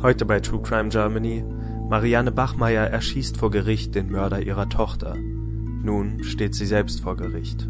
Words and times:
Heute 0.00 0.24
bei 0.26 0.38
True 0.38 0.62
Crime 0.62 0.90
Germany. 0.90 1.44
Marianne 1.88 2.30
Bachmeier 2.30 2.84
erschießt 2.84 3.36
vor 3.36 3.50
Gericht 3.50 3.96
den 3.96 4.12
Mörder 4.12 4.40
ihrer 4.40 4.68
Tochter. 4.68 5.16
Nun 5.16 6.22
steht 6.22 6.54
sie 6.54 6.66
selbst 6.66 7.00
vor 7.00 7.16
Gericht. 7.16 7.68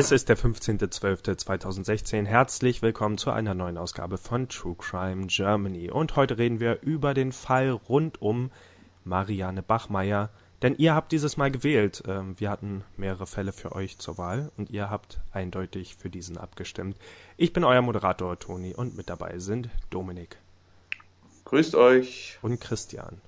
Es 0.00 0.12
ist 0.12 0.28
der 0.28 0.38
15.12.2016. 0.38 2.24
Herzlich 2.24 2.82
willkommen 2.82 3.18
zu 3.18 3.32
einer 3.32 3.54
neuen 3.54 3.76
Ausgabe 3.76 4.16
von 4.16 4.48
True 4.48 4.76
Crime 4.78 5.26
Germany. 5.26 5.90
Und 5.90 6.14
heute 6.14 6.38
reden 6.38 6.60
wir 6.60 6.82
über 6.82 7.14
den 7.14 7.32
Fall 7.32 7.70
rund 7.70 8.22
um 8.22 8.52
Marianne 9.02 9.60
Bachmeier. 9.60 10.30
Denn 10.62 10.76
ihr 10.76 10.94
habt 10.94 11.10
dieses 11.10 11.36
Mal 11.36 11.50
gewählt. 11.50 12.04
Ähm, 12.06 12.38
wir 12.38 12.48
hatten 12.48 12.84
mehrere 12.96 13.26
Fälle 13.26 13.50
für 13.50 13.72
euch 13.72 13.98
zur 13.98 14.18
Wahl 14.18 14.52
und 14.56 14.70
ihr 14.70 14.88
habt 14.88 15.18
eindeutig 15.32 15.96
für 15.96 16.10
diesen 16.10 16.38
abgestimmt. 16.38 16.96
Ich 17.36 17.52
bin 17.52 17.64
euer 17.64 17.82
Moderator 17.82 18.38
Toni 18.38 18.76
und 18.76 18.96
mit 18.96 19.10
dabei 19.10 19.40
sind 19.40 19.68
Dominik. 19.90 20.38
Grüßt 21.44 21.74
euch. 21.74 22.38
Und 22.40 22.60
Christian. 22.60 23.20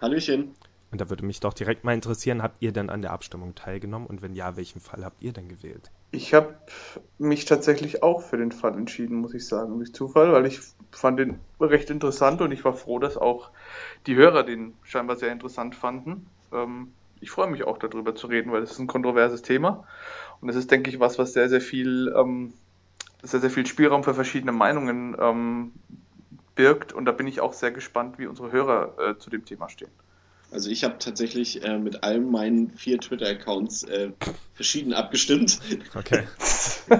Hallöchen. 0.00 0.56
Und 0.90 1.00
da 1.00 1.08
würde 1.08 1.24
mich 1.24 1.38
doch 1.38 1.54
direkt 1.54 1.84
mal 1.84 1.94
interessieren, 1.94 2.42
habt 2.42 2.60
ihr 2.60 2.72
denn 2.72 2.90
an 2.90 3.00
der 3.00 3.12
Abstimmung 3.12 3.54
teilgenommen 3.54 4.08
und 4.08 4.22
wenn 4.22 4.34
ja, 4.34 4.56
welchen 4.56 4.80
Fall 4.80 5.04
habt 5.04 5.22
ihr 5.22 5.32
denn 5.32 5.48
gewählt? 5.48 5.92
Ich 6.12 6.34
habe 6.34 6.56
mich 7.18 7.44
tatsächlich 7.44 8.02
auch 8.02 8.22
für 8.22 8.36
den 8.36 8.50
Fall 8.50 8.74
entschieden, 8.74 9.16
muss 9.16 9.34
ich 9.34 9.46
sagen, 9.46 9.78
durch 9.78 9.94
Zufall, 9.94 10.32
weil 10.32 10.46
ich 10.46 10.60
fand 10.90 11.20
den 11.20 11.38
recht 11.60 11.88
interessant 11.90 12.40
und 12.40 12.50
ich 12.50 12.64
war 12.64 12.74
froh, 12.74 12.98
dass 12.98 13.16
auch 13.16 13.50
die 14.06 14.16
Hörer 14.16 14.42
den 14.42 14.74
scheinbar 14.82 15.16
sehr 15.16 15.30
interessant 15.30 15.76
fanden. 15.76 16.26
Ähm, 16.52 16.92
ich 17.20 17.30
freue 17.30 17.48
mich 17.48 17.64
auch 17.64 17.78
darüber 17.78 18.14
zu 18.14 18.26
reden, 18.26 18.50
weil 18.50 18.62
es 18.62 18.72
ist 18.72 18.78
ein 18.80 18.86
kontroverses 18.88 19.42
Thema 19.42 19.86
und 20.40 20.48
es 20.48 20.56
ist, 20.56 20.70
denke 20.70 20.90
ich, 20.90 20.98
was, 20.98 21.18
was 21.18 21.32
sehr, 21.32 21.48
sehr 21.48 21.60
viel, 21.60 22.12
ähm, 22.16 22.54
sehr, 23.22 23.40
sehr 23.40 23.50
viel 23.50 23.66
Spielraum 23.66 24.02
für 24.02 24.14
verschiedene 24.14 24.52
Meinungen 24.52 25.16
ähm, 25.20 25.72
birgt 26.56 26.92
und 26.92 27.04
da 27.04 27.12
bin 27.12 27.28
ich 27.28 27.40
auch 27.40 27.52
sehr 27.52 27.70
gespannt, 27.70 28.18
wie 28.18 28.26
unsere 28.26 28.50
Hörer 28.50 28.98
äh, 28.98 29.18
zu 29.18 29.30
dem 29.30 29.44
Thema 29.44 29.68
stehen. 29.68 29.90
Also 30.50 30.70
ich 30.70 30.84
habe 30.84 30.98
tatsächlich 30.98 31.64
äh, 31.64 31.78
mit 31.78 32.02
allen 32.02 32.30
meinen 32.30 32.70
vier 32.70 32.98
Twitter-Accounts 32.98 33.84
äh, 33.84 34.10
verschieden 34.54 34.92
abgestimmt. 34.92 35.60
Okay. 35.94 36.24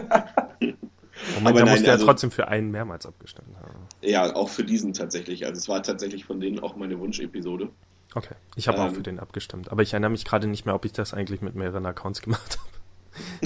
Moment, 1.34 1.58
da 1.58 1.66
musst 1.66 1.82
du 1.82 1.86
ja 1.86 1.92
also, 1.92 2.06
trotzdem 2.06 2.30
für 2.30 2.48
einen 2.48 2.70
mehrmals 2.70 3.06
abgestimmt 3.06 3.56
haben. 3.60 3.74
Ja, 4.02 4.34
auch 4.34 4.48
für 4.48 4.64
diesen 4.64 4.92
tatsächlich. 4.92 5.46
Also 5.46 5.58
es 5.58 5.68
war 5.68 5.82
tatsächlich 5.82 6.24
von 6.24 6.40
denen 6.40 6.60
auch 6.60 6.76
meine 6.76 6.98
Wunschepisode. 6.98 7.70
Okay, 8.14 8.34
ich 8.56 8.68
habe 8.68 8.78
ähm, 8.78 8.84
auch 8.84 8.94
für 8.94 9.02
den 9.02 9.18
abgestimmt. 9.18 9.70
Aber 9.70 9.82
ich 9.82 9.92
erinnere 9.92 10.10
mich 10.10 10.24
gerade 10.24 10.46
nicht 10.46 10.64
mehr, 10.64 10.74
ob 10.74 10.84
ich 10.84 10.92
das 10.92 11.12
eigentlich 11.14 11.42
mit 11.42 11.54
mehreren 11.54 11.86
Accounts 11.86 12.22
gemacht 12.22 12.58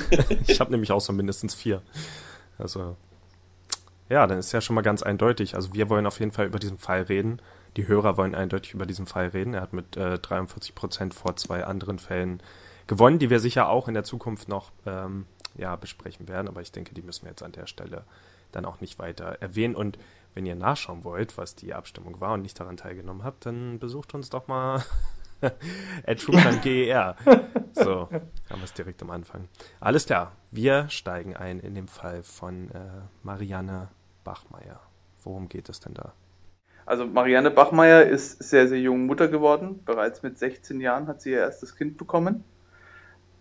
habe. 0.06 0.34
ich 0.46 0.60
habe 0.60 0.70
nämlich 0.70 0.92
auch 0.92 1.00
so 1.00 1.12
mindestens 1.12 1.54
vier. 1.54 1.82
Also 2.58 2.96
ja, 4.08 4.26
dann 4.26 4.38
ist 4.38 4.52
ja 4.52 4.60
schon 4.60 4.74
mal 4.74 4.82
ganz 4.82 5.02
eindeutig. 5.02 5.54
Also 5.54 5.74
wir 5.74 5.88
wollen 5.88 6.06
auf 6.06 6.20
jeden 6.20 6.32
Fall 6.32 6.46
über 6.46 6.58
diesen 6.58 6.78
Fall 6.78 7.02
reden 7.02 7.40
die 7.76 7.88
Hörer 7.88 8.16
wollen 8.16 8.34
eindeutig 8.34 8.74
über 8.74 8.86
diesen 8.86 9.06
Fall 9.06 9.28
reden. 9.28 9.54
Er 9.54 9.62
hat 9.62 9.72
mit 9.72 9.96
äh, 9.96 10.18
43 10.18 10.74
Prozent 10.74 11.14
vor 11.14 11.36
zwei 11.36 11.64
anderen 11.64 11.98
Fällen 11.98 12.42
gewonnen, 12.86 13.18
die 13.18 13.30
wir 13.30 13.40
sicher 13.40 13.68
auch 13.68 13.88
in 13.88 13.94
der 13.94 14.04
Zukunft 14.04 14.48
noch 14.48 14.70
ähm, 14.86 15.26
ja, 15.56 15.74
besprechen 15.76 16.28
werden. 16.28 16.48
Aber 16.48 16.60
ich 16.60 16.72
denke, 16.72 16.94
die 16.94 17.02
müssen 17.02 17.24
wir 17.24 17.30
jetzt 17.30 17.42
an 17.42 17.52
der 17.52 17.66
Stelle 17.66 18.04
dann 18.52 18.64
auch 18.64 18.80
nicht 18.80 18.98
weiter 18.98 19.38
erwähnen. 19.40 19.74
Und 19.74 19.98
wenn 20.34 20.46
ihr 20.46 20.54
nachschauen 20.54 21.04
wollt, 21.04 21.36
was 21.36 21.56
die 21.56 21.74
Abstimmung 21.74 22.20
war 22.20 22.34
und 22.34 22.42
nicht 22.42 22.58
daran 22.58 22.76
teilgenommen 22.76 23.24
habt, 23.24 23.46
dann 23.46 23.78
besucht 23.78 24.14
uns 24.14 24.30
doch 24.30 24.46
mal 24.46 24.84
at 26.06 26.24
GER. 26.62 27.16
So, 27.76 28.08
haben 28.08 28.60
wir 28.60 28.62
es 28.62 28.72
direkt 28.72 29.02
am 29.02 29.10
Anfang. 29.10 29.48
Alles 29.80 30.06
klar, 30.06 30.30
wir 30.52 30.88
steigen 30.90 31.34
ein 31.34 31.58
in 31.58 31.74
den 31.74 31.88
Fall 31.88 32.22
von 32.22 32.70
äh, 32.70 33.00
Marianne 33.24 33.88
Bachmeier. 34.24 34.80
Worum 35.22 35.48
geht 35.48 35.68
es 35.68 35.80
denn 35.80 35.94
da? 35.94 36.12
Also 36.86 37.06
Marianne 37.06 37.50
Bachmeier 37.50 38.04
ist 38.04 38.42
sehr, 38.42 38.68
sehr 38.68 38.80
jung 38.80 39.06
Mutter 39.06 39.28
geworden. 39.28 39.80
Bereits 39.84 40.22
mit 40.22 40.38
16 40.38 40.80
Jahren 40.80 41.06
hat 41.06 41.22
sie 41.22 41.30
ihr 41.30 41.38
erstes 41.38 41.76
Kind 41.76 41.96
bekommen, 41.96 42.44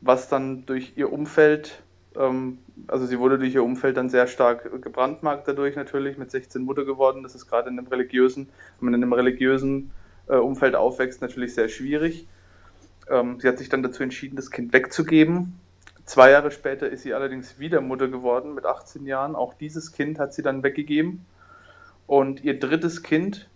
was 0.02 0.30
dann 0.30 0.66
durch 0.66 0.94
ihr 0.96 1.12
Umfeld, 1.12 1.84
ähm, 2.16 2.60
also 2.88 3.06
sie 3.06 3.20
wurde 3.20 3.38
durch 3.38 3.54
ihr 3.54 3.64
Umfeld 3.64 3.98
dann 3.98 4.10
sehr 4.10 4.28
stark 4.28 4.82
gebrandmarkt 4.82 5.48
dadurch 5.48 5.76
natürlich, 5.76 6.18
mit 6.18 6.32
16 6.32 6.64
Mutter 6.64 6.86
geworden. 6.86 7.24
Das 7.24 7.36
ist 7.36 7.48
gerade 7.48 7.70
in 7.70 7.78
einem 7.78 7.88
religiösen, 7.88 8.48
wenn 8.80 8.92
man 8.92 8.94
in 8.94 9.04
einem 9.04 9.14
religiösen 9.14 9.92
äh, 10.28 10.36
Umfeld 10.36 10.76
aufwächst, 10.76 11.22
natürlich 11.22 11.54
sehr 11.54 11.68
schwierig. 11.68 12.28
Ähm, 13.10 13.42
sie 13.42 13.48
hat 13.50 13.58
sich 13.58 13.68
dann 13.68 13.84
dazu 13.84 14.04
entschieden, 14.04 14.38
das 14.38 14.52
Kind 14.52 14.72
wegzugeben. 14.72 15.60
Zwei 16.06 16.31
Jahre 16.31 16.52
später 16.52 16.90
ist 16.90 17.03
sie 17.03 17.14
allerdings 17.14 17.59
wieder 17.59 17.80
Mutter 17.80 18.08
geworden, 18.09 18.53
mit 18.53 18.66
18 18.66 19.06
Jahren. 19.06 19.36
Auch 19.36 19.53
dieses 19.53 19.91
Kind 19.94 20.19
hat 20.19 20.34
sie 20.34 20.41
dann 20.41 20.62
weggegeben 20.64 21.25
und 22.08 22.44
ihr 22.44 22.59
drittes 22.59 23.03
Kind 23.03 23.47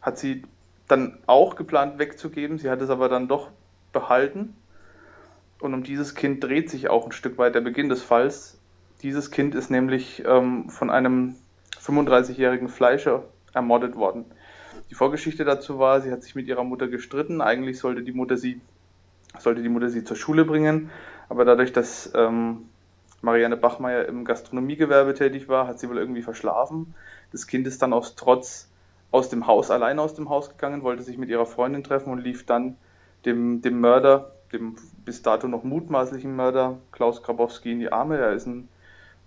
hat 0.00 0.18
sie 0.18 0.42
dann 0.88 1.18
auch 1.26 1.56
geplant 1.56 1.98
wegzugeben. 1.98 2.58
Sie 2.58 2.70
hat 2.70 2.80
es 2.82 2.90
aber 2.90 3.08
dann 3.08 3.28
doch 3.28 3.50
behalten. 3.92 4.54
Und 5.60 5.74
um 5.74 5.82
dieses 5.82 6.14
Kind 6.14 6.42
dreht 6.42 6.70
sich 6.70 6.88
auch 6.88 7.06
ein 7.06 7.12
Stück 7.12 7.38
weit 7.38 7.54
der 7.54 7.60
Beginn 7.60 7.88
des 7.88 8.02
Falls. 8.02 8.58
Dieses 9.02 9.30
Kind 9.30 9.54
ist 9.54 9.70
nämlich 9.70 10.22
ähm, 10.26 10.68
von 10.68 10.90
einem 10.90 11.36
35-jährigen 11.80 12.68
Fleischer 12.68 13.24
ermordet 13.52 13.96
worden. 13.96 14.24
Die 14.90 14.94
Vorgeschichte 14.94 15.44
dazu 15.44 15.78
war, 15.78 16.00
sie 16.00 16.10
hat 16.10 16.22
sich 16.22 16.34
mit 16.34 16.46
ihrer 16.46 16.64
Mutter 16.64 16.88
gestritten. 16.88 17.40
Eigentlich 17.40 17.78
sollte 17.78 18.02
die 18.02 18.12
Mutter 18.12 18.36
sie, 18.36 18.60
sollte 19.38 19.62
die 19.62 19.68
Mutter 19.68 19.88
sie 19.88 20.04
zur 20.04 20.16
Schule 20.16 20.44
bringen. 20.44 20.90
Aber 21.32 21.46
dadurch, 21.46 21.72
dass 21.72 22.12
ähm, 22.14 22.68
Marianne 23.22 23.56
Bachmeier 23.56 24.04
im 24.04 24.26
Gastronomiegewerbe 24.26 25.14
tätig 25.14 25.48
war, 25.48 25.66
hat 25.66 25.80
sie 25.80 25.88
wohl 25.88 25.96
irgendwie 25.96 26.20
verschlafen. 26.20 26.94
Das 27.30 27.46
Kind 27.46 27.66
ist 27.66 27.80
dann 27.80 27.94
aus 27.94 28.16
Trotz 28.16 28.68
aus 29.10 29.30
dem 29.30 29.46
Haus, 29.46 29.70
alleine 29.70 30.02
aus 30.02 30.12
dem 30.12 30.28
Haus 30.28 30.50
gegangen, 30.50 30.82
wollte 30.82 31.02
sich 31.02 31.16
mit 31.16 31.30
ihrer 31.30 31.46
Freundin 31.46 31.84
treffen 31.84 32.12
und 32.12 32.18
lief 32.18 32.44
dann 32.44 32.76
dem, 33.24 33.62
dem 33.62 33.80
Mörder, 33.80 34.32
dem 34.52 34.76
bis 35.06 35.22
dato 35.22 35.48
noch 35.48 35.64
mutmaßlichen 35.64 36.36
Mörder 36.36 36.76
Klaus 36.92 37.22
Grabowski 37.22 37.72
in 37.72 37.78
die 37.78 37.90
Arme. 37.90 38.18
Er 38.18 38.34
ist 38.34 38.44
ein 38.44 38.68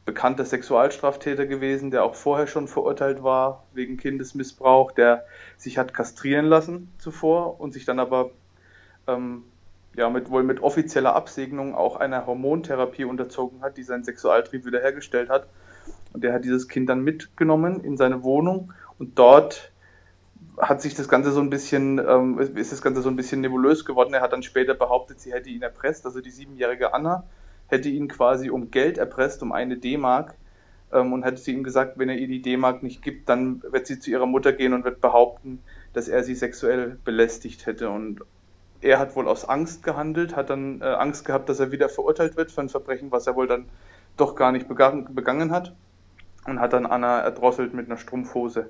bekannter 0.06 0.46
Sexualstraftäter 0.46 1.48
gewesen, 1.48 1.90
der 1.90 2.04
auch 2.04 2.14
vorher 2.14 2.46
schon 2.46 2.68
verurteilt 2.68 3.24
war 3.24 3.64
wegen 3.74 3.98
Kindesmissbrauch, 3.98 4.92
der 4.92 5.26
sich 5.58 5.80
hat 5.80 5.96
kastrieren 5.96 6.46
lassen 6.46 6.94
zuvor 7.00 7.60
und 7.60 7.74
sich 7.74 7.84
dann 7.86 7.98
aber 7.98 8.30
ähm, 9.08 9.42
ja 9.96 10.10
mit 10.10 10.30
wohl 10.30 10.44
mit 10.44 10.62
offizieller 10.62 11.16
Absegnung 11.16 11.76
auch 11.76 11.96
einer 11.96 12.26
Hormontherapie 12.26 13.06
unterzogen 13.06 13.62
hat, 13.62 13.78
die 13.78 13.84
seinen 13.84 14.04
Sexualtrieb 14.04 14.66
wiederhergestellt 14.66 15.30
hat. 15.30 15.48
Und 16.14 16.24
der 16.24 16.34
hat 16.34 16.46
dieses 16.46 16.68
Kind 16.68 16.90
dann 16.90 17.04
mitgenommen 17.04 17.84
in 17.84 17.98
seine 17.98 18.24
Wohnung. 18.24 18.74
Und 18.98 19.20
dort 19.20 19.72
hat 20.58 20.82
sich 20.82 20.96
das 20.96 21.10
Ganze 21.10 21.32
so 21.32 21.42
ein 21.42 21.50
bisschen, 21.50 22.00
ähm, 22.00 22.40
ist 22.40 22.72
das 22.72 22.82
Ganze 22.82 23.02
so 23.02 23.10
ein 23.10 23.16
bisschen 23.16 23.42
nebulös 23.42 23.86
geworden. 23.86 24.14
Er 24.14 24.22
hat 24.22 24.34
dann 24.34 24.44
später 24.44 24.74
behauptet, 24.74 25.20
sie 25.20 25.34
hätte 25.34 25.50
ihn 25.50 25.62
erpresst, 25.62 26.06
also 26.06 26.22
die 26.22 26.32
siebenjährige 26.32 26.94
Anna 26.94 27.26
hätte 27.68 27.90
ihn 27.90 28.08
quasi 28.08 28.50
um 28.50 28.72
Geld 28.72 28.98
erpresst, 28.98 29.42
um 29.42 29.52
eine 29.52 29.78
D-Mark. 29.78 30.36
Ähm, 30.94 31.14
und 31.14 31.24
hätte 31.24 31.38
sie 31.38 31.54
ihm 31.54 31.64
gesagt, 31.64 31.98
wenn 31.98 32.10
er 32.10 32.18
ihr 32.18 32.28
die 32.28 32.42
D-Mark 32.42 32.84
nicht 32.84 33.02
gibt, 33.02 33.28
dann 33.30 33.64
wird 33.64 33.88
sie 33.88 34.00
zu 34.00 34.12
ihrer 34.12 34.28
Mutter 34.28 34.54
gehen 34.54 34.74
und 34.74 34.86
wird 34.86 35.02
behaupten, 35.02 35.60
dass 35.94 36.08
er 36.08 36.24
sie 36.24 36.36
sexuell 36.36 36.98
belästigt 37.04 37.66
hätte. 37.66 37.90
Und 37.90 38.22
er 38.86 39.00
hat 39.00 39.16
wohl 39.16 39.28
aus 39.28 39.48
Angst 39.48 39.84
gehandelt, 39.84 40.36
hat 40.36 40.50
dann 40.50 40.82
äh, 40.82 40.86
Angst 40.86 41.26
gehabt, 41.26 41.50
dass 41.50 41.60
er 41.60 41.72
wieder 41.72 41.90
verurteilt 41.90 42.38
wird 42.38 42.52
für 42.52 42.62
ein 42.62 42.70
Verbrechen, 42.70 43.12
was 43.12 43.28
er 43.28 43.36
wohl 43.36 43.48
dann 43.48 43.66
doch 44.16 44.36
gar 44.36 44.52
nicht 44.52 44.68
begangen, 44.68 45.14
begangen 45.14 45.52
hat 45.52 45.74
und 46.46 46.60
hat 46.60 46.74
dann 46.74 46.86
Anna 46.86 47.22
erdrosselt 47.22 47.74
mit 47.74 47.88
einer 47.88 47.98
Strumpfhose. 47.98 48.70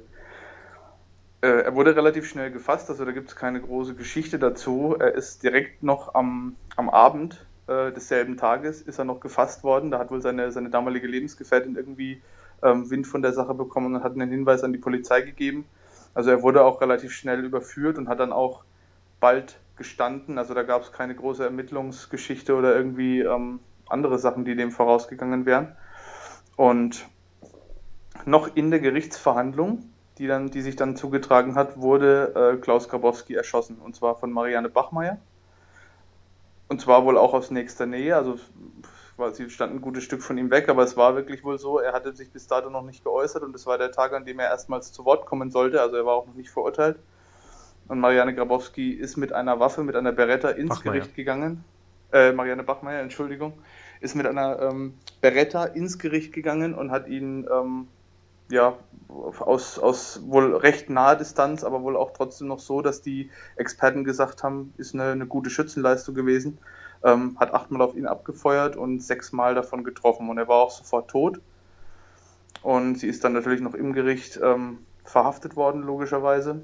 Äh, 1.42 1.64
er 1.64 1.76
wurde 1.76 1.96
relativ 1.96 2.28
schnell 2.28 2.50
gefasst, 2.50 2.90
also 2.90 3.04
da 3.04 3.12
gibt 3.12 3.30
es 3.30 3.36
keine 3.36 3.62
große 3.62 3.96
Geschichte 3.96 4.40
dazu. 4.40 4.96
Er 4.98 5.14
ist 5.14 5.44
direkt 5.44 5.84
noch 5.84 6.16
am, 6.16 6.56
am 6.78 6.90
Abend 6.90 7.46
äh, 7.68 7.92
desselben 7.92 8.38
Tages 8.38 8.82
ist 8.82 9.00
er 9.00 9.06
noch 9.06 9.20
gefasst 9.20 9.64
worden. 9.64 9.92
Da 9.92 10.00
hat 10.00 10.12
wohl 10.12 10.22
seine, 10.22 10.52
seine 10.52 10.70
damalige 10.70 11.08
Lebensgefährtin 11.08 11.76
irgendwie 11.76 12.22
ähm, 12.64 12.90
Wind 12.90 13.08
von 13.08 13.22
der 13.22 13.34
Sache 13.34 13.54
bekommen 13.54 13.96
und 13.96 14.04
hat 14.04 14.14
einen 14.14 14.30
Hinweis 14.30 14.64
an 14.64 14.72
die 14.72 14.80
Polizei 14.80 15.22
gegeben. 15.22 15.66
Also 16.14 16.30
er 16.30 16.42
wurde 16.42 16.64
auch 16.64 16.80
relativ 16.80 17.12
schnell 17.12 17.44
überführt 17.44 17.98
und 17.98 18.08
hat 18.08 18.20
dann 18.20 18.32
auch 18.32 18.64
bald 19.20 19.60
gestanden. 19.76 20.38
Also 20.38 20.54
da 20.54 20.64
gab 20.64 20.84
es 20.84 20.92
keine 20.92 21.16
große 21.16 21.44
Ermittlungsgeschichte 21.44 22.56
oder 22.56 22.76
irgendwie 22.76 23.22
ähm, 23.22 23.60
andere 23.88 24.20
Sachen, 24.20 24.46
die 24.46 24.56
dem 24.56 24.72
vorausgegangen 24.72 25.46
wären. 25.46 25.76
Und 26.56 27.08
noch 28.26 28.56
in 28.56 28.72
der 28.72 28.80
Gerichtsverhandlung, 28.80 29.90
die, 30.18 30.28
dann, 30.28 30.50
die 30.50 30.62
sich 30.62 30.76
dann 30.76 30.96
zugetragen 30.96 31.56
hat, 31.56 31.78
wurde 31.78 32.56
äh, 32.56 32.58
Klaus 32.58 32.88
Grabowski 32.90 33.36
erschossen. 33.36 33.78
Und 33.78 33.96
zwar 33.96 34.16
von 34.16 34.32
Marianne 34.32 34.70
Bachmeier. 34.70 35.18
Und 36.68 36.82
zwar 36.82 37.06
wohl 37.06 37.18
auch 37.18 37.34
aus 37.34 37.52
nächster 37.52 37.86
Nähe. 37.86 38.16
Also 38.16 38.40
quasi 39.16 39.50
stand 39.50 39.74
ein 39.74 39.82
gutes 39.82 40.04
Stück 40.04 40.22
von 40.22 40.38
ihm 40.38 40.52
weg, 40.52 40.70
aber 40.70 40.84
es 40.84 40.98
war 40.98 41.16
wirklich 41.16 41.44
wohl 41.44 41.58
so, 41.58 41.80
er 41.80 41.94
hatte 41.94 42.14
sich 42.14 42.32
bis 42.32 42.48
dato 42.48 42.70
noch 42.70 42.84
nicht 42.84 43.04
geäußert 43.04 43.44
und 43.44 43.56
es 43.56 43.66
war 43.66 43.78
der 43.78 43.92
Tag, 43.92 44.14
an 44.14 44.26
dem 44.26 44.40
er 44.40 44.50
erstmals 44.50 44.92
zu 44.92 45.06
Wort 45.06 45.26
kommen 45.26 45.52
sollte, 45.52 45.82
also 45.82 45.96
er 45.96 46.06
war 46.06 46.16
auch 46.16 46.28
noch 46.28 46.34
nicht 46.34 46.50
verurteilt. 46.50 46.98
Und 47.88 48.00
Marianne 48.00 48.34
Grabowski 48.34 48.92
ist 48.92 49.18
mit 49.18 49.32
einer 49.34 49.60
Waffe, 49.60 49.84
mit 49.84 49.96
einer 49.96 50.12
Beretta 50.12 50.50
ins 50.50 50.70
Bachmeier. 50.70 50.94
Gericht 50.94 51.16
gegangen. 51.16 51.64
Äh, 52.12 52.32
Marianne 52.32 52.64
Bachmeier, 52.64 53.02
Entschuldigung, 53.02 53.54
ist 54.00 54.16
mit 54.16 54.26
einer 54.26 54.60
ähm, 54.62 54.96
Beretta 55.22 55.66
ins 55.66 56.00
Gericht 56.00 56.34
gegangen 56.34 56.74
und 56.74 56.92
hat 56.92 57.08
ihn 57.08 57.48
ähm, 57.52 57.88
ja, 58.50 58.78
aus, 59.10 59.80
aus 59.80 60.22
wohl 60.26 60.56
recht 60.56 60.90
naher 60.90 61.16
Distanz, 61.16 61.64
aber 61.64 61.84
wohl 61.84 61.98
auch 61.98 62.12
trotzdem 62.12 62.48
noch 62.48 62.60
so, 62.60 62.82
dass 62.82 63.02
die 63.02 63.30
Experten 63.56 64.04
gesagt 64.04 64.44
haben, 64.44 64.74
ist 64.78 64.94
eine, 64.94 65.12
eine 65.12 65.26
gute 65.26 65.50
Schützenleistung 65.50 66.16
gewesen. 66.16 66.58
Ähm, 67.04 67.38
hat 67.40 67.54
achtmal 67.54 67.82
auf 67.82 67.96
ihn 67.96 68.08
abgefeuert 68.08 68.76
und 68.76 69.02
sechsmal 69.02 69.54
davon 69.54 69.84
getroffen 69.84 70.30
und 70.30 70.38
er 70.38 70.48
war 70.48 70.58
auch 70.58 70.72
sofort 70.72 71.10
tot. 71.10 71.40
Und 72.62 72.98
sie 72.98 73.08
ist 73.08 73.24
dann 73.24 73.34
natürlich 73.34 73.62
noch 73.62 73.76
im 73.76 73.94
Gericht 73.94 74.40
ähm, 74.42 74.80
verhaftet 75.04 75.56
worden, 75.56 75.84
logischerweise, 75.84 76.62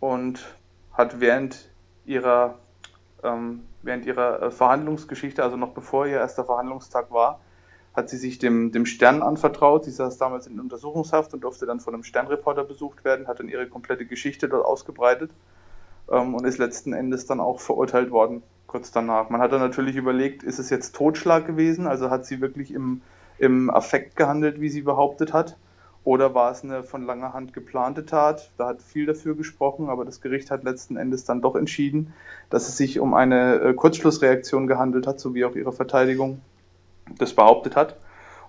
und 0.00 0.56
hat 0.92 1.20
während 1.20 1.70
ihrer, 2.04 2.58
ähm, 3.22 3.62
während 3.82 4.06
ihrer 4.06 4.42
äh, 4.42 4.50
Verhandlungsgeschichte, 4.50 5.42
also 5.42 5.56
noch 5.56 5.72
bevor 5.72 6.06
ihr 6.06 6.16
erster 6.16 6.44
Verhandlungstag 6.44 7.10
war, 7.10 7.40
hat 7.94 8.08
sie 8.08 8.16
sich 8.16 8.38
dem, 8.38 8.72
dem 8.72 8.86
Stern 8.86 9.22
anvertraut. 9.22 9.84
Sie 9.84 9.90
saß 9.90 10.16
damals 10.16 10.46
in 10.46 10.58
Untersuchungshaft 10.58 11.34
und 11.34 11.44
durfte 11.44 11.66
dann 11.66 11.80
von 11.80 11.94
einem 11.94 12.04
Sternreporter 12.04 12.64
besucht 12.64 13.04
werden, 13.04 13.28
hat 13.28 13.40
dann 13.40 13.48
ihre 13.48 13.66
komplette 13.66 14.06
Geschichte 14.06 14.48
dort 14.48 14.64
ausgebreitet 14.64 15.30
ähm, 16.10 16.34
und 16.34 16.44
ist 16.46 16.58
letzten 16.58 16.92
Endes 16.92 17.26
dann 17.26 17.40
auch 17.40 17.60
verurteilt 17.60 18.10
worden, 18.10 18.42
kurz 18.66 18.90
danach. 18.90 19.28
Man 19.28 19.40
hat 19.40 19.52
dann 19.52 19.60
natürlich 19.60 19.96
überlegt, 19.96 20.42
ist 20.42 20.58
es 20.58 20.70
jetzt 20.70 20.94
Totschlag 20.94 21.46
gewesen? 21.46 21.86
Also 21.86 22.10
hat 22.10 22.24
sie 22.24 22.40
wirklich 22.40 22.72
im, 22.72 23.02
im 23.38 23.70
Affekt 23.70 24.16
gehandelt, 24.16 24.60
wie 24.60 24.70
sie 24.70 24.82
behauptet 24.82 25.32
hat? 25.32 25.56
Oder 26.02 26.34
war 26.34 26.50
es 26.50 26.64
eine 26.64 26.82
von 26.82 27.04
langer 27.04 27.34
Hand 27.34 27.52
geplante 27.52 28.06
Tat? 28.06 28.50
Da 28.56 28.68
hat 28.68 28.82
viel 28.82 29.04
dafür 29.04 29.36
gesprochen, 29.36 29.90
aber 29.90 30.04
das 30.04 30.20
Gericht 30.20 30.50
hat 30.50 30.64
letzten 30.64 30.96
Endes 30.96 31.24
dann 31.24 31.42
doch 31.42 31.56
entschieden, 31.56 32.14
dass 32.48 32.68
es 32.68 32.76
sich 32.76 33.00
um 33.00 33.12
eine 33.12 33.56
äh, 33.56 33.74
Kurzschlussreaktion 33.74 34.66
gehandelt 34.66 35.06
hat, 35.06 35.20
so 35.20 35.34
wie 35.34 35.44
auch 35.44 35.54
ihre 35.54 35.72
Verteidigung 35.72 36.40
das 37.18 37.34
behauptet 37.34 37.76
hat 37.76 37.96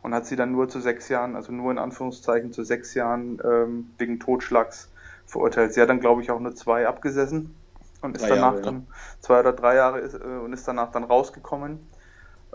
und 0.01 0.13
hat 0.13 0.25
sie 0.25 0.35
dann 0.35 0.51
nur 0.51 0.69
zu 0.69 0.79
sechs 0.79 1.09
Jahren, 1.09 1.35
also 1.35 1.51
nur 1.51 1.71
in 1.71 1.77
Anführungszeichen 1.77 2.53
zu 2.53 2.63
sechs 2.63 2.93
Jahren 2.93 3.41
ähm, 3.43 3.91
wegen 3.97 4.19
Totschlags 4.19 4.89
verurteilt. 5.25 5.73
Sie 5.73 5.81
hat 5.81 5.89
dann, 5.89 5.99
glaube 5.99 6.21
ich, 6.21 6.31
auch 6.31 6.39
nur 6.39 6.55
zwei 6.55 6.87
abgesessen 6.87 7.55
und 8.01 8.15
ist 8.15 8.23
drei 8.23 8.29
danach 8.29 8.53
Jahre, 8.53 8.61
dann 8.61 8.75
ja. 8.75 8.95
zwei 9.19 9.39
oder 9.39 9.53
drei 9.53 9.75
Jahre 9.75 9.99
ist, 9.99 10.15
äh, 10.15 10.17
und 10.17 10.53
ist 10.53 10.67
danach 10.67 10.91
dann 10.91 11.03
rausgekommen, 11.03 11.79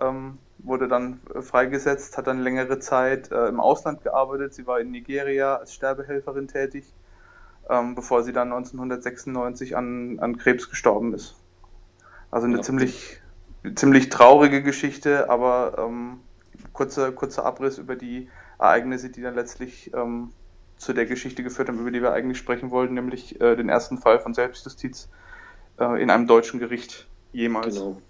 ähm, 0.00 0.38
wurde 0.58 0.88
dann 0.88 1.20
äh, 1.34 1.42
freigesetzt, 1.42 2.16
hat 2.16 2.26
dann 2.26 2.40
längere 2.40 2.78
Zeit 2.78 3.30
äh, 3.30 3.48
im 3.48 3.60
Ausland 3.60 4.02
gearbeitet. 4.02 4.54
Sie 4.54 4.66
war 4.66 4.80
in 4.80 4.90
Nigeria 4.90 5.56
als 5.56 5.74
Sterbehelferin 5.74 6.48
tätig, 6.48 6.92
ähm, 7.68 7.94
bevor 7.94 8.22
sie 8.22 8.32
dann 8.32 8.52
1996 8.52 9.76
an, 9.76 10.18
an 10.18 10.38
Krebs 10.38 10.70
gestorben 10.70 11.14
ist. 11.14 11.36
Also 12.30 12.46
eine 12.46 12.56
ja. 12.56 12.62
ziemlich 12.62 13.20
ziemlich 13.74 14.08
traurige 14.08 14.62
Geschichte, 14.62 15.28
aber 15.28 15.76
ähm, 15.78 16.20
kurzer, 16.72 17.12
kurzer 17.12 17.44
Abriss 17.44 17.78
über 17.78 17.96
die 17.96 18.28
Ereignisse, 18.58 19.10
die 19.10 19.22
dann 19.22 19.34
letztlich 19.34 19.92
ähm, 19.94 20.30
zu 20.76 20.92
der 20.92 21.06
Geschichte 21.06 21.42
geführt 21.42 21.68
haben, 21.68 21.80
über 21.80 21.90
die 21.90 22.02
wir 22.02 22.12
eigentlich 22.12 22.38
sprechen 22.38 22.70
wollten, 22.70 22.94
nämlich 22.94 23.40
äh, 23.40 23.56
den 23.56 23.68
ersten 23.68 23.98
Fall 23.98 24.20
von 24.20 24.34
Selbstjustiz 24.34 25.08
äh, 25.78 26.02
in 26.02 26.10
einem 26.10 26.26
deutschen 26.26 26.60
Gericht 26.60 27.08
jemals. 27.32 27.74
Genau. 27.74 28.00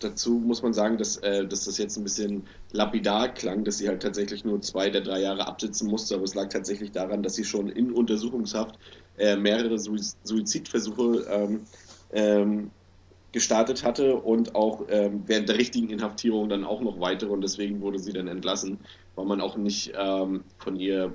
Dazu 0.00 0.34
muss 0.34 0.62
man 0.62 0.74
sagen, 0.74 0.98
dass, 0.98 1.16
äh, 1.18 1.46
dass 1.46 1.64
das 1.64 1.78
jetzt 1.78 1.96
ein 1.96 2.04
bisschen 2.04 2.42
lapidar 2.72 3.32
klang, 3.32 3.64
dass 3.64 3.78
sie 3.78 3.88
halt 3.88 4.02
tatsächlich 4.02 4.44
nur 4.44 4.60
zwei 4.60 4.90
der 4.90 5.00
drei 5.00 5.20
Jahre 5.20 5.46
absitzen 5.46 5.88
musste, 5.88 6.16
aber 6.16 6.24
es 6.24 6.34
lag 6.34 6.48
tatsächlich 6.48 6.92
daran, 6.92 7.22
dass 7.22 7.34
sie 7.34 7.44
schon 7.44 7.68
in 7.68 7.92
Untersuchungshaft 7.92 8.78
äh, 9.18 9.36
mehrere 9.36 9.78
Suizidversuche 9.78 11.26
ähm, 11.30 11.60
ähm, 12.12 12.70
gestartet 13.34 13.82
hatte 13.84 14.16
und 14.16 14.54
auch 14.54 14.84
ähm, 14.88 15.24
während 15.26 15.48
der 15.48 15.58
richtigen 15.58 15.90
Inhaftierung 15.90 16.48
dann 16.48 16.64
auch 16.64 16.80
noch 16.80 17.00
weitere 17.00 17.30
und 17.30 17.40
deswegen 17.40 17.80
wurde 17.80 17.98
sie 17.98 18.12
dann 18.12 18.28
entlassen, 18.28 18.78
weil 19.16 19.26
man 19.26 19.40
auch 19.40 19.56
nicht 19.56 19.92
ähm, 19.98 20.44
von 20.58 20.76
ihr, 20.76 21.12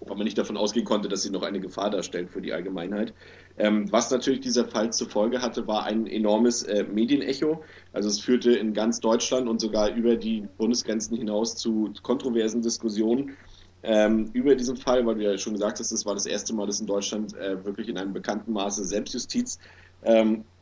weil 0.00 0.16
man 0.16 0.24
nicht 0.24 0.36
davon 0.36 0.56
ausgehen 0.56 0.84
konnte, 0.84 1.08
dass 1.08 1.22
sie 1.22 1.30
noch 1.30 1.42
eine 1.42 1.60
Gefahr 1.60 1.90
darstellt 1.90 2.30
für 2.30 2.42
die 2.42 2.52
Allgemeinheit. 2.52 3.14
Ähm, 3.58 3.90
was 3.90 4.10
natürlich 4.10 4.40
dieser 4.40 4.66
Fall 4.66 4.92
zur 4.92 5.08
Folge 5.08 5.40
hatte, 5.40 5.66
war 5.66 5.84
ein 5.84 6.06
enormes 6.06 6.62
äh, 6.64 6.84
Medienecho. 6.84 7.62
Also 7.92 8.08
es 8.08 8.20
führte 8.20 8.52
in 8.52 8.74
ganz 8.74 9.00
Deutschland 9.00 9.48
und 9.48 9.60
sogar 9.60 9.94
über 9.94 10.16
die 10.16 10.46
Bundesgrenzen 10.58 11.16
hinaus 11.16 11.56
zu 11.56 11.92
kontroversen 12.02 12.60
Diskussionen 12.60 13.36
ähm, 13.82 14.30
über 14.32 14.54
diesen 14.56 14.76
Fall, 14.76 15.06
weil 15.06 15.14
du 15.14 15.24
ja 15.24 15.38
schon 15.38 15.54
gesagt 15.54 15.78
hast, 15.78 15.92
das 15.92 16.04
war 16.04 16.14
das 16.14 16.26
erste 16.26 16.54
Mal, 16.54 16.66
dass 16.66 16.80
in 16.80 16.86
Deutschland 16.86 17.34
äh, 17.36 17.64
wirklich 17.64 17.88
in 17.88 17.96
einem 17.96 18.12
bekannten 18.12 18.52
Maße 18.52 18.84
Selbstjustiz 18.84 19.58
ähm, 20.02 20.40
äh, 20.40 20.55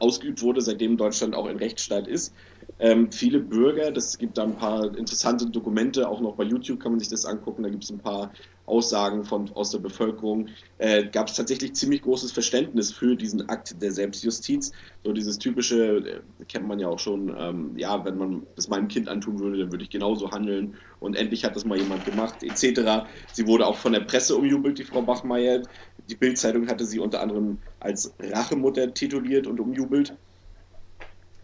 ausgeübt 0.00 0.42
wurde, 0.42 0.60
seitdem 0.60 0.96
Deutschland 0.96 1.34
auch 1.34 1.46
ein 1.46 1.56
Rechtsstaat 1.56 2.06
ist. 2.06 2.34
Ähm, 2.78 3.10
viele 3.12 3.40
Bürger, 3.40 3.90
das 3.90 4.16
gibt 4.16 4.38
da 4.38 4.44
ein 4.44 4.56
paar 4.56 4.96
interessante 4.96 5.46
Dokumente, 5.46 6.08
auch 6.08 6.20
noch 6.20 6.36
bei 6.36 6.44
YouTube 6.44 6.80
kann 6.80 6.92
man 6.92 6.98
sich 6.98 7.08
das 7.08 7.26
angucken, 7.26 7.62
da 7.62 7.68
gibt 7.68 7.84
es 7.84 7.90
ein 7.90 7.98
paar 7.98 8.30
Aussagen 8.70 9.24
von, 9.24 9.50
aus 9.54 9.70
der 9.70 9.80
Bevölkerung, 9.80 10.48
äh, 10.78 11.04
gab 11.08 11.28
es 11.28 11.34
tatsächlich 11.34 11.74
ziemlich 11.74 12.02
großes 12.02 12.32
Verständnis 12.32 12.92
für 12.92 13.16
diesen 13.16 13.48
Akt 13.48 13.82
der 13.82 13.90
Selbstjustiz. 13.90 14.72
So 15.04 15.12
dieses 15.12 15.38
typische, 15.38 15.96
äh, 15.96 16.20
kennt 16.48 16.68
man 16.68 16.78
ja 16.78 16.88
auch 16.88 16.98
schon, 16.98 17.34
ähm, 17.36 17.72
ja, 17.76 18.04
wenn 18.04 18.16
man 18.16 18.46
das 18.56 18.68
meinem 18.68 18.88
Kind 18.88 19.08
antun 19.08 19.40
würde, 19.40 19.58
dann 19.58 19.72
würde 19.72 19.84
ich 19.84 19.90
genauso 19.90 20.30
handeln 20.30 20.76
und 21.00 21.16
endlich 21.16 21.44
hat 21.44 21.56
das 21.56 21.64
mal 21.64 21.78
jemand 21.78 22.04
gemacht, 22.04 22.42
etc. 22.42 23.06
Sie 23.32 23.46
wurde 23.46 23.66
auch 23.66 23.76
von 23.76 23.92
der 23.92 24.00
Presse 24.00 24.36
umjubelt, 24.36 24.78
die 24.78 24.84
Frau 24.84 25.02
Bachmeier. 25.02 25.62
Die 26.10 26.16
Bildzeitung 26.16 26.68
hatte 26.68 26.84
sie 26.84 26.98
unter 26.98 27.20
anderem 27.20 27.58
als 27.78 28.12
Rachemutter 28.18 28.92
tituliert 28.92 29.46
und 29.46 29.60
umjubelt. 29.60 30.16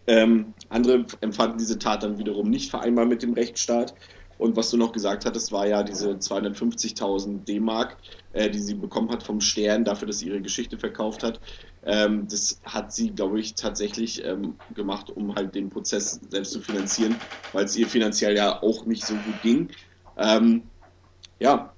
Ähm, 0.07 0.53
andere 0.69 1.05
empfanden 1.21 1.57
diese 1.57 1.79
Tat 1.79 2.03
dann 2.03 2.17
wiederum 2.17 2.49
nicht 2.49 2.69
vereinbar 2.69 3.05
mit 3.05 3.23
dem 3.23 3.33
Rechtsstaat. 3.33 3.93
Und 4.37 4.55
was 4.55 4.69
du 4.69 4.77
noch 4.77 4.91
gesagt 4.91 5.25
hattest, 5.25 5.51
war 5.51 5.67
ja 5.67 5.83
diese 5.83 6.11
250.000 6.11 7.43
D-Mark, 7.45 7.97
äh, 8.33 8.49
die 8.49 8.59
sie 8.59 8.75
bekommen 8.75 9.09
hat 9.09 9.23
vom 9.23 9.41
Stern 9.41 9.83
dafür, 9.83 10.07
dass 10.07 10.19
sie 10.19 10.27
ihre 10.27 10.41
Geschichte 10.41 10.77
verkauft 10.77 11.23
hat. 11.23 11.39
Ähm, 11.83 12.27
das 12.29 12.61
hat 12.63 12.93
sie, 12.93 13.11
glaube 13.11 13.39
ich, 13.39 13.55
tatsächlich 13.55 14.23
ähm, 14.23 14.55
gemacht, 14.75 15.09
um 15.09 15.33
halt 15.33 15.55
den 15.55 15.69
Prozess 15.69 16.19
selbst 16.29 16.51
zu 16.51 16.61
finanzieren, 16.61 17.15
weil 17.51 17.65
es 17.65 17.75
ihr 17.75 17.87
finanziell 17.87 18.35
ja 18.35 18.61
auch 18.61 18.85
nicht 18.85 19.05
so 19.05 19.15
gut 19.15 19.41
ging. 19.41 19.69
Ähm, 20.17 20.63
ja. 21.39 21.76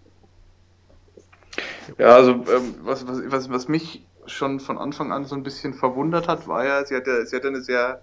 Ja, 1.97 2.15
also 2.15 2.31
ähm, 2.31 2.75
was, 2.81 3.07
was, 3.07 3.21
was, 3.27 3.49
was 3.49 3.67
mich 3.67 4.05
schon 4.25 4.59
von 4.59 4.77
Anfang 4.77 5.11
an 5.11 5.25
so 5.25 5.35
ein 5.35 5.43
bisschen 5.43 5.73
verwundert 5.73 6.27
hat, 6.27 6.47
war 6.47 6.65
ja, 6.65 6.85
sie 6.85 6.95
hatte, 6.95 7.25
sie 7.25 7.35
hatte 7.35 7.47
eine 7.47 7.61
sehr 7.61 8.01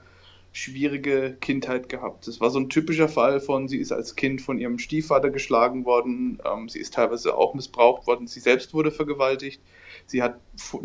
schwierige 0.57 1.37
Kindheit 1.39 1.91
gehabt. 1.91 2.27
Das 2.27 2.41
war 2.41 2.49
so 2.49 2.59
ein 2.59 2.71
typischer 2.71 3.09
Fall 3.09 3.41
von, 3.41 3.69
sie 3.69 3.77
ist 3.77 3.93
als 3.93 4.17
Kind 4.17 4.41
von 4.41 4.59
ihrem 4.59 4.79
Stiefvater 4.79 5.29
geschlagen 5.29 5.85
worden, 5.85 6.39
ähm, 6.45 6.71
sie 6.71 6.79
ist 6.79 6.95
teilweise 6.95 7.37
auch 7.37 7.53
missbraucht 7.53 8.07
worden, 8.07 8.27
sie 8.27 8.41
selbst 8.41 8.73
wurde 8.73 8.91
vergewaltigt. 8.91 9.61
Sie 10.07 10.23
hat 10.23 10.39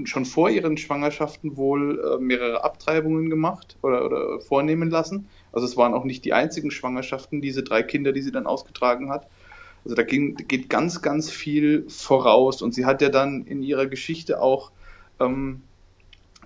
schon 0.04 0.25
vor 0.25 0.50
ihren 0.50 0.75
Schwangerschaften 0.75 1.56
wohl 1.56 2.00
äh, 2.00 2.22
mehrere 2.22 2.66
Abtreibungen 2.66 3.30
gemacht 3.30 3.78
oder, 3.82 4.06
oder 4.06 4.42
vornehmen 4.42 4.90
lassen. 4.90 5.30
Also 5.54 5.66
es 5.66 5.78
waren 5.78 5.94
auch 5.94 6.04
nicht 6.04 6.25
die 6.25 6.34
einzigen 6.34 6.72
Schwangerschaften, 6.72 7.40
diese 7.40 7.63
drei 7.63 7.82
Kinder, 7.82 8.12
die 8.12 8.22
sie 8.22 8.32
dann 8.32 8.48
ausgetragen 8.48 9.10
hat. 9.10 9.28
Also 9.83 9.95
da 9.95 10.03
ging, 10.03 10.35
geht 10.35 10.69
ganz, 10.69 11.01
ganz 11.01 11.29
viel 11.29 11.85
voraus. 11.89 12.61
Und 12.61 12.73
sie 12.73 12.85
hat 12.85 13.01
ja 13.01 13.09
dann 13.09 13.45
in 13.45 13.63
ihrer 13.63 13.88
Geschichte 13.88 14.41
auch 14.41 14.71
ähm, 15.19 15.61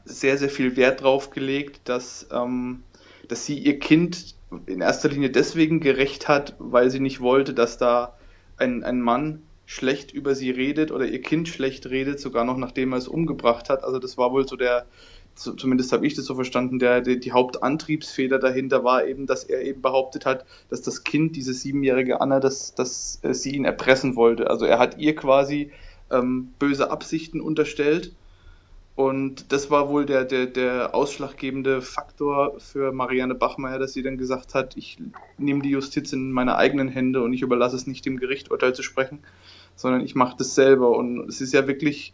sehr, 0.05 0.37
sehr 0.37 0.49
viel 0.49 0.75
Wert 0.77 1.01
drauf 1.01 1.31
gelegt, 1.31 1.81
dass 1.85 2.27
ähm, 2.31 2.83
dass 3.27 3.45
sie 3.45 3.57
ihr 3.57 3.79
Kind 3.79 4.35
in 4.65 4.81
erster 4.81 5.09
Linie 5.09 5.29
deswegen 5.29 5.79
gerecht 5.79 6.27
hat, 6.27 6.55
weil 6.59 6.89
sie 6.89 6.99
nicht 6.99 7.19
wollte, 7.19 7.53
dass 7.53 7.77
da 7.77 8.15
ein, 8.57 8.83
ein 8.83 9.01
Mann 9.01 9.43
schlecht 9.65 10.11
über 10.11 10.35
sie 10.35 10.51
redet 10.51 10.91
oder 10.91 11.05
ihr 11.05 11.21
Kind 11.21 11.47
schlecht 11.47 11.87
redet, 11.87 12.19
sogar 12.19 12.45
noch 12.45 12.57
nachdem 12.57 12.93
er 12.93 12.99
es 12.99 13.07
umgebracht 13.07 13.69
hat. 13.69 13.83
Also 13.83 13.99
das 13.99 14.17
war 14.17 14.31
wohl 14.31 14.47
so 14.47 14.55
der, 14.55 14.85
zumindest 15.35 15.91
habe 15.91 16.07
ich 16.07 16.13
das 16.13 16.25
so 16.25 16.35
verstanden, 16.35 16.79
der, 16.79 17.01
der, 17.01 17.17
die 17.17 17.31
Hauptantriebsfeder 17.31 18.39
dahinter 18.39 18.83
war 18.83 19.05
eben, 19.05 19.27
dass 19.27 19.43
er 19.43 19.61
eben 19.61 19.81
behauptet 19.81 20.25
hat, 20.25 20.45
dass 20.69 20.81
das 20.81 21.03
Kind, 21.03 21.35
diese 21.35 21.53
siebenjährige 21.53 22.21
Anna, 22.21 22.39
dass, 22.39 22.73
dass 22.73 23.19
äh, 23.21 23.33
sie 23.33 23.55
ihn 23.55 23.65
erpressen 23.65 24.15
wollte. 24.15 24.49
Also 24.49 24.65
er 24.65 24.79
hat 24.79 24.97
ihr 24.97 25.15
quasi 25.15 25.71
ähm, 26.09 26.53
böse 26.59 26.89
Absichten 26.89 27.41
unterstellt 27.41 28.13
und 28.95 29.51
das 29.51 29.69
war 29.69 29.89
wohl 29.89 30.05
der, 30.05 30.23
der, 30.23 30.45
der 30.45 30.95
ausschlaggebende 30.95 31.81
Faktor 31.81 32.57
für 32.59 32.93
Marianne 32.93 33.35
Bachmeier, 33.35 33.77
dass 33.77 33.91
sie 33.91 34.03
dann 34.03 34.17
gesagt 34.17 34.55
hat, 34.55 34.77
ich 34.77 34.97
nehme 35.37 35.61
die 35.61 35.69
Justiz 35.69 36.13
in 36.13 36.31
meine 36.31 36.55
eigenen 36.55 36.87
Hände 36.87 37.21
und 37.21 37.33
ich 37.33 37.41
überlasse 37.41 37.75
es 37.75 37.87
nicht 37.87 38.05
dem 38.05 38.17
Gericht 38.17 38.51
Urteil 38.51 38.73
zu 38.73 38.83
sprechen, 38.83 39.19
sondern 39.75 39.99
ich 39.99 40.15
mache 40.15 40.37
das 40.37 40.55
selber. 40.55 40.95
Und 40.95 41.27
es 41.27 41.41
ist 41.41 41.53
ja 41.53 41.67
wirklich 41.67 42.13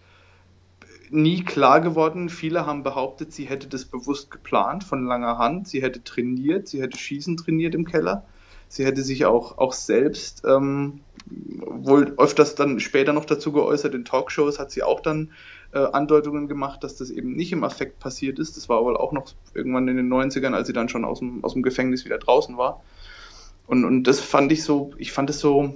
nie 1.12 1.44
klar 1.44 1.82
geworden. 1.82 2.30
Viele 2.30 2.66
haben 2.66 2.84
behauptet, 2.84 3.34
sie 3.34 3.46
hätte 3.46 3.68
das 3.68 3.86
bewusst 3.86 4.32
geplant 4.32 4.84
von 4.84 5.06
langer 5.06 5.38
Hand. 5.38 5.68
Sie 5.68 5.82
hätte 5.82 6.04
trainiert, 6.04 6.68
sie 6.68 6.82
hätte 6.82 6.98
Schießen 6.98 7.38
trainiert 7.38 7.76
im 7.76 7.86
Keller. 7.86 8.26
Sie 8.68 8.86
hätte 8.86 9.04
sich 9.04 9.26
auch, 9.26 9.58
auch 9.58 9.74
selbst 9.74 10.44
ähm, 10.46 11.02
wohl 11.26 12.14
öfters 12.18 12.56
dann 12.56 12.80
später 12.80 13.12
noch 13.12 13.26
dazu 13.26 13.52
geäußert. 13.52 13.94
In 13.94 14.06
Talkshows 14.06 14.60
hat 14.60 14.72
sie 14.72 14.82
auch 14.82 15.02
dann 15.02 15.32
äh, 15.74 15.80
Andeutungen 15.80 16.48
gemacht, 16.48 16.84
dass 16.84 16.96
das 16.96 17.10
eben 17.10 17.34
nicht 17.34 17.52
im 17.52 17.66
Affekt 17.66 18.00
passiert 18.00 18.40
ist. 18.40 18.56
Das 18.56 18.70
war 18.70 18.84
wohl 18.84 18.96
auch 18.96 19.12
noch 19.12 19.26
irgendwann 19.54 19.90
in 19.90 19.98
den 19.98 20.12
90ern, 20.12 20.54
als 20.54 20.68
sie 20.68 20.74
dann 20.74 20.88
schon 20.88 21.04
aus 21.04 21.20
dem, 21.20 21.44
aus 21.44 21.54
dem 21.54 21.64
Gefängnis 21.64 22.06
wieder 22.06 22.18
draußen 22.18 22.58
war. 22.58 22.82
Und, 23.68 23.84
und 23.84 24.04
das 24.04 24.22
fand 24.22 24.52
ich 24.52 24.64
so, 24.64 24.92
ich 24.98 25.12
fand 25.12 25.30
es 25.30 25.40
so, 25.40 25.74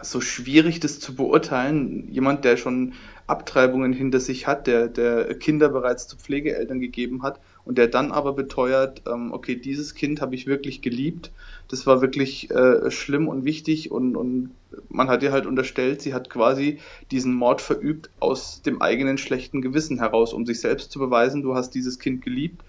so 0.00 0.20
schwierig, 0.20 0.80
das 0.80 1.00
zu 1.00 1.14
beurteilen. 1.14 2.08
Jemand, 2.10 2.44
der 2.44 2.56
schon 2.56 2.94
Abtreibungen 3.26 3.92
hinter 3.92 4.20
sich 4.20 4.46
hat, 4.46 4.66
der, 4.66 4.88
der 4.88 5.34
Kinder 5.34 5.68
bereits 5.68 6.08
zu 6.08 6.16
Pflegeeltern 6.16 6.80
gegeben 6.80 7.22
hat 7.22 7.40
und 7.64 7.78
der 7.78 7.88
dann 7.88 8.10
aber 8.12 8.32
beteuert, 8.32 9.02
ähm, 9.06 9.32
okay, 9.32 9.56
dieses 9.56 9.94
Kind 9.94 10.20
habe 10.20 10.34
ich 10.34 10.46
wirklich 10.46 10.82
geliebt, 10.82 11.30
das 11.68 11.86
war 11.86 12.00
wirklich 12.02 12.50
äh, 12.50 12.90
schlimm 12.90 13.28
und 13.28 13.44
wichtig 13.44 13.90
und, 13.90 14.16
und 14.16 14.50
man 14.88 15.08
hat 15.08 15.22
ihr 15.22 15.32
halt 15.32 15.46
unterstellt, 15.46 16.02
sie 16.02 16.14
hat 16.14 16.30
quasi 16.30 16.78
diesen 17.10 17.34
Mord 17.34 17.60
verübt 17.60 18.10
aus 18.18 18.62
dem 18.62 18.82
eigenen 18.82 19.18
schlechten 19.18 19.62
Gewissen 19.62 19.98
heraus, 19.98 20.32
um 20.32 20.44
sich 20.44 20.60
selbst 20.60 20.90
zu 20.90 20.98
beweisen, 20.98 21.42
du 21.42 21.54
hast 21.54 21.74
dieses 21.74 21.98
Kind 21.98 22.22
geliebt 22.22 22.62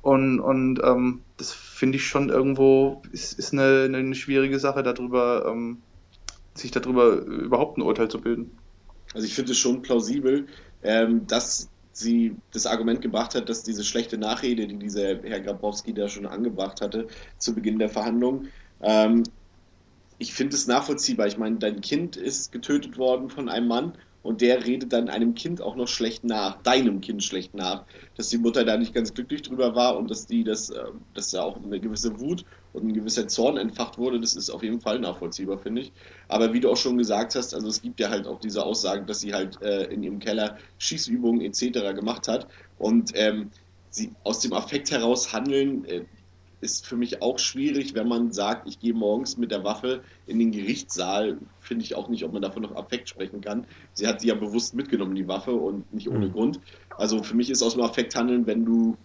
und, 0.00 0.40
und 0.40 0.80
ähm, 0.82 1.20
das 1.36 1.52
finde 1.52 1.96
ich 1.96 2.06
schon 2.06 2.28
irgendwo, 2.28 3.02
ist, 3.12 3.38
ist 3.38 3.52
eine, 3.52 3.84
eine 3.84 4.14
schwierige 4.14 4.58
Sache 4.58 4.82
darüber, 4.82 5.46
ähm, 5.48 5.78
sich 6.58 6.70
darüber 6.70 7.16
überhaupt 7.16 7.78
ein 7.78 7.82
Urteil 7.82 8.08
zu 8.08 8.20
bilden. 8.20 8.50
Also 9.14 9.26
ich 9.26 9.34
finde 9.34 9.52
es 9.52 9.58
schon 9.58 9.82
plausibel, 9.82 10.46
ähm, 10.82 11.26
dass 11.26 11.70
sie 11.92 12.36
das 12.52 12.66
Argument 12.66 13.00
gebracht 13.00 13.34
hat, 13.34 13.48
dass 13.48 13.64
diese 13.64 13.84
schlechte 13.84 14.18
Nachrede, 14.18 14.66
die 14.66 14.76
dieser 14.76 15.20
Herr 15.22 15.40
Grabowski 15.40 15.92
da 15.92 16.08
schon 16.08 16.26
angebracht 16.26 16.80
hatte 16.80 17.08
zu 17.38 17.54
Beginn 17.54 17.78
der 17.78 17.88
Verhandlung, 17.88 18.46
ähm, 18.80 19.24
ich 20.18 20.34
finde 20.34 20.56
es 20.56 20.66
nachvollziehbar. 20.66 21.28
Ich 21.28 21.38
meine, 21.38 21.56
dein 21.56 21.80
Kind 21.80 22.16
ist 22.16 22.50
getötet 22.50 22.98
worden 22.98 23.30
von 23.30 23.48
einem 23.48 23.68
Mann 23.68 23.92
und 24.22 24.40
der 24.40 24.66
redet 24.66 24.92
dann 24.92 25.08
einem 25.08 25.34
Kind 25.34 25.62
auch 25.62 25.76
noch 25.76 25.86
schlecht 25.86 26.24
nach, 26.24 26.60
deinem 26.62 27.00
Kind 27.00 27.22
schlecht 27.22 27.54
nach, 27.54 27.84
dass 28.16 28.28
die 28.28 28.38
Mutter 28.38 28.64
da 28.64 28.76
nicht 28.76 28.92
ganz 28.92 29.14
glücklich 29.14 29.42
drüber 29.42 29.74
war 29.76 29.96
und 29.96 30.10
dass 30.10 30.26
die 30.26 30.44
das, 30.44 30.70
äh, 30.70 30.84
dass 31.14 31.30
da 31.30 31.42
auch 31.42 31.62
eine 31.62 31.80
gewisse 31.80 32.18
Wut 32.20 32.44
und 32.72 32.86
ein 32.86 32.94
gewisser 32.94 33.28
Zorn 33.28 33.56
entfacht 33.56 33.98
wurde, 33.98 34.20
das 34.20 34.34
ist 34.34 34.50
auf 34.50 34.62
jeden 34.62 34.80
Fall 34.80 34.98
nachvollziehbar, 34.98 35.58
finde 35.58 35.82
ich. 35.82 35.92
Aber 36.28 36.52
wie 36.52 36.60
du 36.60 36.70
auch 36.70 36.76
schon 36.76 36.98
gesagt 36.98 37.34
hast, 37.34 37.54
also 37.54 37.68
es 37.68 37.82
gibt 37.82 38.00
ja 38.00 38.10
halt 38.10 38.26
auch 38.26 38.40
diese 38.40 38.64
Aussagen, 38.64 39.06
dass 39.06 39.20
sie 39.20 39.34
halt 39.34 39.60
äh, 39.62 39.84
in 39.84 40.02
ihrem 40.02 40.18
Keller 40.18 40.58
Schießübungen 40.78 41.40
etc. 41.40 41.94
gemacht 41.94 42.28
hat 42.28 42.46
und 42.78 43.12
ähm, 43.14 43.50
sie 43.90 44.12
aus 44.24 44.40
dem 44.40 44.52
Affekt 44.52 44.90
heraus 44.90 45.32
handeln, 45.32 45.84
äh, 45.86 46.04
ist 46.60 46.86
für 46.86 46.96
mich 46.96 47.22
auch 47.22 47.38
schwierig, 47.38 47.94
wenn 47.94 48.08
man 48.08 48.32
sagt, 48.32 48.68
ich 48.68 48.80
gehe 48.80 48.94
morgens 48.94 49.36
mit 49.36 49.50
der 49.50 49.62
Waffe 49.64 50.02
in 50.26 50.38
den 50.38 50.50
Gerichtssaal, 50.50 51.38
finde 51.60 51.84
ich 51.84 51.94
auch 51.94 52.08
nicht, 52.08 52.24
ob 52.24 52.32
man 52.32 52.42
davon 52.42 52.62
noch 52.62 52.74
Affekt 52.74 53.08
sprechen 53.08 53.40
kann. 53.40 53.66
Sie 53.92 54.06
hat 54.06 54.20
sie 54.20 54.28
ja 54.28 54.34
bewusst 54.34 54.74
mitgenommen, 54.74 55.14
die 55.14 55.28
Waffe, 55.28 55.52
und 55.52 55.92
nicht 55.92 56.08
ohne 56.08 56.26
mhm. 56.26 56.32
Grund. 56.32 56.60
Also 56.96 57.22
für 57.22 57.36
mich 57.36 57.50
ist 57.50 57.62
aus 57.62 57.74
dem 57.74 57.82
Affekt 57.82 58.16
handeln, 58.16 58.46
wenn 58.46 58.64
du, 58.64 58.96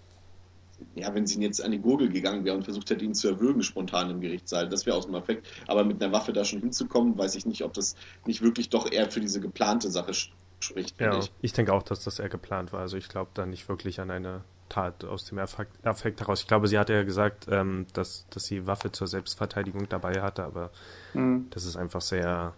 ja, 0.96 1.14
wenn 1.14 1.26
sie 1.26 1.42
jetzt 1.42 1.64
an 1.64 1.72
die 1.72 1.80
Gurgel 1.80 2.10
gegangen 2.10 2.46
wäre 2.46 2.56
und 2.56 2.64
versucht 2.64 2.90
hätte, 2.90 3.04
ihn 3.04 3.16
zu 3.16 3.28
erwürgen 3.28 3.64
spontan 3.64 4.10
im 4.10 4.22
Gerichtssaal, 4.22 4.70
das 4.70 4.86
wäre 4.86 4.96
aus 4.96 5.06
dem 5.06 5.16
Affekt. 5.16 5.48
Aber 5.68 5.84
mit 5.84 6.02
einer 6.02 6.14
Waffe 6.14 6.34
da 6.34 6.46
schon 6.46 6.60
hinzukommen, 6.60 7.18
weiß 7.18 7.36
ich 7.36 7.46
nicht, 7.46 7.64
ob 7.64 7.74
das 7.74 7.96
nicht 8.26 8.42
wirklich 8.42 8.70
doch 8.70 8.92
eher 8.92 9.10
für 9.10 9.20
diese 9.20 9.40
geplante 9.40 9.90
Sache 9.90 10.14
spricht. 10.60 11.00
Ja, 11.00 11.18
ich. 11.18 11.32
ich 11.42 11.54
denke 11.54 11.74
auch, 11.74 11.84
dass 11.84 12.04
das 12.04 12.20
eher 12.20 12.30
geplant 12.30 12.74
war. 12.74 12.82
Also 12.82 12.98
ich 12.98 13.10
glaube 13.10 13.32
da 13.34 13.46
nicht 13.46 13.68
wirklich 13.70 14.00
an 14.00 14.12
eine 14.12 14.44
Tat 14.70 15.06
aus 15.06 15.26
dem 15.26 15.40
Affekt 15.40 16.20
heraus. 16.20 16.42
Ich 16.42 16.48
glaube, 16.48 16.68
sie 16.68 16.80
hatte 16.80 16.94
ja 16.94 17.04
gesagt, 17.04 17.48
ähm, 17.50 17.86
dass, 17.94 18.26
dass 18.30 18.46
sie 18.46 18.66
Waffe 18.66 18.92
zur 18.92 19.08
Selbstverteidigung 19.08 19.88
dabei 19.90 20.22
hatte, 20.22 20.44
aber 20.44 20.72
mhm. 21.14 21.48
das 21.52 21.66
ist 21.66 21.76
einfach 21.76 22.02
sehr, 22.02 22.54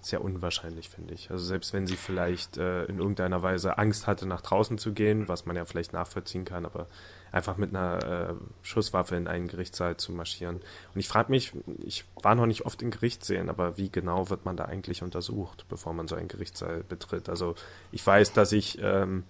sehr 0.00 0.22
unwahrscheinlich, 0.22 0.88
finde 0.88 1.14
ich. 1.14 1.30
Also 1.30 1.44
selbst 1.44 1.72
wenn 1.72 1.86
sie 1.86 1.96
vielleicht 1.96 2.56
äh, 2.56 2.84
in 2.84 2.98
irgendeiner 2.98 3.42
Weise 3.42 3.78
Angst 3.78 4.06
hatte, 4.06 4.26
nach 4.26 4.40
draußen 4.40 4.78
zu 4.78 4.92
gehen, 4.92 5.28
was 5.28 5.44
man 5.44 5.56
ja 5.56 5.64
vielleicht 5.64 5.92
nachvollziehen 5.92 6.44
kann, 6.44 6.64
aber 6.64 6.86
einfach 7.34 7.56
mit 7.56 7.74
einer 7.74 8.30
äh, 8.30 8.34
Schusswaffe 8.62 9.16
in 9.16 9.26
einen 9.26 9.48
Gerichtssaal 9.48 9.96
zu 9.96 10.12
marschieren. 10.12 10.56
Und 10.56 11.00
ich 11.00 11.08
frage 11.08 11.32
mich, 11.32 11.52
ich 11.84 12.04
war 12.22 12.36
noch 12.36 12.46
nicht 12.46 12.64
oft 12.64 12.80
in 12.80 12.92
Gerichtssälen, 12.92 13.48
aber 13.48 13.76
wie 13.76 13.90
genau 13.90 14.30
wird 14.30 14.44
man 14.44 14.56
da 14.56 14.66
eigentlich 14.66 15.02
untersucht, 15.02 15.66
bevor 15.68 15.94
man 15.94 16.06
so 16.06 16.14
einen 16.14 16.28
Gerichtssaal 16.28 16.84
betritt? 16.88 17.28
Also 17.28 17.56
ich 17.90 18.06
weiß, 18.06 18.34
dass 18.34 18.52
ich 18.52 18.78
ähm, 18.80 19.24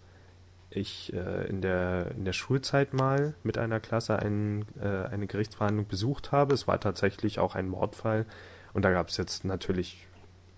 ich 0.69 1.13
äh, 1.15 1.47
in, 1.49 1.63
der, 1.63 2.11
in 2.11 2.25
der 2.25 2.33
Schulzeit 2.33 2.93
mal 2.93 3.35
mit 3.43 3.57
einer 3.57 3.81
Klasse 3.81 4.19
ein, 4.19 4.67
äh, 4.81 5.07
eine 5.07 5.27
Gerichtsverhandlung 5.27 5.87
besucht 5.87 6.31
habe. 6.31 6.53
Es 6.53 6.67
war 6.67 6.81
tatsächlich 6.81 7.39
auch 7.39 7.55
ein 7.55 7.69
Mordfall 7.69 8.27
und 8.75 8.83
da 8.85 8.91
gab 8.91 9.09
es 9.09 9.17
jetzt 9.17 9.45
natürlich 9.45 10.07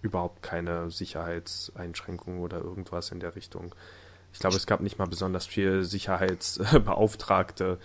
überhaupt 0.02 0.42
keine 0.42 0.90
Sicherheitseinschränkungen 0.90 2.40
oder 2.40 2.58
irgendwas 2.58 3.12
in 3.12 3.20
der 3.20 3.36
Richtung. 3.36 3.74
Ich 4.37 4.40
glaube, 4.40 4.57
es 4.57 4.66
gab 4.66 4.83
nicht 4.83 4.99
mal 4.99 5.07
besonders 5.07 5.47
viel 5.47 5.83
Sicherheitsbeauftragte, 5.83 7.78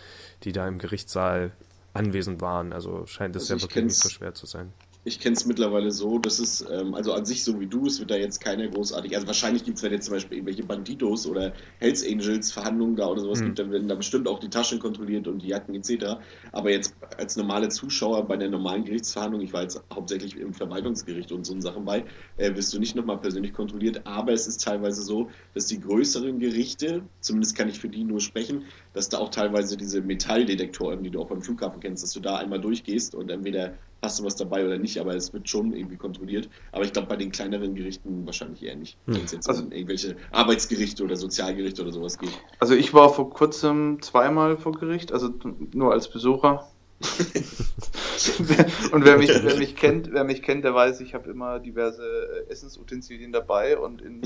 die 0.43 0.51
da 0.51 0.67
im 0.67 0.79
Gerichtssaal 0.79 1.51
anwesend 1.93 2.41
waren. 2.41 2.73
Also 2.73 3.05
scheint 3.05 3.37
es 3.37 3.43
also 3.49 3.55
ja 3.55 3.61
wirklich 3.61 3.85
nicht 3.85 3.95
so 3.95 4.09
schwer 4.09 4.33
zu 4.33 4.45
sein 4.45 4.73
ich 5.03 5.19
kenne 5.19 5.35
es 5.35 5.45
mittlerweile 5.45 5.91
so, 5.91 6.19
dass 6.19 6.37
es, 6.39 6.63
ähm, 6.69 6.93
also 6.93 7.13
an 7.13 7.25
sich 7.25 7.43
so 7.43 7.59
wie 7.59 7.65
du, 7.65 7.87
es 7.87 7.99
wird 7.99 8.11
da 8.11 8.15
jetzt 8.15 8.39
keiner 8.39 8.67
großartig, 8.67 9.15
also 9.15 9.25
wahrscheinlich 9.25 9.63
gibt 9.63 9.77
es, 9.77 9.83
wenn 9.83 9.91
jetzt 9.91 10.05
zum 10.05 10.13
Beispiel 10.13 10.37
irgendwelche 10.37 10.63
Banditos 10.63 11.25
oder 11.25 11.53
Hells 11.79 12.05
Angels 12.05 12.51
Verhandlungen 12.51 12.95
da 12.95 13.07
oder 13.07 13.21
sowas 13.21 13.39
mhm. 13.41 13.45
gibt, 13.45 13.59
dann 13.59 13.71
werden 13.71 13.87
da 13.87 13.95
bestimmt 13.95 14.27
auch 14.27 14.39
die 14.39 14.49
Taschen 14.49 14.79
kontrolliert 14.79 15.27
und 15.27 15.41
die 15.41 15.47
Jacken 15.47 15.73
etc. 15.73 16.19
Aber 16.51 16.69
jetzt 16.69 16.95
als 17.17 17.35
normale 17.35 17.69
Zuschauer 17.69 18.27
bei 18.27 18.37
der 18.37 18.49
normalen 18.49 18.85
Gerichtsverhandlung, 18.85 19.41
ich 19.41 19.53
war 19.53 19.63
jetzt 19.63 19.81
hauptsächlich 19.93 20.37
im 20.37 20.53
Verwaltungsgericht 20.53 21.31
und 21.31 21.45
so 21.45 21.59
Sachen 21.61 21.85
bei, 21.85 22.05
äh, 22.37 22.55
wirst 22.55 22.73
du 22.73 22.79
nicht 22.79 22.95
nochmal 22.95 23.17
persönlich 23.17 23.53
kontrolliert, 23.53 24.01
aber 24.05 24.33
es 24.33 24.47
ist 24.47 24.63
teilweise 24.63 25.03
so, 25.03 25.29
dass 25.53 25.65
die 25.65 25.79
größeren 25.79 26.39
Gerichte, 26.39 27.03
zumindest 27.19 27.55
kann 27.55 27.69
ich 27.69 27.79
für 27.79 27.89
die 27.89 28.03
nur 28.03 28.19
sprechen, 28.19 28.63
dass 28.93 29.09
da 29.09 29.19
auch 29.19 29.29
teilweise 29.29 29.77
diese 29.77 30.01
Metalldetektoren, 30.01 31.03
die 31.03 31.09
du 31.09 31.21
auch 31.21 31.27
beim 31.27 31.41
Flughafen 31.41 31.79
kennst, 31.79 32.03
dass 32.03 32.13
du 32.13 32.19
da 32.19 32.37
einmal 32.37 32.59
durchgehst 32.59 33.15
und 33.15 33.29
entweder 33.29 33.73
hast 34.01 34.19
du 34.19 34.23
was 34.25 34.35
dabei 34.35 34.65
oder 34.65 34.77
nicht, 34.77 34.99
aber 34.99 35.15
es 35.15 35.31
wird 35.31 35.47
schon 35.47 35.73
irgendwie 35.73 35.95
kontrolliert. 35.95 36.49
Aber 36.71 36.83
ich 36.83 36.91
glaube, 36.91 37.07
bei 37.07 37.15
den 37.15 37.31
kleineren 37.31 37.75
Gerichten 37.75 38.25
wahrscheinlich 38.25 38.63
eher 38.63 38.75
nicht, 38.75 38.97
hm. 39.05 39.15
wenn 39.15 39.25
es 39.25 39.31
jetzt 39.31 39.47
also, 39.47 39.63
um 39.63 39.71
irgendwelche 39.71 40.15
Arbeitsgerichte 40.31 41.03
oder 41.03 41.15
Sozialgerichte 41.15 41.81
oder 41.83 41.91
sowas 41.91 42.17
geht. 42.17 42.31
Also 42.59 42.73
ich 42.73 42.93
war 42.93 43.13
vor 43.13 43.29
kurzem 43.29 44.01
zweimal 44.01 44.57
vor 44.57 44.73
Gericht, 44.73 45.11
also 45.11 45.33
nur 45.73 45.91
als 45.93 46.09
Besucher. 46.09 46.67
und 48.91 49.05
wer 49.05 49.17
mich, 49.17 49.29
wer 49.29 49.55
mich 49.57 49.75
kennt, 49.75 50.11
wer 50.11 50.23
mich 50.23 50.43
kennt, 50.43 50.63
der 50.63 50.75
weiß, 50.75 51.01
ich 51.01 51.15
habe 51.15 51.31
immer 51.31 51.59
diverse 51.59 52.03
äh, 52.03 52.51
Essensutensilien 52.51 53.31
dabei 53.31 53.79
und 53.79 54.03
in, 54.03 54.21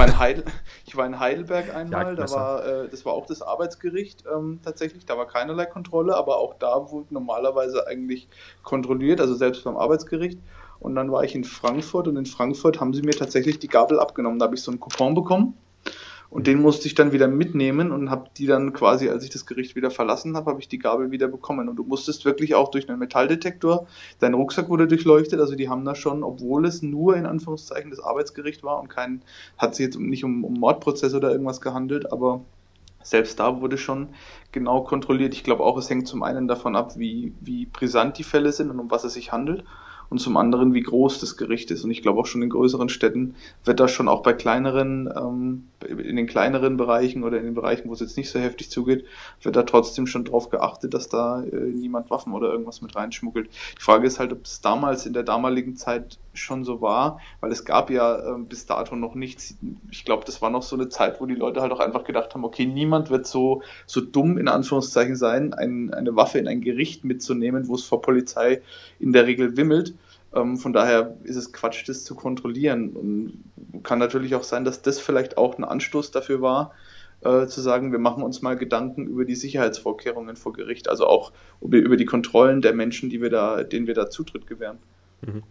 war 0.00 0.08
in 0.08 0.18
Heidel, 0.18 0.44
ich 0.86 0.96
war 0.96 1.06
in 1.06 1.20
Heidelberg 1.20 1.74
einmal, 1.74 2.16
da 2.16 2.30
war, 2.30 2.66
äh, 2.66 2.88
das 2.88 3.04
war 3.04 3.12
auch 3.12 3.26
das 3.26 3.42
Arbeitsgericht 3.42 4.24
ähm, 4.32 4.60
tatsächlich, 4.64 5.04
da 5.06 5.16
war 5.16 5.26
keinerlei 5.26 5.66
Kontrolle, 5.66 6.16
aber 6.16 6.38
auch 6.38 6.54
da 6.54 6.90
wurde 6.90 7.12
normalerweise 7.12 7.86
eigentlich 7.86 8.28
kontrolliert, 8.62 9.20
also 9.20 9.34
selbst 9.34 9.64
beim 9.64 9.76
Arbeitsgericht. 9.76 10.38
Und 10.78 10.94
dann 10.94 11.12
war 11.12 11.24
ich 11.24 11.34
in 11.34 11.44
Frankfurt 11.44 12.08
und 12.08 12.16
in 12.16 12.24
Frankfurt 12.24 12.80
haben 12.80 12.94
sie 12.94 13.02
mir 13.02 13.12
tatsächlich 13.12 13.58
die 13.58 13.68
Gabel 13.68 14.00
abgenommen. 14.00 14.38
Da 14.38 14.46
habe 14.46 14.54
ich 14.54 14.62
so 14.62 14.70
einen 14.70 14.80
Coupon 14.80 15.14
bekommen 15.14 15.54
und 16.30 16.46
den 16.46 16.62
musste 16.62 16.86
ich 16.86 16.94
dann 16.94 17.10
wieder 17.10 17.26
mitnehmen 17.26 17.90
und 17.90 18.08
habe 18.08 18.30
die 18.36 18.46
dann 18.46 18.72
quasi, 18.72 19.08
als 19.08 19.24
ich 19.24 19.30
das 19.30 19.46
Gericht 19.46 19.74
wieder 19.74 19.90
verlassen 19.90 20.36
habe, 20.36 20.50
habe 20.50 20.60
ich 20.60 20.68
die 20.68 20.78
Gabel 20.78 21.10
wieder 21.10 21.26
bekommen. 21.26 21.68
Und 21.68 21.74
du 21.74 21.82
musstest 21.82 22.24
wirklich 22.24 22.54
auch 22.54 22.70
durch 22.70 22.88
einen 22.88 23.00
Metalldetektor, 23.00 23.88
dein 24.20 24.34
Rucksack 24.34 24.68
wurde 24.68 24.86
durchleuchtet, 24.86 25.40
also 25.40 25.56
die 25.56 25.68
haben 25.68 25.84
da 25.84 25.96
schon, 25.96 26.22
obwohl 26.22 26.66
es 26.66 26.82
nur 26.82 27.16
in 27.16 27.26
Anführungszeichen 27.26 27.90
das 27.90 27.98
Arbeitsgericht 27.98 28.62
war 28.62 28.80
und 28.80 28.88
kein, 28.88 29.22
hat 29.58 29.74
sich 29.74 29.86
jetzt 29.86 29.98
nicht 29.98 30.22
um, 30.22 30.44
um 30.44 30.54
Mordprozess 30.54 31.14
oder 31.14 31.32
irgendwas 31.32 31.60
gehandelt, 31.60 32.12
aber 32.12 32.42
selbst 33.02 33.40
da 33.40 33.60
wurde 33.60 33.76
schon 33.76 34.10
genau 34.52 34.82
kontrolliert. 34.82 35.34
Ich 35.34 35.42
glaube 35.42 35.64
auch, 35.64 35.76
es 35.78 35.90
hängt 35.90 36.06
zum 36.06 36.22
einen 36.22 36.46
davon 36.46 36.76
ab, 36.76 36.96
wie, 36.96 37.32
wie 37.40 37.66
brisant 37.66 38.18
die 38.18 38.24
Fälle 38.24 38.52
sind 38.52 38.70
und 38.70 38.78
um 38.78 38.90
was 38.90 39.04
es 39.04 39.14
sich 39.14 39.32
handelt 39.32 39.64
und 40.10 40.18
zum 40.18 40.36
anderen, 40.36 40.74
wie 40.74 40.82
groß 40.82 41.18
das 41.20 41.36
Gericht 41.36 41.70
ist. 41.70 41.84
Und 41.84 41.90
ich 41.90 42.02
glaube 42.02 42.20
auch 42.20 42.26
schon 42.26 42.42
in 42.42 42.50
größeren 42.50 42.88
Städten 42.88 43.34
wird 43.64 43.80
da 43.80 43.88
schon 43.88 44.08
auch 44.08 44.22
bei 44.22 44.32
kleineren, 44.32 45.08
ähm, 45.16 45.68
in 45.86 46.16
den 46.16 46.26
kleineren 46.26 46.76
Bereichen 46.76 47.24
oder 47.24 47.38
in 47.38 47.44
den 47.44 47.54
Bereichen, 47.54 47.88
wo 47.88 47.92
es 47.92 48.00
jetzt 48.00 48.16
nicht 48.16 48.30
so 48.30 48.38
heftig 48.38 48.70
zugeht, 48.70 49.04
wird 49.42 49.56
da 49.56 49.62
trotzdem 49.62 50.06
schon 50.06 50.24
drauf 50.24 50.50
geachtet, 50.50 50.94
dass 50.94 51.08
da 51.08 51.42
äh, 51.42 51.56
niemand 51.56 52.10
Waffen 52.10 52.32
oder 52.32 52.50
irgendwas 52.50 52.82
mit 52.82 52.94
reinschmuggelt. 52.94 53.48
Die 53.78 53.82
Frage 53.82 54.06
ist 54.06 54.18
halt, 54.18 54.32
ob 54.32 54.44
es 54.44 54.60
damals 54.60 55.06
in 55.06 55.12
der 55.12 55.22
damaligen 55.22 55.76
Zeit 55.76 56.18
schon 56.34 56.64
so 56.64 56.80
war, 56.80 57.20
weil 57.40 57.50
es 57.50 57.64
gab 57.64 57.90
ja 57.90 58.36
äh, 58.36 58.38
bis 58.38 58.66
dato 58.66 58.94
noch 58.96 59.14
nichts. 59.14 59.56
Ich 59.90 60.04
glaube, 60.04 60.24
das 60.24 60.42
war 60.42 60.50
noch 60.50 60.62
so 60.62 60.76
eine 60.76 60.88
Zeit, 60.88 61.20
wo 61.20 61.26
die 61.26 61.34
Leute 61.34 61.60
halt 61.60 61.72
auch 61.72 61.80
einfach 61.80 62.04
gedacht 62.04 62.34
haben, 62.34 62.44
okay, 62.44 62.66
niemand 62.66 63.10
wird 63.10 63.26
so, 63.26 63.62
so 63.86 64.00
dumm 64.00 64.38
in 64.38 64.48
Anführungszeichen 64.48 65.16
sein, 65.16 65.54
ein, 65.54 65.92
eine 65.92 66.14
Waffe 66.14 66.38
in 66.38 66.48
ein 66.48 66.60
Gericht 66.60 67.04
mitzunehmen, 67.04 67.68
wo 67.68 67.74
es 67.74 67.84
vor 67.84 68.02
Polizei 68.02 68.62
in 68.98 69.12
der 69.12 69.26
Regel 69.26 69.56
wimmelt 69.56 69.94
Ähm, 70.34 70.56
von 70.56 70.72
daher 70.72 71.16
ist 71.24 71.36
es 71.36 71.52
Quatsch, 71.52 71.88
das 71.88 72.04
zu 72.04 72.14
kontrollieren. 72.14 72.90
Und 72.90 73.82
kann 73.82 73.98
natürlich 73.98 74.34
auch 74.34 74.44
sein, 74.44 74.64
dass 74.64 74.82
das 74.82 75.00
vielleicht 75.00 75.36
auch 75.36 75.58
ein 75.58 75.64
Anstoß 75.64 76.10
dafür 76.10 76.40
war, 76.40 76.74
äh, 77.22 77.46
zu 77.46 77.60
sagen, 77.60 77.92
wir 77.92 77.98
machen 77.98 78.22
uns 78.22 78.42
mal 78.42 78.56
Gedanken 78.56 79.06
über 79.06 79.24
die 79.24 79.34
Sicherheitsvorkehrungen 79.34 80.36
vor 80.36 80.52
Gericht, 80.52 80.88
also 80.88 81.06
auch 81.06 81.32
über 81.60 81.96
die 81.96 82.06
Kontrollen 82.06 82.62
der 82.62 82.72
Menschen, 82.72 83.10
die 83.10 83.20
wir 83.20 83.30
da, 83.30 83.62
denen 83.62 83.86
wir 83.86 83.94
da 83.94 84.08
Zutritt 84.08 84.46
gewähren. 84.46 84.78
Mhm. 85.22 85.42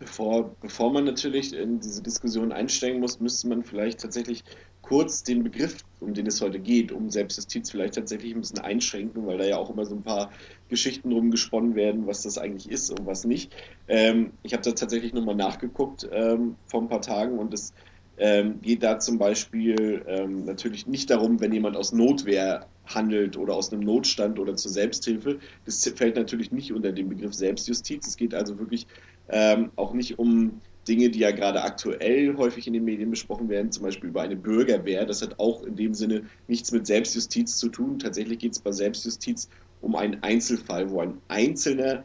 Bevor, 0.00 0.54
bevor 0.60 0.92
man 0.92 1.04
natürlich 1.04 1.54
in 1.54 1.80
diese 1.80 2.02
Diskussion 2.02 2.52
einsteigen 2.52 3.00
muss, 3.00 3.20
müsste 3.20 3.48
man 3.48 3.62
vielleicht 3.62 4.00
tatsächlich 4.00 4.44
kurz 4.84 5.22
den 5.22 5.42
Begriff, 5.42 5.78
um 6.00 6.12
den 6.12 6.26
es 6.26 6.42
heute 6.42 6.60
geht, 6.60 6.92
um 6.92 7.08
Selbstjustiz 7.08 7.70
vielleicht 7.70 7.94
tatsächlich 7.94 8.34
ein 8.34 8.40
bisschen 8.40 8.58
einschränken, 8.58 9.26
weil 9.26 9.38
da 9.38 9.44
ja 9.44 9.56
auch 9.56 9.70
immer 9.70 9.86
so 9.86 9.94
ein 9.94 10.02
paar 10.02 10.30
Geschichten 10.68 11.10
drum 11.10 11.30
gesponnen 11.30 11.74
werden, 11.74 12.06
was 12.06 12.22
das 12.22 12.36
eigentlich 12.36 12.70
ist 12.70 12.90
und 12.90 13.06
was 13.06 13.24
nicht. 13.24 13.54
Ähm, 13.88 14.32
ich 14.42 14.52
habe 14.52 14.62
da 14.62 14.72
tatsächlich 14.72 15.14
nochmal 15.14 15.36
nachgeguckt 15.36 16.06
ähm, 16.12 16.56
vor 16.66 16.82
ein 16.82 16.88
paar 16.88 17.00
Tagen 17.00 17.38
und 17.38 17.54
es 17.54 17.72
ähm, 18.18 18.60
geht 18.60 18.82
da 18.82 18.98
zum 18.98 19.16
Beispiel 19.16 20.04
ähm, 20.06 20.44
natürlich 20.44 20.86
nicht 20.86 21.08
darum, 21.08 21.40
wenn 21.40 21.52
jemand 21.52 21.76
aus 21.76 21.92
Notwehr 21.92 22.66
handelt 22.84 23.38
oder 23.38 23.54
aus 23.54 23.72
einem 23.72 23.82
Notstand 23.82 24.38
oder 24.38 24.54
zur 24.54 24.70
Selbsthilfe. 24.70 25.38
Das 25.64 25.82
fällt 25.96 26.16
natürlich 26.16 26.52
nicht 26.52 26.72
unter 26.72 26.92
den 26.92 27.08
Begriff 27.08 27.32
Selbstjustiz. 27.32 28.06
Es 28.06 28.16
geht 28.16 28.34
also 28.34 28.58
wirklich 28.58 28.86
ähm, 29.30 29.70
auch 29.76 29.94
nicht 29.94 30.18
um 30.18 30.60
Dinge, 30.88 31.10
die 31.10 31.20
ja 31.20 31.30
gerade 31.30 31.62
aktuell 31.62 32.36
häufig 32.36 32.66
in 32.66 32.72
den 32.72 32.84
Medien 32.84 33.10
besprochen 33.10 33.48
werden, 33.48 33.72
zum 33.72 33.84
Beispiel 33.84 34.10
über 34.10 34.22
eine 34.22 34.36
Bürgerwehr. 34.36 35.06
Das 35.06 35.22
hat 35.22 35.38
auch 35.38 35.62
in 35.64 35.76
dem 35.76 35.94
Sinne 35.94 36.24
nichts 36.48 36.72
mit 36.72 36.86
Selbstjustiz 36.86 37.56
zu 37.56 37.68
tun. 37.68 37.98
Tatsächlich 37.98 38.38
geht 38.38 38.52
es 38.52 38.58
bei 38.58 38.72
Selbstjustiz 38.72 39.48
um 39.80 39.96
einen 39.96 40.22
Einzelfall, 40.22 40.90
wo 40.90 41.00
ein 41.00 41.18
Einzelner 41.28 42.04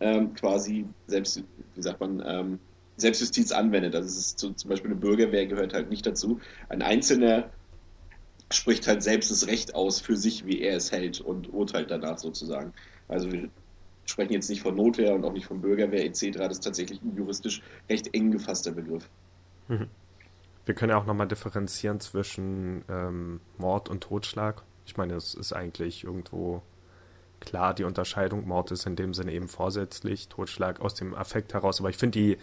ähm, 0.00 0.34
quasi 0.34 0.84
selbst, 1.06 1.42
wie 1.74 1.82
sagt 1.82 2.00
man, 2.00 2.22
ähm, 2.26 2.58
Selbstjustiz 2.96 3.52
anwendet. 3.52 3.94
Also 3.94 4.08
es 4.08 4.18
ist 4.18 4.38
so, 4.38 4.50
zum 4.50 4.70
Beispiel 4.70 4.90
eine 4.90 5.00
Bürgerwehr 5.00 5.46
gehört 5.46 5.74
halt 5.74 5.90
nicht 5.90 6.06
dazu. 6.06 6.40
Ein 6.68 6.82
Einzelner 6.82 7.50
spricht 8.50 8.86
halt 8.86 9.02
selbst 9.02 9.30
das 9.30 9.46
Recht 9.46 9.74
aus 9.74 10.00
für 10.00 10.16
sich, 10.16 10.46
wie 10.46 10.60
er 10.60 10.76
es 10.76 10.92
hält 10.92 11.20
und 11.20 11.52
urteilt 11.52 11.90
danach 11.90 12.18
sozusagen. 12.18 12.72
Also 13.08 13.28
sprechen 14.06 14.32
jetzt 14.32 14.48
nicht 14.48 14.62
von 14.62 14.74
Notwehr 14.74 15.14
und 15.14 15.24
auch 15.24 15.32
nicht 15.32 15.46
von 15.46 15.60
Bürgerwehr 15.60 16.04
etc. 16.04 16.38
Das 16.38 16.52
ist 16.52 16.64
tatsächlich 16.64 17.02
ein 17.02 17.16
juristisch 17.16 17.62
recht 17.90 18.12
eng 18.14 18.30
gefasster 18.30 18.72
Begriff. 18.72 19.08
Mhm. 19.68 19.88
Wir 20.64 20.74
können 20.74 20.90
ja 20.90 20.98
auch 20.98 21.06
nochmal 21.06 21.28
differenzieren 21.28 22.00
zwischen 22.00 22.84
ähm, 22.88 23.40
Mord 23.58 23.88
und 23.88 24.00
Totschlag. 24.00 24.62
Ich 24.84 24.96
meine, 24.96 25.14
es 25.14 25.34
ist 25.34 25.52
eigentlich 25.52 26.04
irgendwo 26.04 26.62
klar 27.40 27.74
die 27.74 27.84
Unterscheidung. 27.84 28.46
Mord 28.46 28.72
ist 28.72 28.86
in 28.86 28.96
dem 28.96 29.14
Sinne 29.14 29.32
eben 29.32 29.48
vorsätzlich, 29.48 30.28
Totschlag 30.28 30.80
aus 30.80 30.94
dem 30.94 31.14
Affekt 31.14 31.54
heraus. 31.54 31.80
Aber 31.80 31.90
ich 31.90 31.96
finde 31.96 32.18
die 32.18 32.38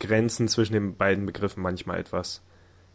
Grenzen 0.00 0.48
zwischen 0.48 0.74
den 0.74 0.96
beiden 0.96 1.24
Begriffen 1.24 1.62
manchmal 1.62 1.98
etwas 1.98 2.42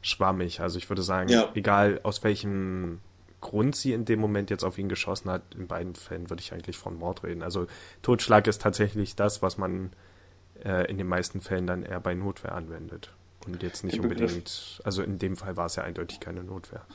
schwammig. 0.01 0.59
Also 0.59 0.77
ich 0.77 0.89
würde 0.89 1.01
sagen, 1.01 1.29
ja. 1.29 1.51
egal 1.55 1.99
aus 2.03 2.23
welchem 2.23 2.99
Grund 3.39 3.75
sie 3.75 3.93
in 3.93 4.05
dem 4.05 4.19
Moment 4.19 4.49
jetzt 4.49 4.63
auf 4.63 4.77
ihn 4.77 4.89
geschossen 4.89 5.29
hat, 5.29 5.43
in 5.55 5.67
beiden 5.67 5.95
Fällen 5.95 6.29
würde 6.29 6.41
ich 6.41 6.53
eigentlich 6.53 6.77
von 6.77 6.97
Mord 6.97 7.23
reden. 7.23 7.43
Also 7.43 7.67
Totschlag 8.01 8.47
ist 8.47 8.61
tatsächlich 8.61 9.15
das, 9.15 9.41
was 9.41 9.57
man 9.57 9.91
äh, 10.63 10.89
in 10.89 10.97
den 10.97 11.07
meisten 11.07 11.41
Fällen 11.41 11.67
dann 11.67 11.83
eher 11.83 11.99
bei 11.99 12.15
Notwehr 12.15 12.53
anwendet. 12.55 13.13
Und 13.45 13.63
jetzt 13.63 13.83
nicht 13.83 13.99
unbedingt, 13.99 14.81
also 14.83 15.03
in 15.03 15.19
dem 15.19 15.37
Fall 15.37 15.55
war 15.55 15.67
es 15.67 15.75
ja 15.75 15.83
eindeutig 15.83 16.19
keine 16.19 16.43
Notwehr. 16.43 16.85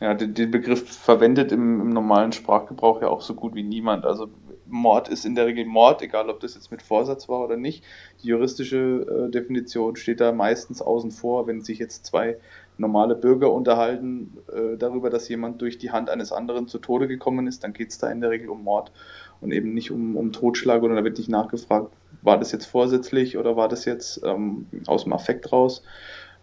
Ja, 0.00 0.14
den, 0.14 0.34
den 0.34 0.50
Begriff 0.50 0.96
verwendet 0.96 1.52
im, 1.52 1.80
im, 1.80 1.90
normalen 1.90 2.32
Sprachgebrauch 2.32 3.02
ja 3.02 3.08
auch 3.08 3.20
so 3.20 3.34
gut 3.34 3.54
wie 3.54 3.62
niemand. 3.62 4.04
Also 4.04 4.28
Mord 4.66 5.08
ist 5.08 5.24
in 5.24 5.34
der 5.34 5.46
Regel 5.46 5.64
Mord, 5.64 6.02
egal 6.02 6.28
ob 6.28 6.40
das 6.40 6.54
jetzt 6.54 6.72
mit 6.72 6.82
Vorsatz 6.82 7.28
war 7.28 7.44
oder 7.44 7.56
nicht. 7.56 7.84
Die 8.22 8.28
juristische 8.28 9.26
äh, 9.28 9.30
Definition 9.30 9.94
steht 9.94 10.20
da 10.20 10.32
meistens 10.32 10.82
außen 10.82 11.12
vor, 11.12 11.46
wenn 11.46 11.60
sich 11.60 11.78
jetzt 11.78 12.06
zwei 12.06 12.38
normale 12.82 13.14
Bürger 13.14 13.50
unterhalten 13.50 14.36
äh, 14.52 14.76
darüber, 14.76 15.08
dass 15.08 15.28
jemand 15.28 15.62
durch 15.62 15.78
die 15.78 15.90
Hand 15.90 16.10
eines 16.10 16.32
anderen 16.32 16.68
zu 16.68 16.78
Tode 16.78 17.08
gekommen 17.08 17.46
ist, 17.46 17.64
dann 17.64 17.72
geht 17.72 17.90
es 17.90 17.98
da 17.98 18.10
in 18.10 18.20
der 18.20 18.28
Regel 18.28 18.50
um 18.50 18.62
Mord 18.62 18.92
und 19.40 19.52
eben 19.52 19.72
nicht 19.72 19.90
um, 19.90 20.16
um 20.16 20.32
Totschlag 20.32 20.82
oder 20.82 20.94
da 20.94 21.04
wird 21.04 21.16
nicht 21.16 21.30
nachgefragt, 21.30 21.92
war 22.20 22.38
das 22.38 22.52
jetzt 22.52 22.66
vorsätzlich 22.66 23.38
oder 23.38 23.56
war 23.56 23.68
das 23.68 23.86
jetzt 23.86 24.22
ähm, 24.24 24.66
aus 24.86 25.04
dem 25.04 25.14
Affekt 25.14 25.50
raus. 25.52 25.82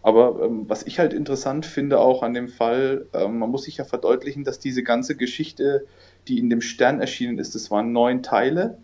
Aber 0.02 0.42
ähm, 0.44 0.66
was 0.68 0.84
ich 0.84 0.98
halt 0.98 1.14
interessant 1.14 1.66
finde 1.66 2.00
auch 2.00 2.24
an 2.24 2.34
dem 2.34 2.48
Fall, 2.48 3.06
ähm, 3.14 3.40
man 3.40 3.52
muss 3.52 3.64
sich 3.64 3.78
ja 3.78 3.84
verdeutlichen, 3.84 4.44
dass 4.44 4.60
diese 4.60 4.82
ganze 4.82 5.16
Geschichte, 5.16 5.86
die 6.28 6.40
in 6.40 6.50
dem 6.50 6.62
Stern 6.62 7.02
erschienen 7.02 7.38
ist, 7.38 7.54
das 7.54 7.70
waren 7.70 7.92
neun 7.92 8.24
Teile 8.24 8.78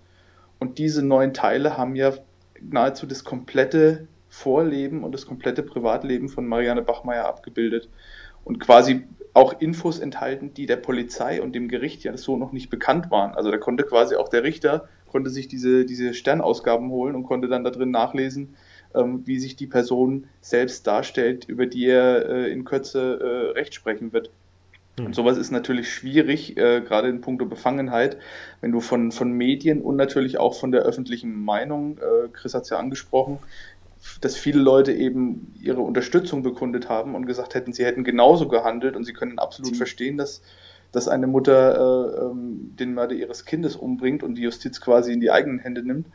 und 0.59 0.77
diese 0.77 1.03
neun 1.03 1.33
Teile 1.33 1.77
haben 1.77 1.95
ja 1.95 2.13
nahezu 2.61 3.05
das 3.05 3.23
komplette 3.23 4.07
Vorleben 4.35 5.03
und 5.03 5.13
das 5.13 5.25
komplette 5.25 5.63
Privatleben 5.63 6.29
von 6.29 6.45
Marianne 6.45 6.81
Bachmeier 6.81 7.25
abgebildet 7.25 7.89
und 8.43 8.59
quasi 8.59 9.03
auch 9.33 9.59
Infos 9.59 9.99
enthalten, 9.99 10.53
die 10.53 10.65
der 10.65 10.75
Polizei 10.77 11.41
und 11.41 11.53
dem 11.53 11.67
Gericht 11.67 12.03
ja 12.03 12.15
so 12.17 12.37
noch 12.37 12.51
nicht 12.51 12.69
bekannt 12.69 13.11
waren. 13.11 13.33
Also 13.33 13.49
da 13.49 13.57
konnte 13.57 13.83
quasi 13.83 14.15
auch 14.15 14.29
der 14.29 14.43
Richter 14.43 14.87
konnte 15.15 15.29
sich 15.29 15.47
diese, 15.47 15.85
diese 15.85 16.13
Sternausgaben 16.13 16.89
holen 16.89 17.15
und 17.15 17.23
konnte 17.23 17.47
dann 17.47 17.63
da 17.63 17.69
drin 17.69 17.89
nachlesen, 17.89 18.55
ähm, 18.93 19.21
wie 19.25 19.39
sich 19.39 19.55
die 19.55 19.65
Person 19.65 20.27
selbst 20.41 20.85
darstellt, 20.87 21.45
über 21.45 21.67
die 21.67 21.85
er 21.85 22.27
äh, 22.27 22.51
in 22.51 22.65
Kürze 22.65 23.19
äh, 23.21 23.57
Recht 23.57 23.73
sprechen 23.73 24.11
wird. 24.11 24.29
Und 24.97 25.07
hm. 25.07 25.13
sowas 25.13 25.37
ist 25.37 25.51
natürlich 25.51 25.89
schwierig, 25.89 26.57
äh, 26.57 26.81
gerade 26.81 27.07
in 27.07 27.21
puncto 27.21 27.45
Befangenheit, 27.45 28.17
wenn 28.59 28.73
du 28.73 28.81
von, 28.81 29.13
von 29.13 29.31
Medien 29.31 29.81
und 29.81 29.95
natürlich 29.95 30.37
auch 30.37 30.53
von 30.53 30.73
der 30.73 30.81
öffentlichen 30.81 31.43
Meinung, 31.43 31.97
äh, 31.97 32.27
Chris 32.33 32.53
hat 32.53 32.63
es 32.63 32.69
ja 32.69 32.77
angesprochen, 32.77 33.39
dass 34.21 34.35
viele 34.35 34.59
Leute 34.59 34.93
eben 34.93 35.53
ihre 35.59 35.81
Unterstützung 35.81 36.43
bekundet 36.43 36.89
haben 36.89 37.15
und 37.15 37.25
gesagt 37.25 37.55
hätten, 37.55 37.73
sie 37.73 37.85
hätten 37.85 38.03
genauso 38.03 38.47
gehandelt 38.47 38.95
und 38.95 39.03
sie 39.03 39.13
können 39.13 39.39
absolut 39.39 39.73
mhm. 39.73 39.77
verstehen, 39.77 40.17
dass, 40.17 40.41
dass 40.91 41.07
eine 41.07 41.27
Mutter 41.27 41.75
äh, 41.75 42.25
ähm, 42.25 42.75
den 42.79 42.93
Mörder 42.93 43.15
ihres 43.15 43.45
Kindes 43.45 43.75
umbringt 43.75 44.23
und 44.23 44.35
die 44.35 44.43
Justiz 44.43 44.81
quasi 44.81 45.11
in 45.11 45.19
die 45.19 45.31
eigenen 45.31 45.59
Hände 45.59 45.83
nimmt. 45.83 46.07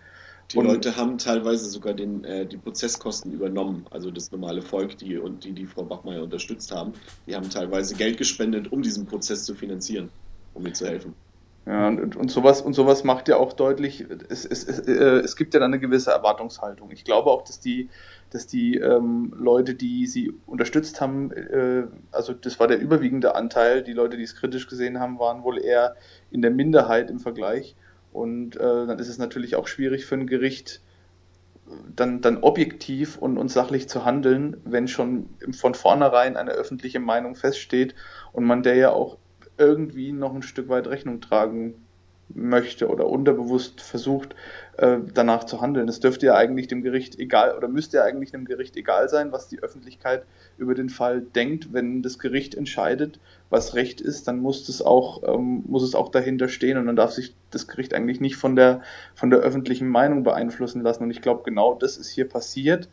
Die 0.53 0.59
und, 0.59 0.66
Leute 0.66 0.96
haben 0.96 1.18
teilweise 1.18 1.66
sogar 1.66 1.94
den, 1.94 2.24
äh, 2.24 2.44
die 2.46 2.57
Prozesskosten 2.57 3.33
übernommen, 3.33 3.87
also 3.90 4.11
das 4.11 4.33
normale 4.33 4.62
Volk, 4.62 4.98
die 4.98 5.16
und 5.16 5.44
die 5.44 5.53
die 5.53 5.66
Frau 5.66 5.85
Bachmeier 5.85 6.22
unterstützt 6.22 6.72
haben, 6.72 6.94
die 7.26 7.37
haben 7.37 7.50
teilweise 7.50 7.94
Geld 7.94 8.18
gespendet, 8.18 8.72
um 8.72 8.83
diesen 8.83 9.07
Prozess 9.07 9.44
zu 9.44 9.55
finanzieren, 9.55 10.11
um 10.55 10.66
ihr 10.66 10.74
zu 10.74 10.87
helfen. 10.87 11.14
Ja, 11.70 11.87
und, 11.87 12.16
und 12.16 12.33
sowas 12.33 12.62
und 12.62 12.72
sowas 12.72 13.04
macht 13.04 13.28
ja 13.28 13.37
auch 13.37 13.52
deutlich, 13.52 14.04
es, 14.28 14.44
es, 14.44 14.66
es, 14.66 14.80
äh, 14.88 15.20
es 15.20 15.37
gibt 15.37 15.54
ja 15.54 15.61
dann 15.61 15.72
eine 15.72 15.78
gewisse 15.78 16.11
Erwartungshaltung. 16.11 16.90
Ich 16.90 17.04
glaube 17.04 17.30
auch, 17.30 17.42
dass 17.42 17.61
die, 17.61 17.88
dass 18.30 18.48
die 18.48 18.74
ähm, 18.78 19.33
Leute, 19.37 19.76
die 19.76 20.09
sie 20.09 20.33
unterstützt 20.46 21.00
haben, 21.00 21.30
äh, 21.30 21.85
also 22.11 22.33
das 22.33 22.59
war 22.59 22.66
der 22.66 22.80
überwiegende 22.80 23.37
Anteil, 23.37 23.85
die 23.85 23.92
Leute, 23.92 24.16
die 24.16 24.24
es 24.24 24.35
kritisch 24.35 24.66
gesehen 24.66 24.98
haben, 24.98 25.20
waren 25.20 25.44
wohl 25.44 25.62
eher 25.62 25.94
in 26.33 26.42
der 26.42 26.50
Minderheit 26.50 27.09
im 27.09 27.20
Vergleich. 27.20 27.76
Und 28.12 28.56
äh, 28.56 28.87
dann 28.87 28.98
ist 28.98 29.09
es 29.09 29.18
natürlich 29.18 29.54
auch 29.54 29.68
schwierig 29.68 30.06
für 30.06 30.16
ein 30.16 30.26
Gericht, 30.26 30.83
dann, 31.94 32.20
dann 32.20 32.38
objektiv 32.38 33.16
und, 33.16 33.38
und 33.38 33.48
sachlich 33.48 33.88
zu 33.88 34.04
handeln, 34.04 34.56
wenn 34.64 34.88
schon 34.88 35.28
von 35.52 35.74
vornherein 35.74 36.37
eine 36.37 36.50
öffentliche 36.50 36.98
Meinung 36.98 37.37
feststeht 37.37 37.94
und 38.33 38.44
man 38.44 38.64
der 38.64 38.74
ja 38.74 38.90
auch 38.90 39.18
irgendwie 39.61 40.12
noch 40.12 40.35
ein 40.35 40.42
Stück 40.42 40.68
weit 40.68 40.88
Rechnung 40.88 41.20
tragen 41.20 41.75
möchte 42.35 42.88
oder 42.88 43.07
unterbewusst 43.07 43.81
versucht, 43.81 44.35
äh, 44.77 44.99
danach 45.14 45.44
zu 45.44 45.61
handeln. 45.61 45.88
Es 45.88 46.01
dürfte 46.01 46.27
ja 46.27 46.35
eigentlich 46.37 46.68
dem 46.68 46.83
Gericht 46.83 47.18
egal 47.18 47.57
oder 47.57 47.68
müsste 47.68 47.99
ja 47.99 48.05
eigentlich 48.05 48.31
dem 48.31 48.44
Gericht 48.44 48.77
egal 48.77 49.09
sein, 49.09 49.33
was 49.33 49.49
die 49.49 49.62
Öffentlichkeit 49.62 50.25
über 50.57 50.75
den 50.75 50.88
Fall 50.88 51.20
denkt. 51.20 51.73
Wenn 51.73 52.03
das 52.03 52.18
Gericht 52.18 52.55
entscheidet, 52.55 53.18
was 53.49 53.75
Recht 53.75 54.01
ist, 54.01 54.29
dann 54.29 54.38
muss 54.38 54.68
es 54.68 54.81
auch, 54.83 55.23
ähm, 55.27 55.64
muss 55.66 55.83
es 55.83 55.94
auch 55.94 56.09
dahinter 56.09 56.49
stehen 56.49 56.79
und 56.79 56.87
dann 56.87 56.96
darf 56.96 57.12
sich 57.12 57.35
das 57.51 57.66
Gericht 57.66 57.94
eigentlich 57.94 58.20
nicht 58.20 58.37
von 58.37 58.57
der, 58.57 58.83
von 59.14 59.31
der 59.31 59.40
öffentlichen 59.40 59.88
Meinung 59.88 60.23
beeinflussen 60.23 60.83
lassen. 60.83 61.05
Und 61.05 61.11
ich 61.11 61.23
glaube, 61.23 61.42
genau 61.44 61.75
das 61.75 61.96
ist 61.96 62.11
hier 62.11 62.29
passiert, 62.29 62.88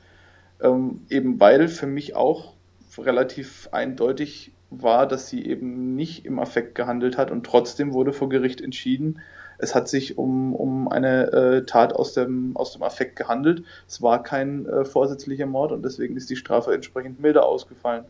ähm, 0.62 1.02
eben 1.10 1.40
weil 1.40 1.68
für 1.68 1.88
mich 1.88 2.16
auch 2.16 2.54
relativ 2.98 3.70
eindeutig 3.72 4.52
war, 4.70 5.08
dass 5.08 5.30
sie 5.30 5.46
eben 5.46 5.96
nicht 5.96 6.26
im 6.26 6.40
Affekt 6.40 6.76
gehandelt 6.76 7.18
hat 7.18 7.32
und 7.32 7.46
trotzdem 7.46 7.94
wurde 7.94 8.14
vor 8.14 8.30
Gericht 8.30 8.62
entschieden, 8.62 9.20
es 9.58 9.74
hat 9.74 9.88
sich 9.88 10.18
um, 10.18 10.54
um 10.54 10.88
eine 10.88 11.32
äh, 11.32 11.66
Tat 11.66 11.94
aus 11.94 12.14
dem, 12.14 12.56
aus 12.56 12.74
dem 12.74 12.84
Affekt 12.84 13.16
gehandelt. 13.16 13.64
Es 13.88 14.02
war 14.02 14.22
kein 14.22 14.68
äh, 14.68 14.86
vorsätzlicher 14.86 15.48
Mord 15.48 15.72
und 15.72 15.84
deswegen 15.84 16.16
ist 16.16 16.30
die 16.30 16.36
Strafe 16.36 16.74
entsprechend 16.74 17.20
milder 17.20 17.46
ausgefallen. 17.46 18.06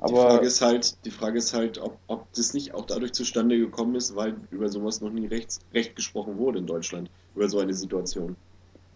Aber 0.00 0.10
die 0.10 0.16
Frage 0.16 0.46
ist 0.46 0.62
halt, 0.62 1.04
die 1.04 1.10
Frage 1.10 1.38
ist 1.38 1.54
halt, 1.54 1.78
ob, 1.78 1.98
ob 2.06 2.32
das 2.32 2.54
nicht 2.54 2.74
auch 2.74 2.86
dadurch 2.86 3.12
zustande 3.12 3.58
gekommen 3.58 3.94
ist, 3.94 4.16
weil 4.16 4.34
über 4.50 4.68
sowas 4.68 5.00
noch 5.00 5.10
nie 5.10 5.26
rechts, 5.26 5.60
recht 5.74 5.94
gesprochen 5.94 6.38
wurde 6.38 6.58
in 6.58 6.66
Deutschland, 6.66 7.10
über 7.36 7.48
so 7.48 7.60
eine 7.60 7.74
Situation. 7.74 8.36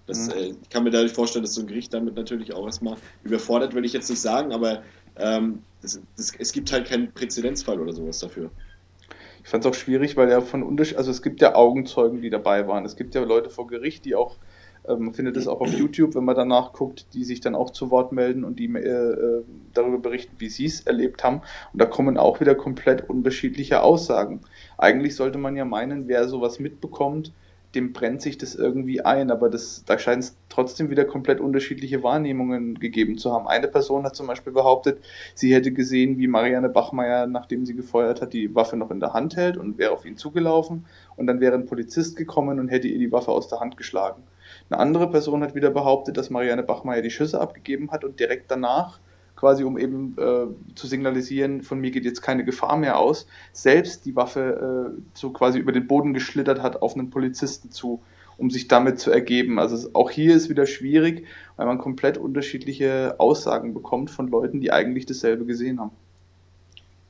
Das, 0.07 0.27
mhm. 0.27 0.33
äh, 0.33 0.55
ich 0.63 0.71
kann 0.71 0.83
mir 0.83 0.91
dadurch 0.91 1.13
vorstellen, 1.13 1.45
dass 1.45 1.55
so 1.55 1.61
ein 1.61 1.67
Gericht 1.67 1.93
damit 1.95 2.17
natürlich 2.17 2.55
auch 2.55 2.65
erstmal 2.65 2.97
überfordert, 3.23 3.75
will 3.75 3.85
ich 3.85 3.93
jetzt 3.93 4.11
nicht 4.11 4.21
sagen, 4.21 4.53
aber 4.53 4.83
ähm, 5.17 5.63
das, 5.83 6.01
das, 6.17 6.33
es 6.39 6.53
gibt 6.53 6.73
halt 6.73 6.89
keinen 6.89 7.13
Präzedenzfall 7.13 7.81
oder 7.81 7.93
sowas 7.93 8.19
dafür. 8.19 8.51
Ich 9.43 9.51
fand 9.51 9.65
es 9.65 9.71
auch 9.71 9.75
schwierig, 9.75 10.17
weil 10.17 10.31
ja 10.31 10.41
von 10.41 10.63
Unterschied, 10.63 10.97
also 10.97 11.11
es 11.11 11.21
gibt 11.23 11.41
ja 11.43 11.55
Augenzeugen, 11.55 12.23
die 12.23 12.31
dabei 12.31 12.67
waren. 12.67 12.85
Es 12.85 12.97
gibt 12.97 13.15
ja 13.15 13.23
Leute 13.23 13.51
vor 13.51 13.67
Gericht, 13.67 14.05
die 14.05 14.15
auch 14.15 14.37
Ähm, 14.87 15.05
man 15.07 15.15
findet 15.15 15.37
es 15.37 15.47
auch 15.47 15.61
auf 15.61 15.73
YouTube, 15.73 16.15
wenn 16.15 16.25
man 16.25 16.37
danach 16.37 16.73
guckt, 16.73 17.07
die 17.15 17.25
sich 17.25 17.41
dann 17.41 17.55
auch 17.55 17.71
zu 17.71 17.91
Wort 17.91 18.13
melden 18.13 18.45
und 18.45 18.59
die 18.59 18.67
äh, 18.67 18.79
äh, 18.81 19.45
darüber 19.73 19.99
berichten, 19.99 20.35
wie 20.39 20.51
sie 20.51 20.67
es 20.67 20.83
erlebt 20.83 21.25
haben. 21.25 21.41
Und 21.73 21.81
da 21.81 21.87
kommen 21.87 22.19
auch 22.19 22.41
wieder 22.41 22.55
komplett 22.55 23.09
unterschiedliche 23.09 23.83
Aussagen. 23.83 24.41
Eigentlich 24.77 25.17
sollte 25.17 25.39
man 25.39 25.57
ja 25.57 25.65
meinen, 25.65 26.07
wer 26.09 26.29
sowas 26.29 26.59
mitbekommt, 26.59 27.33
dem 27.75 27.93
brennt 27.93 28.23
sich 28.23 28.39
das 28.39 28.55
irgendwie 28.55 29.03
ein, 29.03 29.31
aber 29.31 29.51
das, 29.51 29.85
da 29.85 29.99
scheint 29.99 30.25
es 30.25 30.37
trotzdem 30.49 30.91
wieder 30.91 31.05
komplett 31.05 31.41
unterschiedliche 31.41 32.03
Wahrnehmungen 32.03 32.79
gegeben 32.79 33.19
zu 33.19 33.33
haben. 33.33 33.49
Eine 33.49 33.69
Person 33.69 34.05
hat 34.05 34.17
zum 34.17 34.27
Beispiel 34.27 34.53
behauptet, 34.53 35.03
sie 35.35 35.55
hätte 35.55 35.73
gesehen, 35.73 36.19
wie 36.19 36.27
Marianne 36.27 36.69
Bachmeier, 36.69 37.27
nachdem 37.27 37.67
sie 37.67 37.75
gefeuert 37.75 38.21
hat, 38.21 38.33
die 38.33 38.55
Waffe 38.55 38.77
noch 38.77 38.91
in 38.91 39.01
der 39.01 39.13
Hand 39.13 39.37
hält 39.37 39.57
und 39.57 39.79
wäre 39.79 39.93
auf 39.93 40.05
ihn 40.05 40.17
zugelaufen 40.17 40.87
und 41.17 41.27
dann 41.27 41.41
wäre 41.41 41.55
ein 41.55 41.67
Polizist 41.67 42.17
gekommen 42.17 42.59
und 42.59 42.69
hätte 42.69 42.89
ihr 42.89 42.99
die 42.99 43.13
Waffe 43.13 43.33
aus 43.33 43.49
der 43.49 43.61
Hand 43.61 43.77
geschlagen. 43.77 44.23
Eine 44.71 44.81
andere 44.81 45.11
Person 45.11 45.43
hat 45.43 45.55
wieder 45.55 45.71
behauptet, 45.71 46.17
dass 46.17 46.31
Marianne 46.31 46.63
Bachmeier 46.63 47.03
die 47.03 47.11
Schüsse 47.11 47.41
abgegeben 47.41 47.91
hat 47.91 48.05
und 48.05 48.21
direkt 48.21 48.51
danach 48.51 48.99
quasi 49.37 49.65
um 49.65 49.79
eben 49.79 50.17
äh, 50.19 50.47
zu 50.75 50.87
signalisieren, 50.87 51.63
von 51.63 51.81
mir 51.81 51.91
geht 51.91 52.05
jetzt 52.05 52.23
keine 52.23 52.45
Gefahr 52.45 52.77
mehr 52.77 52.99
aus, 52.99 53.27
selbst 53.53 54.07
die 54.07 54.17
Waffe 54.17 54.95
äh, 54.97 55.03
so 55.15 55.31
quasi 55.31 55.59
über 55.59 55.73
den 55.73 55.87
Boden 55.87 56.15
geschlittert 56.15 56.63
hat 56.63 56.83
auf 56.83 56.95
einen 56.95 57.11
Polizisten 57.11 57.71
zu, 57.71 58.03
um 58.37 58.51
sich 58.51 58.69
damit 58.69 58.99
zu 59.01 59.11
ergeben. 59.11 59.59
Also 59.59 59.91
auch 59.93 60.11
hier 60.11 60.35
ist 60.35 60.49
wieder 60.49 60.67
schwierig, 60.67 61.27
weil 61.57 61.67
man 61.67 61.79
komplett 61.79 62.19
unterschiedliche 62.19 63.17
Aussagen 63.19 63.75
bekommt 63.75 64.11
von 64.11 64.29
Leuten, 64.29 64.61
die 64.61 64.73
eigentlich 64.73 65.07
dasselbe 65.07 65.45
gesehen 65.45 65.81
haben. 65.81 65.93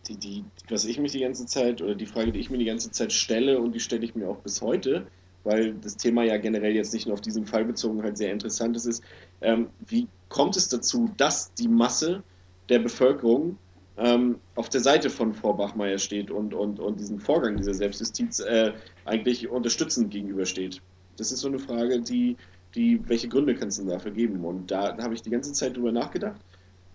Die, 0.08 0.16
die, 0.16 0.44
was 0.68 0.84
ich 0.84 0.98
mich 0.98 1.12
die 1.12 1.20
ganze 1.20 1.46
Zeit, 1.46 1.80
oder 1.80 1.94
die 1.94 2.06
Frage, 2.06 2.30
die 2.30 2.38
ich 2.38 2.50
mir 2.50 2.58
die 2.58 2.66
ganze 2.66 2.90
Zeit 2.90 3.12
stelle, 3.12 3.58
und 3.58 3.72
die 3.72 3.80
stelle 3.80 4.04
ich 4.04 4.14
mir 4.14 4.28
auch 4.28 4.38
bis 4.38 4.60
heute, 4.60 5.06
weil 5.44 5.74
das 5.74 5.96
Thema 5.96 6.24
ja 6.24 6.38
generell 6.38 6.74
jetzt 6.74 6.92
nicht 6.92 7.06
nur 7.06 7.14
auf 7.14 7.20
diesen 7.20 7.46
Fall 7.46 7.64
bezogen 7.64 8.02
halt 8.02 8.16
sehr 8.16 8.32
interessant 8.32 8.76
ist, 8.76 8.86
ist, 8.86 9.04
ähm, 9.40 9.68
wie 9.86 10.08
kommt 10.28 10.56
es 10.56 10.68
dazu, 10.68 11.10
dass 11.16 11.54
die 11.54 11.68
Masse 11.68 12.22
der 12.68 12.78
Bevölkerung 12.78 13.58
ähm, 13.96 14.40
auf 14.56 14.68
der 14.68 14.80
Seite 14.80 15.10
von 15.10 15.34
Frau 15.34 15.52
Bachmeier 15.52 15.98
steht 15.98 16.30
und, 16.30 16.54
und, 16.54 16.80
und 16.80 16.98
diesen 16.98 17.20
Vorgang 17.20 17.56
dieser 17.56 17.74
Selbstjustiz 17.74 18.40
äh, 18.40 18.72
eigentlich 19.04 19.48
unterstützend 19.48 20.10
gegenübersteht? 20.10 20.80
Das 21.16 21.30
ist 21.30 21.40
so 21.40 21.48
eine 21.48 21.58
Frage, 21.58 22.00
die, 22.00 22.36
die 22.74 23.00
welche 23.08 23.28
Gründe 23.28 23.54
kannst 23.54 23.78
du 23.78 23.84
dafür 23.84 24.10
geben? 24.10 24.44
Und 24.44 24.70
da, 24.70 24.92
da 24.92 25.04
habe 25.04 25.14
ich 25.14 25.22
die 25.22 25.30
ganze 25.30 25.52
Zeit 25.52 25.76
drüber 25.76 25.92
nachgedacht. 25.92 26.40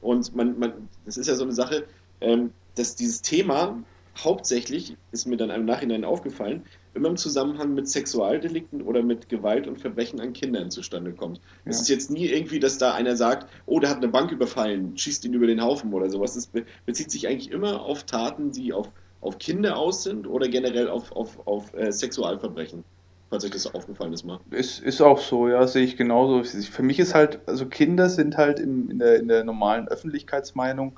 Und 0.01 0.35
man, 0.35 0.57
man, 0.59 0.89
das 1.05 1.17
ist 1.17 1.27
ja 1.27 1.35
so 1.35 1.43
eine 1.43 1.53
Sache, 1.53 1.85
ähm, 2.19 2.51
dass 2.75 2.95
dieses 2.95 3.21
Thema 3.21 3.81
hauptsächlich, 4.17 4.97
ist 5.11 5.25
mir 5.25 5.37
dann 5.37 5.49
im 5.49 5.65
Nachhinein 5.65 6.03
aufgefallen, 6.03 6.63
immer 6.99 7.09
im 7.09 7.17
Zusammenhang 7.17 7.73
mit 7.73 7.87
Sexualdelikten 7.87 8.81
oder 8.81 9.01
mit 9.01 9.29
Gewalt 9.29 9.67
und 9.67 9.79
Verbrechen 9.79 10.19
an 10.19 10.33
Kindern 10.33 10.69
zustande 10.69 11.13
kommt. 11.13 11.39
Es 11.65 11.77
ja. 11.77 11.81
ist 11.81 11.89
jetzt 11.89 12.11
nie 12.11 12.27
irgendwie, 12.27 12.59
dass 12.59 12.77
da 12.77 12.93
einer 12.93 13.15
sagt, 13.15 13.49
oh, 13.65 13.79
der 13.79 13.89
hat 13.89 13.97
eine 13.97 14.09
Bank 14.09 14.31
überfallen, 14.31 14.97
schießt 14.97 15.25
ihn 15.25 15.33
über 15.33 15.47
den 15.47 15.63
Haufen 15.63 15.93
oder 15.93 16.09
sowas. 16.09 16.35
Das 16.35 16.49
bezieht 16.85 17.09
sich 17.09 17.27
eigentlich 17.27 17.51
immer 17.51 17.81
auf 17.81 18.03
Taten, 18.03 18.51
die 18.51 18.73
auf, 18.73 18.89
auf 19.21 19.39
Kinder 19.39 19.77
aus 19.77 20.03
sind 20.03 20.27
oder 20.27 20.47
generell 20.49 20.89
auf, 20.89 21.11
auf, 21.13 21.47
auf 21.47 21.73
äh, 21.73 21.91
Sexualverbrechen. 21.91 22.83
Falls 23.29 23.45
euch 23.45 23.51
das 23.51 23.73
aufgefallen 23.73 24.11
ist 24.11 24.25
mal. 24.25 24.39
Ist, 24.49 24.79
ist 24.79 25.01
auch 25.01 25.19
so, 25.19 25.47
ja, 25.47 25.65
sehe 25.67 25.83
ich 25.83 25.97
genauso. 25.97 26.43
Für 26.43 26.81
mich 26.83 26.99
ist 26.99 27.13
halt, 27.13 27.39
also 27.45 27.67
Kinder 27.67 28.09
sind 28.09 28.37
halt 28.37 28.59
im, 28.59 28.89
in, 28.89 28.99
der, 28.99 29.19
in 29.19 29.27
der 29.27 29.43
normalen 29.43 29.87
Öffentlichkeitsmeinung 29.87 30.97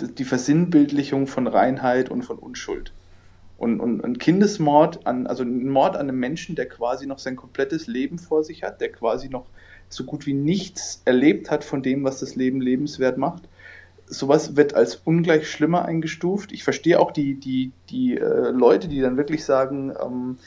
die 0.00 0.24
Versinnbildlichung 0.24 1.26
von 1.26 1.46
Reinheit 1.46 2.10
und 2.10 2.22
von 2.22 2.38
Unschuld. 2.38 2.92
Und, 3.58 3.80
und, 3.80 4.00
und 4.00 4.20
Kindesmord 4.20 5.04
an, 5.06 5.26
also 5.26 5.42
ein 5.42 5.68
Mord 5.68 5.96
an 5.96 6.08
einem 6.08 6.20
Menschen, 6.20 6.54
der 6.54 6.68
quasi 6.68 7.06
noch 7.06 7.18
sein 7.18 7.34
komplettes 7.34 7.88
Leben 7.88 8.18
vor 8.18 8.44
sich 8.44 8.62
hat, 8.62 8.80
der 8.80 8.92
quasi 8.92 9.28
noch 9.28 9.46
so 9.88 10.04
gut 10.04 10.26
wie 10.26 10.32
nichts 10.32 11.02
erlebt 11.04 11.50
hat 11.50 11.64
von 11.64 11.82
dem, 11.82 12.04
was 12.04 12.20
das 12.20 12.36
Leben 12.36 12.60
lebenswert 12.60 13.18
macht. 13.18 13.48
Sowas 14.06 14.56
wird 14.56 14.74
als 14.74 14.94
ungleich 14.94 15.50
schlimmer 15.50 15.84
eingestuft. 15.84 16.52
Ich 16.52 16.62
verstehe 16.62 17.00
auch 17.00 17.10
die, 17.10 17.34
die, 17.34 17.72
die 17.90 18.16
äh, 18.16 18.50
Leute, 18.50 18.86
die 18.86 19.00
dann 19.00 19.16
wirklich 19.16 19.44
sagen, 19.44 19.92
ähm, 20.00 20.38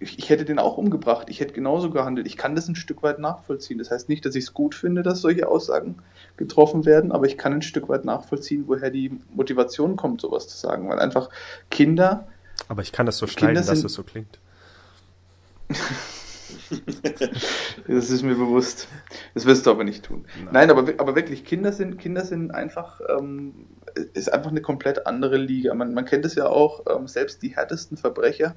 ich 0.00 0.28
hätte 0.28 0.44
den 0.44 0.58
auch 0.58 0.76
umgebracht, 0.76 1.28
ich 1.30 1.40
hätte 1.40 1.52
genauso 1.52 1.90
gehandelt. 1.90 2.26
Ich 2.26 2.36
kann 2.36 2.56
das 2.56 2.66
ein 2.68 2.74
Stück 2.74 3.02
weit 3.02 3.20
nachvollziehen. 3.20 3.78
Das 3.78 3.90
heißt 3.90 4.08
nicht, 4.08 4.24
dass 4.26 4.34
ich 4.34 4.44
es 4.44 4.54
gut 4.54 4.74
finde, 4.74 5.02
dass 5.02 5.20
solche 5.20 5.46
Aussagen 5.46 5.96
getroffen 6.36 6.84
werden, 6.84 7.12
aber 7.12 7.26
ich 7.26 7.38
kann 7.38 7.52
ein 7.52 7.62
Stück 7.62 7.88
weit 7.88 8.04
nachvollziehen, 8.04 8.64
woher 8.66 8.90
die 8.90 9.20
Motivation 9.32 9.96
kommt, 9.96 10.20
sowas 10.20 10.48
zu 10.48 10.56
sagen. 10.56 10.88
Weil 10.88 10.98
einfach 10.98 11.30
Kinder. 11.70 12.26
Aber 12.68 12.82
ich 12.82 12.92
kann 12.92 13.06
das 13.06 13.18
so 13.18 13.26
schneiden, 13.26 13.54
dass 13.54 13.68
es 13.68 13.92
so 13.92 14.02
klingt. 14.02 14.38
das 17.86 18.10
ist 18.10 18.22
mir 18.22 18.34
bewusst. 18.34 18.88
Das 19.34 19.46
wirst 19.46 19.66
du 19.66 19.70
aber 19.70 19.84
nicht 19.84 20.04
tun. 20.04 20.24
Nein, 20.36 20.52
Nein 20.52 20.70
aber, 20.70 20.92
aber 20.98 21.14
wirklich, 21.14 21.44
Kinder 21.44 21.72
sind, 21.72 21.98
Kinder 21.98 22.24
sind 22.24 22.50
einfach, 22.50 23.00
ähm, 23.08 23.66
ist 24.14 24.32
einfach 24.32 24.50
eine 24.50 24.60
komplett 24.60 25.06
andere 25.06 25.36
Liga. 25.36 25.72
Man, 25.74 25.94
man 25.94 26.04
kennt 26.04 26.24
es 26.24 26.34
ja 26.34 26.46
auch, 26.46 26.84
ähm, 26.90 27.06
selbst 27.06 27.42
die 27.42 27.54
härtesten 27.54 27.96
Verbrecher 27.96 28.56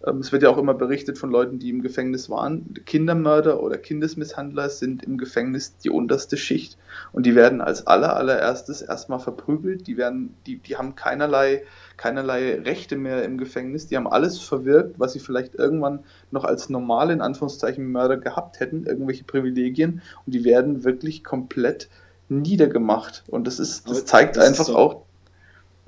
es 0.00 0.30
wird 0.30 0.44
ja 0.44 0.50
auch 0.50 0.58
immer 0.58 0.74
berichtet 0.74 1.18
von 1.18 1.30
Leuten, 1.30 1.58
die 1.58 1.70
im 1.70 1.82
Gefängnis 1.82 2.30
waren. 2.30 2.72
Kindermörder 2.86 3.60
oder 3.60 3.78
Kindesmisshandler 3.78 4.68
sind 4.68 5.02
im 5.02 5.18
Gefängnis 5.18 5.76
die 5.78 5.90
unterste 5.90 6.36
Schicht. 6.36 6.78
Und 7.12 7.26
die 7.26 7.34
werden 7.34 7.60
als 7.60 7.86
aller, 7.86 8.14
allererstes 8.14 8.80
erstmal 8.80 9.18
verprügelt. 9.18 9.88
Die 9.88 9.96
werden, 9.96 10.34
die, 10.46 10.58
die 10.58 10.76
haben 10.76 10.94
keinerlei, 10.94 11.64
keinerlei 11.96 12.60
Rechte 12.60 12.96
mehr 12.96 13.24
im 13.24 13.38
Gefängnis. 13.38 13.88
Die 13.88 13.96
haben 13.96 14.06
alles 14.06 14.38
verwirkt, 14.38 15.00
was 15.00 15.14
sie 15.14 15.20
vielleicht 15.20 15.56
irgendwann 15.56 16.04
noch 16.30 16.44
als 16.44 16.68
normale, 16.68 17.12
in 17.12 17.20
Anführungszeichen, 17.20 17.90
Mörder 17.90 18.18
gehabt 18.18 18.60
hätten. 18.60 18.86
Irgendwelche 18.86 19.24
Privilegien. 19.24 20.02
Und 20.24 20.32
die 20.32 20.44
werden 20.44 20.84
wirklich 20.84 21.24
komplett 21.24 21.88
niedergemacht. 22.28 23.24
Und 23.28 23.48
das 23.48 23.58
ist, 23.58 23.90
das 23.90 24.04
zeigt 24.04 24.36
das 24.36 24.46
einfach 24.46 24.72
auch, 24.74 25.07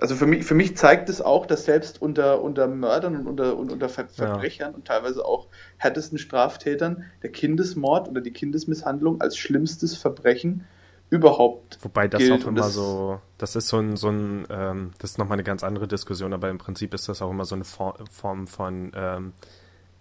also 0.00 0.16
für 0.16 0.26
mich, 0.26 0.44
für 0.44 0.54
mich 0.54 0.76
zeigt 0.76 1.08
es 1.08 1.20
auch, 1.20 1.46
dass 1.46 1.64
selbst 1.64 2.00
unter, 2.00 2.42
unter 2.42 2.66
Mördern 2.66 3.16
und 3.16 3.26
unter, 3.26 3.56
und 3.56 3.70
unter 3.70 3.88
Ver 3.88 4.08
Verbrechern 4.08 4.70
ja. 4.70 4.76
und 4.76 4.86
teilweise 4.86 5.24
auch 5.24 5.48
härtesten 5.76 6.18
Straftätern 6.18 7.04
der 7.22 7.30
Kindesmord 7.30 8.08
oder 8.08 8.20
die 8.20 8.32
Kindesmisshandlung 8.32 9.20
als 9.20 9.36
schlimmstes 9.36 9.96
Verbrechen 9.96 10.64
überhaupt. 11.10 11.78
Wobei 11.82 12.08
das 12.08 12.20
gilt. 12.20 12.44
auch 12.44 12.48
immer 12.48 12.62
das, 12.62 12.74
so, 12.74 13.20
das 13.36 13.56
ist 13.56 13.68
so 13.68 13.78
ein, 13.78 13.96
so 13.96 14.08
ein, 14.08 14.46
ähm, 14.48 14.92
das 14.98 15.12
ist 15.12 15.18
nochmal 15.18 15.36
eine 15.36 15.44
ganz 15.44 15.62
andere 15.62 15.86
Diskussion, 15.86 16.32
aber 16.32 16.48
im 16.48 16.58
Prinzip 16.58 16.94
ist 16.94 17.08
das 17.08 17.20
auch 17.20 17.30
immer 17.30 17.44
so 17.44 17.56
eine 17.56 17.64
Form 17.64 18.46
von 18.46 18.92
ähm, 18.94 19.32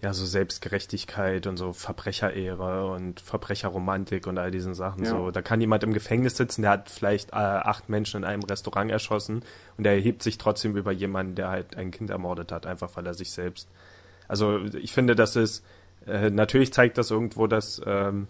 ja, 0.02 0.14
so 0.14 0.26
Selbstgerechtigkeit 0.26 1.46
und 1.46 1.58
so 1.58 1.74
Verbrecherehre 1.74 2.90
und 2.92 3.20
Verbrecherromantik 3.20 4.28
und 4.28 4.38
all 4.38 4.50
diesen 4.50 4.74
Sachen. 4.74 5.04
Ja. 5.04 5.10
So, 5.10 5.32
da 5.32 5.42
kann 5.42 5.60
jemand 5.60 5.84
im 5.84 5.94
Gefängnis 5.94 6.38
sitzen, 6.38 6.62
der 6.62 6.72
hat 6.72 6.90
vielleicht 6.90 7.32
äh, 7.32 7.36
acht 7.36 7.90
Menschen 7.90 8.24
in 8.24 8.24
einem 8.24 8.44
Restaurant 8.44 8.92
erschossen 8.92 9.44
und 9.78 9.84
der 9.84 9.94
erhebt 9.94 10.24
sich 10.24 10.38
trotzdem 10.38 10.78
über 10.78 10.94
jemanden, 10.94 11.36
der 11.36 11.50
halt 11.50 11.76
ein 11.76 11.92
Kind 11.92 12.10
ermordet 12.10 12.52
hat, 12.54 12.66
einfach 12.66 12.96
weil 12.96 13.06
er 13.08 13.14
sich 13.14 13.32
selbst. 13.32 13.68
Also 14.30 14.60
ich 14.74 14.94
finde, 14.94 15.16
das 15.16 15.36
ist 15.36 15.66
äh, 16.08 16.30
natürlich 16.30 16.72
zeigt 16.72 16.98
das 16.98 17.12
irgendwo, 17.12 17.48
dass 17.48 17.82
ähm, 17.86 18.28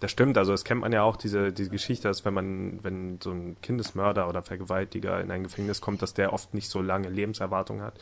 das 0.00 0.10
stimmt. 0.10 0.36
Also 0.36 0.52
es 0.52 0.64
kennt 0.64 0.82
man 0.82 0.92
ja 0.92 1.02
auch 1.02 1.16
diese 1.16 1.50
diese 1.50 1.70
Geschichte, 1.70 2.08
dass 2.08 2.26
wenn 2.26 2.34
man 2.34 2.78
wenn 2.82 3.18
so 3.22 3.30
ein 3.30 3.56
Kindesmörder 3.62 4.28
oder 4.28 4.42
Vergewaltiger 4.42 5.18
in 5.22 5.30
ein 5.30 5.44
Gefängnis 5.44 5.80
kommt, 5.80 6.02
dass 6.02 6.12
der 6.12 6.34
oft 6.34 6.52
nicht 6.52 6.68
so 6.68 6.82
lange 6.82 7.08
Lebenserwartung 7.08 7.80
hat. 7.80 7.94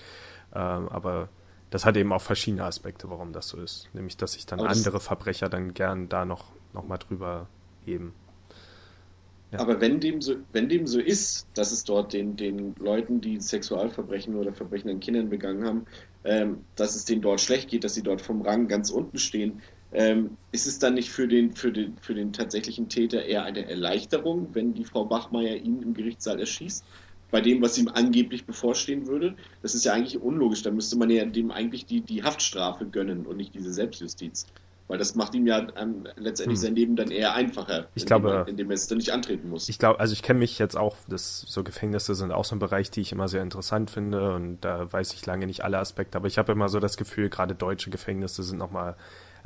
Ähm, 0.53 0.89
aber 0.89 1.29
das 1.71 1.85
hat 1.85 1.97
eben 1.97 2.13
auch 2.13 2.23
verschiedene 2.23 2.65
Aspekte, 2.65 3.11
warum 3.11 3.33
das 3.33 3.49
so 3.49 3.59
ist. 3.59 3.89
Nämlich, 3.93 4.17
dass 4.17 4.33
sich 4.33 4.47
dann 4.47 4.61
andere 4.61 5.01
Verbrecher 5.01 5.49
dann 5.49 5.75
gern 5.75 6.09
da 6.09 6.25
noch, 6.25 6.45
noch 6.73 6.87
mal 6.87 6.99
drüber 6.99 7.49
heben. 7.85 8.15
Ja. 9.51 9.61
Aber 9.61 9.81
wenn 9.81 9.99
dem, 9.99 10.21
so, 10.21 10.37
wenn 10.53 10.69
dem 10.69 10.87
so 10.87 11.01
ist, 11.01 11.47
dass 11.55 11.73
es 11.73 11.85
dort 11.85 12.13
den, 12.13 12.37
den 12.37 12.75
Leuten, 12.79 13.21
die 13.21 13.41
Sexualverbrechen 13.41 14.37
oder 14.37 14.53
Verbrechen 14.53 14.91
an 14.91 15.01
Kindern 15.01 15.31
begangen 15.31 15.65
haben, 15.65 15.87
ähm, 16.25 16.65
dass 16.77 16.95
es 16.95 17.07
denen 17.07 17.23
dort 17.23 17.41
schlecht 17.41 17.71
geht, 17.71 17.85
dass 17.85 17.95
sie 17.95 18.03
dort 18.03 18.21
vom 18.21 18.43
Rang 18.43 18.69
ganz 18.69 18.91
unten 18.91 19.19
stehen, 19.19 19.63
ähm, 19.93 20.37
ist 20.53 20.67
es 20.67 20.79
dann 20.79 20.95
nicht 20.95 21.11
für 21.11 21.27
den, 21.27 21.55
für, 21.55 21.73
den, 21.73 21.97
für 21.99 22.15
den 22.15 22.35
tatsächlichen 22.35 22.91
Täter 22.91 23.25
eher 23.25 23.45
eine 23.45 23.67
Erleichterung, 23.67 24.49
wenn 24.53 24.75
die 24.75 24.85
Frau 24.85 25.07
Bachmeier 25.07 25.57
ihn 25.57 25.83
im 25.83 25.95
Gerichtssaal 25.95 26.39
erschießt? 26.41 26.85
Bei 27.31 27.41
dem, 27.41 27.61
was 27.63 27.77
ihm 27.79 27.89
angeblich 27.89 28.47
bevorstehen 28.47 29.07
würde. 29.07 29.35
Das 29.63 29.75
ist 29.75 29.85
ja 29.85 29.93
eigentlich 29.93 30.21
unlogisch. 30.21 30.63
Da 30.63 30.71
müsste 30.71 30.97
man 30.97 31.11
ja 31.11 31.25
dem 31.25 31.51
eigentlich 31.51 31.87
die, 31.87 32.01
die 32.01 32.23
Haftstrafe 32.23 32.87
gönnen 32.87 33.27
und 33.27 33.37
nicht 33.37 33.55
diese 33.55 33.73
Selbstjustiz. 33.73 34.47
Weil 34.89 34.97
das 34.97 35.15
macht 35.15 35.35
ihm 35.35 35.47
ja 35.47 35.67
ähm, 35.77 36.09
letztendlich 36.17 36.59
hm. 36.59 36.63
sein 36.63 36.75
Leben 36.75 36.97
dann 36.97 37.11
eher 37.11 37.35
einfacher, 37.35 37.89
ich 37.95 38.05
indem, 38.05 38.07
glaube, 38.07 38.47
indem 38.49 38.71
er 38.71 38.75
es 38.75 38.87
dann 38.87 38.97
nicht 38.97 39.11
antreten 39.11 39.51
muss. 39.51 39.69
Ich 39.69 39.79
glaube, 39.79 40.01
also 40.01 40.15
ich 40.15 40.23
kenne 40.23 40.39
mich 40.39 40.59
jetzt 40.59 40.79
auch, 40.79 40.97
das, 41.07 41.43
so 41.43 41.63
Gefängnisse 41.63 42.15
sind 42.15 42.33
auch 42.33 42.47
so 42.47 42.57
ein 42.57 42.59
Bereich, 42.59 42.91
die 42.91 43.03
ich 43.03 43.13
immer 43.13 43.29
sehr 43.29 43.43
interessant 43.43 43.91
finde 43.91 44.33
und 44.33 44.63
da 44.63 44.91
weiß 44.91 45.13
ich 45.13 45.27
lange 45.27 45.47
nicht 45.47 45.63
alle 45.63 45.79
Aspekte, 45.79 46.17
aber 46.17 46.27
ich 46.27 46.39
habe 46.39 46.53
immer 46.53 46.71
so 46.71 46.81
das 46.81 46.97
Gefühl, 46.97 47.29
gerade 47.29 47.55
deutsche 47.55 47.91
Gefängnisse 47.91 48.43
sind 48.43 48.57
nochmal 48.57 48.97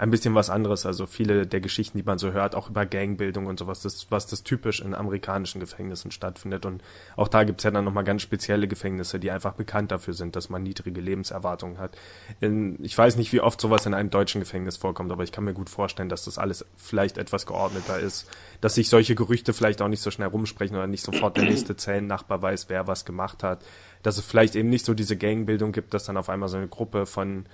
ein 0.02 0.10
bisschen 0.10 0.34
was 0.34 0.50
anderes. 0.50 0.84
Also 0.84 1.06
viele 1.06 1.46
der 1.46 1.60
Geschichten, 1.60 1.96
die 1.96 2.02
man 2.02 2.18
so 2.18 2.32
hört, 2.32 2.56
auch 2.56 2.68
über 2.68 2.84
Gangbildung 2.86 3.46
und 3.46 3.60
sowas, 3.60 3.82
das, 3.82 4.10
was 4.10 4.26
das 4.26 4.42
typisch 4.42 4.80
in 4.80 4.96
amerikanischen 4.96 5.60
Gefängnissen 5.60 6.10
stattfindet. 6.10 6.66
Und 6.66 6.82
auch 7.14 7.28
da 7.28 7.44
gibt's 7.44 7.62
ja 7.62 7.70
dann 7.70 7.84
nochmal 7.84 8.02
ganz 8.02 8.22
spezielle 8.22 8.66
Gefängnisse, 8.66 9.20
die 9.20 9.30
einfach 9.30 9.52
bekannt 9.52 9.92
dafür 9.92 10.14
sind, 10.14 10.34
dass 10.34 10.48
man 10.48 10.64
niedrige 10.64 11.00
Lebenserwartungen 11.00 11.78
hat. 11.78 11.96
In, 12.40 12.82
ich 12.82 12.98
weiß 12.98 13.14
nicht, 13.14 13.32
wie 13.32 13.40
oft 13.40 13.60
sowas 13.60 13.86
in 13.86 13.94
einem 13.94 14.10
deutschen 14.10 14.40
Gefängnis 14.40 14.76
vorkommt, 14.76 15.12
aber 15.12 15.22
ich 15.22 15.30
kann 15.30 15.44
mir 15.44 15.54
gut 15.54 15.70
vorstellen, 15.70 16.08
dass 16.08 16.24
das 16.24 16.36
alles 16.36 16.66
vielleicht 16.76 17.16
etwas 17.16 17.46
geordneter 17.46 18.00
ist, 18.00 18.28
dass 18.60 18.74
sich 18.74 18.88
solche 18.88 19.14
Gerüchte 19.14 19.52
vielleicht 19.52 19.80
auch 19.82 19.88
nicht 19.88 20.02
so 20.02 20.10
schnell 20.10 20.28
rumsprechen 20.28 20.74
oder 20.74 20.88
nicht 20.88 21.04
sofort 21.04 21.36
der 21.36 21.44
nächste 21.44 21.76
Zellennachbar 21.76 22.42
weiß, 22.42 22.68
wer 22.68 22.88
was 22.88 23.04
gemacht 23.04 23.44
hat. 23.44 23.64
Dass 24.02 24.18
es 24.18 24.24
vielleicht 24.24 24.56
eben 24.56 24.68
nicht 24.68 24.84
so 24.84 24.94
diese 24.94 25.16
Gangbildung 25.16 25.70
gibt, 25.70 25.94
dass 25.94 26.06
dann 26.06 26.16
auf 26.16 26.28
einmal 26.28 26.48
so 26.48 26.56
eine 26.56 26.66
Gruppe 26.66 27.06
von 27.06 27.46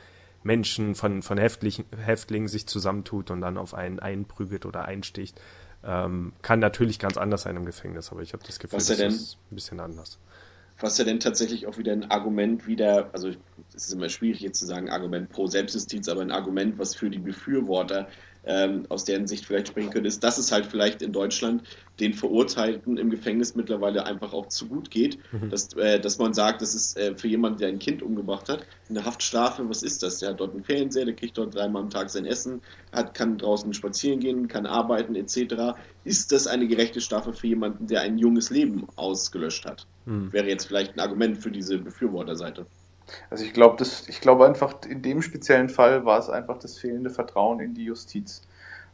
Menschen, 0.49 0.95
von, 0.95 1.23
von 1.23 1.37
Häftlichen, 1.37 1.85
Häftlingen 1.97 2.49
sich 2.49 2.67
zusammentut 2.67 3.31
und 3.31 3.43
dann 3.43 3.59
auf 3.59 3.75
einen 3.75 4.01
einprügelt 4.01 4.65
oder 4.65 4.87
einsticht. 4.87 5.39
Ähm, 5.85 6.33
kann 6.43 6.59
natürlich 6.59 6.99
ganz 6.99 7.19
anders 7.19 7.43
sein 7.43 7.55
im 7.55 7.67
Gefängnis, 7.67 8.11
aber 8.11 8.23
ich 8.23 8.33
habe 8.33 8.43
das 8.45 8.59
Gefühl, 8.59 8.79
das 8.79 8.91
ist 8.91 9.37
ein 9.51 9.55
bisschen 9.55 9.79
anders. 9.79 10.19
Was 10.81 10.97
ja 10.97 11.05
dann 11.05 11.21
tatsächlich 11.21 11.67
auch 11.67 11.77
wieder 11.77 11.93
ein 11.93 12.11
Argument 12.11 12.67
wieder, 12.67 13.11
also 13.13 13.29
es 13.29 13.87
ist 13.87 13.93
immer 13.93 14.09
schwierig 14.09 14.41
jetzt 14.41 14.59
zu 14.59 14.67
sagen 14.67 14.89
Argument 14.89 15.29
pro 15.29 15.47
Selbstjustiz, 15.47 16.09
aber 16.09 16.23
ein 16.23 16.31
Argument, 16.31 16.79
was 16.79 16.95
für 16.95 17.11
die 17.11 17.19
Befürworter 17.19 18.09
ähm, 18.45 18.87
aus 18.89 19.05
deren 19.05 19.27
Sicht 19.27 19.45
vielleicht 19.45 19.69
sprechen 19.69 19.91
könnte, 19.91 20.09
ist, 20.09 20.25
dass 20.25 20.39
es 20.39 20.53
halt 20.53 20.67
vielleicht 20.67 21.03
in 21.03 21.13
Deutschland 21.13 21.63
den 22.01 22.15
Verurteilten 22.15 22.97
im 22.97 23.11
Gefängnis 23.11 23.55
mittlerweile 23.55 24.07
einfach 24.07 24.33
auch 24.33 24.47
zu 24.47 24.69
gut 24.69 24.91
geht, 24.91 25.19
mhm. 25.33 25.51
dass, 25.51 25.73
äh, 25.75 26.01
dass 26.01 26.19
man 26.19 26.33
sagt, 26.33 26.63
das 26.63 26.75
ist 26.75 26.97
äh, 26.97 27.17
für 27.17 27.29
jemanden, 27.29 27.59
der 27.59 27.69
ein 27.69 27.79
Kind 27.79 28.03
umgebracht 28.03 28.49
hat, 28.49 28.65
eine 28.89 29.05
Haftstrafe, 29.05 29.69
was 29.69 29.83
ist 29.83 30.03
das? 30.03 30.19
Der 30.21 30.31
hat 30.31 30.41
dort 30.41 30.55
einen 30.55 30.65
Fernseher, 30.65 31.05
der 31.05 31.15
kriegt 31.15 31.37
dort 31.37 31.55
dreimal 31.55 31.83
am 31.83 31.91
Tag 31.91 32.11
sein 32.11 32.25
Essen, 32.25 32.63
hat, 32.93 33.15
kann 33.15 33.39
draußen 33.39 33.73
spazieren 33.75 34.21
gehen, 34.21 34.49
kann 34.49 34.67
arbeiten 34.67 35.15
etc. 35.15 35.79
Ist 36.05 36.33
das 36.33 36.47
eine 36.47 36.67
gerechte 36.69 37.01
Strafe 37.01 37.33
für 37.33 37.47
jemanden, 37.47 37.87
der 37.87 38.03
ein 38.03 38.19
junges 38.19 38.51
Leben 38.51 38.87
ausgelöscht 38.97 39.67
hat? 39.67 39.87
Mhm. 40.07 40.33
Wäre 40.33 40.49
jetzt 40.49 40.67
vielleicht 40.67 40.95
ein 40.97 41.01
Argument 41.01 41.39
für 41.39 41.51
diese 41.51 41.79
Befürworterseite. 41.79 42.67
Also 43.31 43.45
ich 43.45 43.53
glaube, 43.53 43.83
ich 43.83 44.21
glaube 44.21 44.47
einfach, 44.47 44.75
in 44.89 45.03
dem 45.03 45.23
speziellen 45.23 45.69
Fall 45.69 46.05
war 46.05 46.19
es 46.19 46.29
einfach 46.29 46.59
das 46.59 46.79
fehlende 46.79 47.11
Vertrauen 47.11 47.61
in 47.61 47.75
die 47.75 47.85
Justiz. 47.85 48.43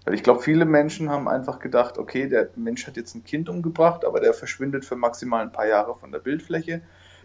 Weil 0.05 0.15
ich 0.15 0.23
glaube, 0.23 0.41
viele 0.41 0.65
Menschen 0.67 1.11
haben 1.11 1.29
einfach 1.29 1.59
gedacht, 1.59 1.99
okay, 1.99 2.29
der 2.29 2.51
Mensch 2.57 2.87
hat 2.87 2.97
jetzt 2.97 3.15
ein 3.15 3.25
Kind 3.25 3.49
umgebracht, 3.49 4.05
aber 4.05 4.21
der 4.21 4.35
verschwindet 4.35 4.85
für 4.85 4.97
maximal 4.97 5.43
ein 5.43 5.53
paar 5.53 5.67
Jahre 5.67 5.97
von 5.97 6.13
der 6.13 6.19
Bildfläche. 6.19 6.83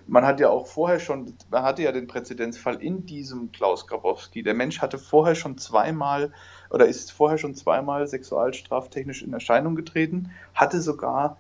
Man 0.08 0.26
hat 0.26 0.40
ja 0.40 0.50
auch 0.50 0.66
vorher 0.66 1.00
schon, 1.00 1.36
man 1.52 1.64
hatte 1.64 1.84
ja 1.84 1.92
den 1.92 2.08
Präzedenzfall 2.08 2.82
in 2.82 3.06
diesem 3.06 3.52
Klaus 3.52 3.86
Grabowski. 3.86 4.44
Der 4.44 4.54
Mensch 4.54 4.82
hatte 4.82 4.98
vorher 4.98 5.36
schon 5.36 5.58
zweimal 5.58 6.32
oder 6.72 6.88
ist 6.88 7.12
vorher 7.12 7.38
schon 7.38 7.54
zweimal 7.54 8.08
sexualstraftechnisch 8.08 9.22
in 9.22 9.34
Erscheinung 9.34 9.76
getreten, 9.76 10.32
hatte 10.56 10.82
sogar 10.82 11.38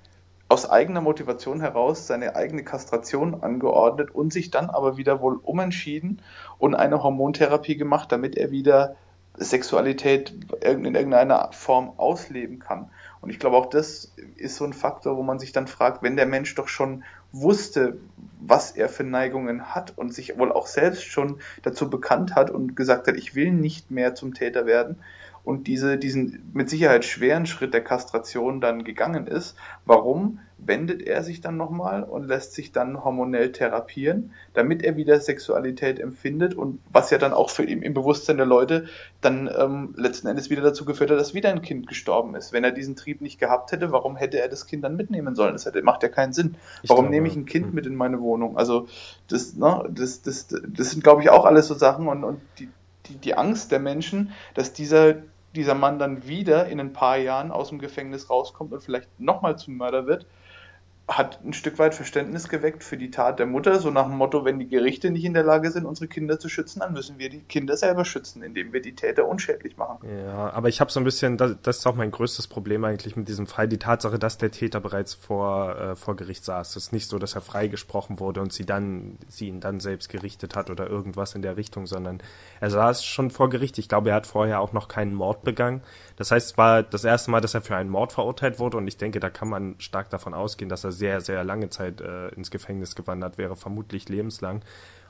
aus 0.50 0.68
eigener 0.68 1.00
Motivation 1.00 1.62
heraus 1.62 2.08
seine 2.08 2.36
eigene 2.36 2.64
Kastration 2.64 3.44
angeordnet 3.44 4.10
und 4.12 4.34
sich 4.34 4.50
dann 4.50 4.72
aber 4.72 4.98
wieder 4.98 5.22
wohl 5.22 5.38
umentschieden 5.38 6.22
und 6.58 6.74
eine 6.74 7.04
Hormontherapie 7.04 7.78
gemacht, 7.78 8.12
damit 8.12 8.36
er 8.36 8.50
wieder 8.50 8.96
Sexualität 9.38 10.36
in 10.62 10.96
irgendeiner 10.96 11.52
Form 11.54 11.94
ausleben 11.98 12.60
kann. 12.60 12.90
Und 13.22 13.30
ich 13.30 13.40
glaube, 13.40 13.58
auch 13.58 13.68
das 13.68 14.16
ist 14.38 14.56
so 14.56 14.66
ein 14.66 14.74
Faktor, 14.74 15.18
wo 15.18 15.24
man 15.24 15.40
sich 15.40 15.52
dann 15.52 15.68
fragt, 15.68 16.02
wenn 16.02 16.16
der 16.16 16.26
Mensch 16.26 16.56
doch 16.56 16.68
schon 16.68 17.04
wusste, 17.32 17.98
was 18.40 18.72
er 18.72 18.90
für 18.90 19.04
Neigungen 19.04 19.76
hat 19.76 19.98
und 19.98 20.14
sich 20.14 20.38
wohl 20.38 20.52
auch 20.52 20.68
selbst 20.68 21.04
schon 21.04 21.40
dazu 21.62 21.90
bekannt 21.90 22.36
hat 22.36 22.50
und 22.50 22.76
gesagt 22.76 23.08
hat, 23.08 23.16
ich 23.18 23.36
will 23.36 23.52
nicht 23.52 23.92
mehr 23.92 24.16
zum 24.16 24.34
Täter 24.34 24.66
werden, 24.66 24.98
und 25.44 25.68
diese, 25.68 25.98
diesen 25.98 26.52
mit 26.54 26.70
Sicherheit 26.70 27.06
schweren 27.06 27.46
Schritt 27.46 27.74
der 27.74 27.84
Kastration 27.84 28.62
dann 28.62 28.84
gegangen 28.84 29.26
ist, 29.26 29.56
warum 29.86 30.40
wendet 30.66 31.02
er 31.02 31.24
sich 31.24 31.42
dann 31.42 31.58
nochmal 31.58 32.04
und 32.04 32.28
lässt 32.28 32.54
sich 32.54 32.72
dann 32.72 33.04
hormonell 33.04 33.52
therapieren, 33.52 34.34
damit 34.54 34.84
er 34.84 34.98
wieder 34.98 35.20
Sexualität 35.20 36.00
empfindet 36.00 36.54
und 36.54 36.80
was 36.92 37.10
ja 37.12 37.18
dann 37.18 37.34
auch 37.34 37.50
für 37.50 37.64
ihn 37.64 37.82
im 37.82 37.94
Bewusstsein 37.94 38.38
der 38.38 38.46
Leute 38.46 38.86
dann 39.22 39.50
ähm, 39.56 39.94
letzten 39.98 40.28
Endes 40.28 40.50
wieder 40.50 40.62
dazu 40.62 40.86
geführt 40.86 41.12
hat, 41.12 41.20
dass 41.20 41.34
wieder 41.34 41.50
ein 41.50 41.62
Kind 41.62 41.88
gestorben 41.88 42.36
ist. 42.36 42.54
Wenn 42.54 42.64
er 42.64 42.72
diesen 42.72 42.96
Trieb 42.96 43.22
nicht 43.22 43.40
gehabt 43.40 43.72
hätte, 43.72 43.92
warum 43.92 44.16
hätte 44.16 44.40
er 44.40 44.50
das 44.50 44.66
Kind 44.66 44.84
dann 44.84 44.96
mitnehmen 44.96 45.36
sollen? 45.36 45.54
Das 45.54 45.66
hätte, 45.66 45.82
macht 45.82 46.04
ja 46.04 46.10
keinen 46.10 46.34
Sinn. 46.34 46.56
Ich 46.84 46.90
warum 46.90 47.06
glaube, 47.06 47.16
nehme 47.16 47.28
ich 47.28 47.36
ein 47.36 47.46
Kind 47.46 47.74
mit 47.74 47.86
in 47.86 47.96
meine 47.96 48.22
Wohnung? 48.22 48.58
Also 48.58 48.88
das, 49.28 49.56
ne, 49.56 49.90
das, 49.90 50.22
das, 50.22 50.48
das 50.48 50.92
sind, 50.92 51.04
glaube 51.04 51.22
ich, 51.22 51.30
auch 51.30 51.46
alles 51.46 51.68
so 51.68 51.74
Sachen 51.74 52.08
und, 52.08 52.24
und 52.24 52.42
die, 52.60 52.70
die, 53.08 53.16
die 53.16 53.34
Angst 53.36 53.72
der 53.72 53.80
Menschen, 53.80 54.32
dass 54.54 54.74
dieser 54.74 55.16
dieser 55.56 55.76
Mann 55.76 56.00
dann 56.00 56.28
wieder 56.28 56.68
in 56.68 56.80
ein 56.80 56.94
paar 56.94 57.18
Jahren 57.18 57.52
aus 57.52 57.70
dem 57.70 57.80
Gefängnis 57.80 58.30
rauskommt 58.30 58.72
und 58.72 58.84
vielleicht 58.84 59.08
nochmal 59.20 59.58
zum 59.58 59.78
Mörder 59.78 60.06
wird, 60.06 60.26
hat 61.10 61.40
ein 61.44 61.54
Stück 61.54 61.80
weit 61.80 61.96
Verständnis 61.96 62.50
geweckt 62.50 62.84
für 62.84 62.96
die 62.96 63.10
Tat 63.10 63.40
der 63.40 63.48
Mutter, 63.48 63.80
so 63.80 63.90
nach 63.90 64.06
dem 64.06 64.18
Motto, 64.18 64.46
wenn 64.46 64.60
die 64.60 64.68
Gerichte 64.68 65.10
nicht 65.10 65.26
in 65.26 65.34
der 65.34 65.44
Lage 65.44 65.72
sind, 65.72 65.86
unsere 65.86 66.08
Kinder 66.08 66.40
zu 66.40 66.50
schützen, 66.50 66.80
dann 66.82 66.94
müssen 66.94 67.18
wir 67.18 67.30
die 67.30 67.42
Kinder 67.42 67.76
selber 67.78 68.06
schützen, 68.06 68.44
indem 68.44 68.74
wir 68.74 68.82
die 68.82 68.94
Täter 68.94 69.28
unschädlich 69.28 69.76
machen. 69.76 70.08
Ja, 70.08 70.52
aber 70.52 70.70
ich 70.70 70.80
habe 70.80 70.92
so 70.92 71.00
ein 71.00 71.04
bisschen, 71.04 71.38
das, 71.38 71.56
das, 71.64 71.80
ist 71.80 71.88
auch 71.88 71.96
mein 71.96 72.12
größtes 72.12 72.48
Problem 72.48 72.84
eigentlich 72.86 73.16
mit 73.16 73.28
diesem 73.28 73.48
Fall, 73.48 73.68
die 73.68 73.80
Tatsache, 73.80 74.20
dass 74.20 74.38
der 74.38 74.52
Täter 74.52 74.80
bereits 74.80 75.16
vor, 75.16 75.76
äh, 75.78 75.96
vor 75.96 76.16
Gericht 76.16 76.46
saß. 76.46 76.76
Es 76.76 76.86
ist 76.86 76.94
nicht 76.94 77.08
so, 77.08 77.18
dass 77.18 77.34
er 77.34 77.42
freigesprochen 77.42 78.20
wurde 78.20 78.42
und 78.42 78.54
sie 78.54 78.66
dann, 78.66 79.18
sie 79.28 79.48
ihn 79.48 79.62
dann 79.62 79.80
selbst 79.80 80.10
gerichtet 80.10 80.56
hat 80.56 80.70
oder 80.70 80.88
irgendwas 80.88 81.34
in 81.34 81.42
der 81.42 81.58
Richtung, 81.58 81.88
sondern 81.88 82.22
er 82.62 82.70
saß 82.70 83.04
schon 83.04 83.32
vor 83.32 83.50
Gericht. 83.50 83.80
Ich 83.80 83.90
glaube, 83.90 84.10
er 84.10 84.16
hat 84.16 84.28
vorher 84.28 84.60
auch 84.60 84.74
noch 84.74 84.88
keinen 84.88 85.16
Mord 85.16 85.44
begangen. 85.44 85.82
Das 86.18 86.32
heißt, 86.32 86.52
es 86.52 86.58
war 86.58 86.84
das 86.84 87.04
erste 87.04 87.32
Mal, 87.32 87.42
dass 87.42 87.56
er 87.56 87.62
für 87.62 87.76
einen 87.76 87.90
Mord 87.90 88.12
verurteilt 88.12 88.60
wurde 88.60 88.78
und 88.78 88.88
ich 88.88 88.98
denke, 88.98 89.20
da 89.20 89.30
kann 89.30 89.48
man 89.48 89.76
stark 89.80 90.10
davon 90.10 90.34
ausgehen, 90.34 90.70
dass 90.70 90.84
er 90.84 90.92
sehr, 91.00 91.22
sehr 91.22 91.44
lange 91.44 91.70
Zeit 91.70 92.02
äh, 92.02 92.28
ins 92.30 92.52
Gefängnis 92.52 92.96
gewandert 92.96 93.38
wäre, 93.38 93.56
vermutlich 93.56 94.08
lebenslang. 94.10 94.62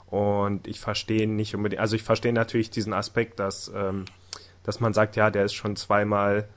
Und 0.05 0.67
ich 0.67 0.79
verstehe 0.79 1.27
nicht 1.27 1.55
unbedingt, 1.55 1.81
also 1.81 1.95
ich 1.95 2.03
verstehe 2.03 2.33
natürlich 2.33 2.69
diesen 2.71 2.93
Aspekt, 2.93 3.39
dass, 3.39 3.71
ähm, 3.75 4.05
dass 4.63 4.79
man 4.79 4.93
sagt, 4.93 5.15
ja, 5.15 5.29
der 5.29 5.45
ist 5.45 5.53
schon 5.53 5.75
zweimal 5.75 6.47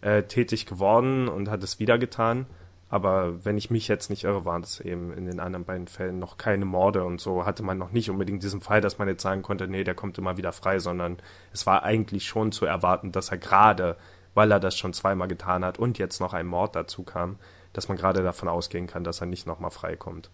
äh, 0.00 0.22
tätig 0.22 0.66
geworden 0.66 1.28
und 1.28 1.50
hat 1.50 1.62
es 1.62 1.78
wieder 1.78 1.98
getan. 1.98 2.46
Aber 2.90 3.44
wenn 3.44 3.58
ich 3.58 3.70
mich 3.70 3.86
jetzt 3.86 4.08
nicht 4.08 4.24
irre, 4.24 4.46
waren 4.46 4.62
es 4.62 4.80
eben 4.80 5.12
in 5.12 5.26
den 5.26 5.40
anderen 5.40 5.64
beiden 5.66 5.88
Fällen 5.88 6.18
noch 6.18 6.38
keine 6.38 6.64
Morde 6.64 7.04
und 7.04 7.20
so 7.20 7.44
hatte 7.44 7.62
man 7.62 7.76
noch 7.76 7.92
nicht 7.92 8.08
unbedingt 8.08 8.42
diesen 8.42 8.62
Fall, 8.62 8.80
dass 8.80 8.98
man 8.98 9.08
jetzt 9.08 9.22
sagen 9.22 9.42
konnte, 9.42 9.68
nee, 9.68 9.84
der 9.84 9.94
kommt 9.94 10.16
immer 10.16 10.38
wieder 10.38 10.52
frei, 10.52 10.78
sondern 10.78 11.18
es 11.52 11.66
war 11.66 11.82
eigentlich 11.82 12.26
schon 12.26 12.50
zu 12.50 12.64
erwarten, 12.64 13.12
dass 13.12 13.30
er 13.30 13.36
gerade, 13.36 13.96
weil 14.34 14.50
er 14.50 14.60
das 14.60 14.76
schon 14.76 14.94
zweimal 14.94 15.28
getan 15.28 15.64
hat 15.66 15.78
und 15.78 15.98
jetzt 15.98 16.20
noch 16.20 16.32
ein 16.32 16.46
Mord 16.46 16.74
dazu 16.76 17.02
kam, 17.02 17.36
dass 17.78 17.88
man 17.88 17.96
gerade 17.96 18.22
davon 18.22 18.48
ausgehen 18.48 18.86
kann, 18.86 19.04
dass 19.04 19.20
er 19.20 19.26
nicht 19.26 19.46
nochmal 19.46 19.70
frei 19.70 19.96
kommt 19.96 20.30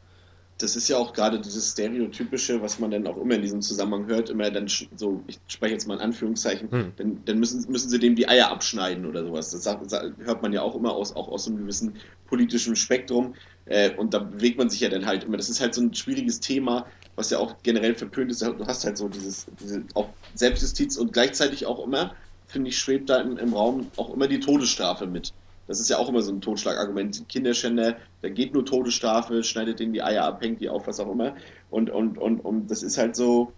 das 0.59 0.77
ist 0.77 0.89
ja 0.89 0.97
auch 0.97 1.13
gerade 1.13 1.41
dieses 1.41 1.73
Stereotypische, 1.73 2.63
was 2.63 2.79
man 2.79 2.91
dann 2.93 3.07
auch 3.09 3.17
immer 3.17 3.35
in 3.35 3.43
diesem 3.43 3.61
Zusammenhang 3.61 4.07
hört, 4.07 4.31
immer 4.31 4.51
dann 4.51 4.69
so, 4.69 5.23
ich 5.27 5.41
spreche 5.49 5.73
jetzt 5.73 5.89
mal 5.89 5.95
in 5.95 6.01
Anführungszeichen, 6.01 6.71
hm. 6.71 6.93
dann, 6.97 7.25
dann 7.25 7.39
müssen, 7.39 7.71
müssen 7.71 7.89
sie 7.89 7.99
dem 7.99 8.15
die 8.15 8.29
Eier 8.29 8.51
abschneiden 8.51 9.05
oder 9.05 9.25
sowas. 9.25 9.51
Das 9.51 9.67
hört 9.67 10.43
man 10.43 10.53
ja 10.53 10.63
auch 10.63 10.77
immer 10.77 10.93
aus, 10.93 11.17
auch 11.17 11.29
aus 11.29 11.49
einem 11.49 11.59
gewissen 11.59 11.97
politischen 12.27 12.77
Spektrum. 12.77 13.35
Äh, 13.67 13.97
und 13.97 14.15
da 14.15 14.21
bewegt 14.21 14.59
man 14.59 14.71
sich 14.71 14.81
ja 14.81 14.89
dann 14.89 15.07
halt 15.07 15.25
immer. 15.25 15.37
Das 15.37 15.49
ist 15.49 15.61
halt 15.61 15.75
so 15.75 15.81
ein 15.81 15.93
schwieriges 15.93 16.39
Thema, 16.39 16.87
was 17.17 17.31
ja 17.31 17.39
auch 17.39 17.57
generell 17.65 17.97
verpönt 17.97 18.31
ist. 18.31 18.43
Du 18.43 18.67
hast 18.67 18.85
halt 18.85 18.97
so 18.97 19.09
dieses, 19.09 19.47
diese 19.59 19.83
auch 19.95 20.09
Selbstjustiz 20.35 20.97
und 20.97 21.13
gleichzeitig 21.13 21.67
auch 21.67 21.85
immer, 21.85 22.15
finde 22.47 22.69
ich, 22.69 22.79
schwebt 22.79 23.11
da 23.11 23.21
im, 23.21 23.39
im 23.39 23.55
Raum 23.55 23.91
auch 23.97 24.15
immer 24.15 24.29
die 24.29 24.39
Todesstrafe 24.39 25.07
mit. 25.07 25.33
Das 25.67 25.81
ist 25.81 25.89
ja 25.89 25.99
auch 25.99 26.09
immer 26.09 26.23
so 26.23 26.33
ein 26.33 26.41
Totschlagargument. 26.41 27.29
Kinderschänder, 27.29 27.97
da 28.23 28.29
geht 28.29 28.53
nur 28.53 28.65
Todesstrafe, 28.65 29.43
schneidet 29.43 29.81
denen 29.81 29.93
die 29.93 30.03
Eier 30.03 30.25
ab, 30.25 30.43
hängt 30.43 30.61
die 30.61 30.69
auf, 30.69 30.87
was 30.87 31.01
auch 31.01 31.11
immer. 31.11 31.35
Und, 31.71 31.91
und, 31.91 32.19
und, 32.19 32.41
und 32.41 32.71
das 32.71 32.83
ist 32.83 32.99
halt 32.99 33.17
so, 33.17 33.53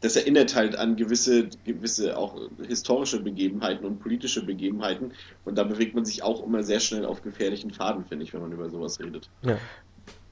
das 0.00 0.16
erinnert 0.16 0.54
halt 0.54 0.76
an 0.76 0.96
gewisse, 0.96 1.48
gewisse 1.64 2.16
auch 2.16 2.38
historische 2.66 3.20
Begebenheiten 3.20 3.84
und 3.84 3.98
politische 3.98 4.44
Begebenheiten. 4.44 5.12
Und 5.44 5.58
da 5.58 5.64
bewegt 5.64 5.94
man 5.94 6.04
sich 6.04 6.22
auch 6.22 6.44
immer 6.44 6.62
sehr 6.62 6.80
schnell 6.80 7.04
auf 7.04 7.22
gefährlichen 7.22 7.70
Faden, 7.70 8.04
finde 8.04 8.24
ich, 8.24 8.34
wenn 8.34 8.42
man 8.42 8.52
über 8.52 8.70
sowas 8.70 9.00
redet. 9.00 9.28
Ja. 9.42 9.58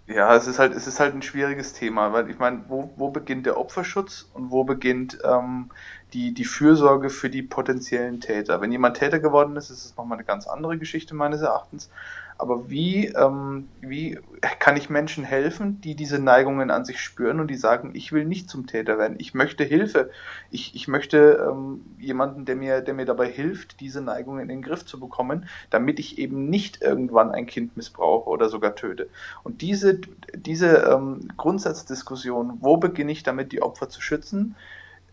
Ja, 0.06 0.36
es 0.36 0.46
ist 0.46 0.58
halt, 0.58 0.74
es 0.74 0.86
ist 0.86 1.00
halt 1.00 1.14
ein 1.14 1.22
schwieriges 1.22 1.72
Thema, 1.72 2.12
weil 2.12 2.28
ich 2.28 2.38
meine, 2.38 2.64
wo, 2.68 2.92
wo 2.96 3.10
beginnt 3.10 3.46
der 3.46 3.56
Opferschutz 3.58 4.28
und 4.34 4.50
wo 4.50 4.64
beginnt 4.64 5.18
ähm, 5.24 5.70
die, 6.12 6.34
die 6.34 6.44
Fürsorge 6.44 7.08
für 7.08 7.30
die 7.30 7.42
potenziellen 7.42 8.20
Täter. 8.20 8.60
Wenn 8.60 8.70
jemand 8.70 8.98
Täter 8.98 9.18
geworden 9.18 9.56
ist, 9.56 9.70
ist 9.70 9.84
es 9.86 9.96
nochmal 9.96 10.18
eine 10.18 10.26
ganz 10.26 10.46
andere 10.46 10.76
Geschichte 10.78 11.14
meines 11.14 11.40
Erachtens. 11.40 11.90
Aber 12.36 12.68
wie, 12.68 13.06
ähm, 13.06 13.68
wie 13.80 14.18
kann 14.58 14.76
ich 14.76 14.90
Menschen 14.90 15.24
helfen, 15.24 15.80
die 15.80 15.94
diese 15.94 16.18
Neigungen 16.18 16.70
an 16.70 16.84
sich 16.84 17.00
spüren 17.00 17.38
und 17.38 17.48
die 17.48 17.56
sagen, 17.56 17.92
ich 17.94 18.12
will 18.12 18.24
nicht 18.24 18.50
zum 18.50 18.66
Täter 18.66 18.98
werden, 18.98 19.16
ich 19.20 19.34
möchte 19.34 19.62
Hilfe, 19.62 20.10
ich, 20.50 20.74
ich 20.74 20.88
möchte 20.88 21.46
ähm, 21.48 21.96
jemanden, 21.98 22.44
der 22.44 22.56
mir, 22.56 22.80
der 22.80 22.94
mir 22.94 23.04
dabei 23.04 23.28
hilft, 23.30 23.80
diese 23.80 24.00
Neigungen 24.00 24.42
in 24.42 24.48
den 24.48 24.62
Griff 24.62 24.84
zu 24.84 24.98
bekommen, 24.98 25.48
damit 25.70 26.00
ich 26.00 26.18
eben 26.18 26.50
nicht 26.50 26.82
irgendwann 26.82 27.30
ein 27.30 27.46
Kind 27.46 27.76
missbrauche 27.76 28.28
oder 28.28 28.48
sogar 28.48 28.74
töte. 28.74 29.08
Und 29.44 29.62
diese, 29.62 30.00
diese 30.34 30.78
ähm, 30.92 31.28
Grundsatzdiskussion, 31.36 32.58
wo 32.60 32.76
beginne 32.78 33.12
ich 33.12 33.22
damit, 33.22 33.52
die 33.52 33.62
Opfer 33.62 33.88
zu 33.88 34.00
schützen, 34.00 34.56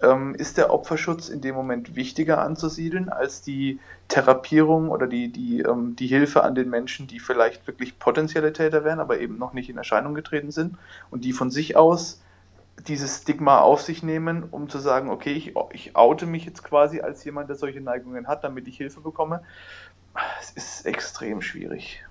ähm, 0.02 0.36
ist 0.36 0.58
der 0.58 0.74
Opferschutz 0.74 1.30
in 1.30 1.42
dem 1.42 1.56
Moment 1.56 1.96
wichtiger 1.96 2.40
anzusiedeln 2.42 3.10
als 3.10 3.42
die 3.42 3.80
Therapierung 4.08 4.90
oder 4.90 5.08
die, 5.08 5.32
die, 5.32 5.62
ähm, 5.62 5.96
die 5.96 6.08
Hilfe 6.08 6.44
an 6.44 6.56
den 6.56 6.70
Menschen, 6.70 7.08
die 7.08 7.20
vielleicht 7.20 7.68
wirklich 7.68 8.00
potenzielle 8.00 8.54
Täter 8.54 8.84
wären, 8.84 9.00
aber 9.00 9.20
eben 9.20 9.38
noch 9.38 9.54
nicht 9.54 9.70
in 9.70 9.78
Erscheinung 9.78 10.14
getreten 10.14 10.52
sind 10.52 10.78
und 11.10 11.24
die 11.24 11.34
von 11.34 11.52
sich 11.52 11.76
aus 11.76 12.22
dieses 12.88 13.22
Stigma 13.22 13.60
auf 13.60 13.82
sich 13.82 14.02
nehmen, 14.02 14.44
um 14.44 14.70
zu 14.70 14.80
sagen, 14.80 15.10
okay, 15.10 15.34
ich, 15.34 15.54
ich 15.72 15.96
oute 15.96 16.26
mich 16.26 16.46
jetzt 16.46 16.64
quasi 16.64 17.02
als 17.02 17.24
jemand, 17.24 17.50
der 17.50 17.56
solche 17.56 17.82
Neigungen 17.82 18.28
hat, 18.28 18.44
damit 18.44 18.68
ich 18.68 18.78
Hilfe 18.78 19.02
bekomme. 19.02 19.44
Es 20.42 20.52
ist 20.52 20.86
extrem 20.86 21.42
schwierig. 21.42 22.04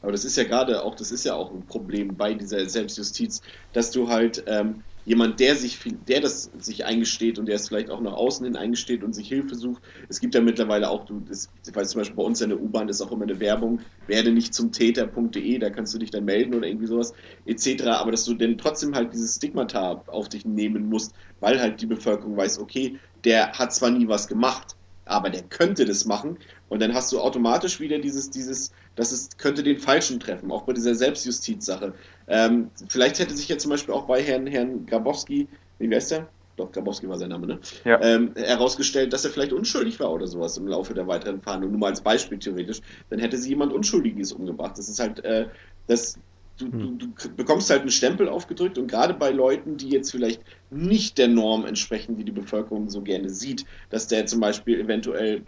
Aber 0.00 0.12
das 0.12 0.24
ist 0.24 0.36
ja 0.36 0.44
gerade 0.44 0.82
auch, 0.82 0.94
das 0.94 1.12
ist 1.12 1.24
ja 1.24 1.34
auch 1.34 1.52
ein 1.52 1.66
Problem 1.66 2.16
bei 2.16 2.34
dieser 2.34 2.68
Selbstjustiz, 2.68 3.42
dass 3.72 3.90
du 3.90 4.08
halt 4.08 4.42
ähm, 4.46 4.82
jemand, 5.06 5.38
der 5.40 5.54
sich, 5.54 5.78
der 6.08 6.20
das 6.20 6.50
sich 6.58 6.84
eingesteht 6.84 7.38
und 7.38 7.46
der 7.46 7.54
es 7.54 7.68
vielleicht 7.68 7.90
auch 7.90 8.00
nach 8.00 8.12
außen 8.12 8.44
hin 8.44 8.56
eingesteht 8.56 9.02
und 9.02 9.14
sich 9.14 9.28
Hilfe 9.28 9.54
sucht. 9.54 9.82
Es 10.08 10.20
gibt 10.20 10.34
ja 10.34 10.40
mittlerweile 10.40 10.90
auch, 10.90 11.06
du, 11.06 11.20
das, 11.20 11.48
weil 11.72 11.86
zum 11.86 12.00
Beispiel 12.00 12.16
bei 12.16 12.24
uns 12.24 12.40
in 12.40 12.50
der 12.50 12.60
U-Bahn 12.60 12.88
ist 12.88 13.00
auch 13.00 13.12
immer 13.12 13.22
eine 13.22 13.38
Werbung, 13.40 13.80
werde 14.08 14.32
nicht 14.32 14.52
zum 14.52 14.72
Täter.de, 14.72 15.58
da 15.58 15.70
kannst 15.70 15.94
du 15.94 15.98
dich 15.98 16.10
dann 16.10 16.24
melden 16.24 16.54
oder 16.54 16.66
irgendwie 16.66 16.88
sowas, 16.88 17.14
etc. 17.46 17.84
Aber 17.84 18.10
dass 18.10 18.24
du 18.24 18.34
denn 18.34 18.58
trotzdem 18.58 18.94
halt 18.94 19.12
dieses 19.12 19.36
Stigmata 19.36 20.02
auf 20.08 20.28
dich 20.28 20.44
nehmen 20.44 20.88
musst, 20.88 21.14
weil 21.40 21.60
halt 21.60 21.80
die 21.80 21.86
Bevölkerung 21.86 22.36
weiß, 22.36 22.58
okay, 22.58 22.98
der 23.24 23.52
hat 23.52 23.72
zwar 23.72 23.90
nie 23.90 24.08
was 24.08 24.26
gemacht, 24.26 24.76
aber 25.06 25.30
der 25.30 25.42
könnte 25.42 25.84
das 25.84 26.04
machen. 26.04 26.36
Und 26.68 26.82
dann 26.82 26.92
hast 26.92 27.12
du 27.12 27.20
automatisch 27.20 27.78
wieder 27.78 27.98
dieses, 27.98 28.28
dieses, 28.28 28.72
das 28.96 29.12
ist, 29.12 29.38
könnte 29.38 29.62
den 29.62 29.78
Falschen 29.78 30.18
treffen, 30.18 30.50
auch 30.50 30.62
bei 30.62 30.72
dieser 30.72 30.94
Selbstjustizsache. 30.94 31.94
Ähm, 32.28 32.70
vielleicht 32.88 33.18
hätte 33.18 33.36
sich 33.36 33.48
ja 33.48 33.58
zum 33.58 33.70
Beispiel 33.70 33.94
auch 33.94 34.06
bei 34.06 34.22
Herrn, 34.22 34.46
Herrn 34.46 34.86
Grabowski, 34.86 35.48
wie 35.78 35.94
heißt 35.94 36.10
der? 36.10 36.28
Doch, 36.56 36.72
Grabowski 36.72 37.08
war 37.08 37.18
sein 37.18 37.28
Name, 37.28 37.46
ne? 37.46 37.60
Ja. 37.84 38.00
Ähm, 38.02 38.32
herausgestellt, 38.34 39.12
dass 39.12 39.24
er 39.24 39.30
vielleicht 39.30 39.52
unschuldig 39.52 40.00
war 40.00 40.10
oder 40.10 40.26
sowas 40.26 40.56
im 40.56 40.66
Laufe 40.66 40.94
der 40.94 41.06
weiteren 41.06 41.40
Verhandlungen. 41.42 41.72
Nur 41.72 41.80
mal 41.80 41.90
als 41.90 42.00
Beispiel 42.00 42.38
theoretisch. 42.38 42.80
Dann 43.10 43.18
hätte 43.18 43.36
sie 43.36 43.50
jemand 43.50 43.72
Unschuldiges 43.74 44.32
umgebracht. 44.32 44.78
Das 44.78 44.88
ist 44.88 44.98
halt, 44.98 45.22
äh, 45.24 45.48
das, 45.86 46.18
Du, 46.58 46.68
du, 46.68 46.96
du, 46.96 47.08
bekommst 47.36 47.68
halt 47.68 47.82
einen 47.82 47.90
Stempel 47.90 48.30
aufgedrückt 48.30 48.78
und 48.78 48.86
gerade 48.86 49.12
bei 49.12 49.30
Leuten, 49.30 49.76
die 49.76 49.90
jetzt 49.90 50.10
vielleicht 50.10 50.40
nicht 50.70 51.18
der 51.18 51.28
Norm 51.28 51.66
entsprechen, 51.66 52.16
die 52.16 52.24
die 52.24 52.32
Bevölkerung 52.32 52.88
so 52.88 53.02
gerne 53.02 53.28
sieht, 53.28 53.66
dass 53.90 54.06
der 54.06 54.24
zum 54.24 54.40
Beispiel 54.40 54.80
eventuell 54.80 55.44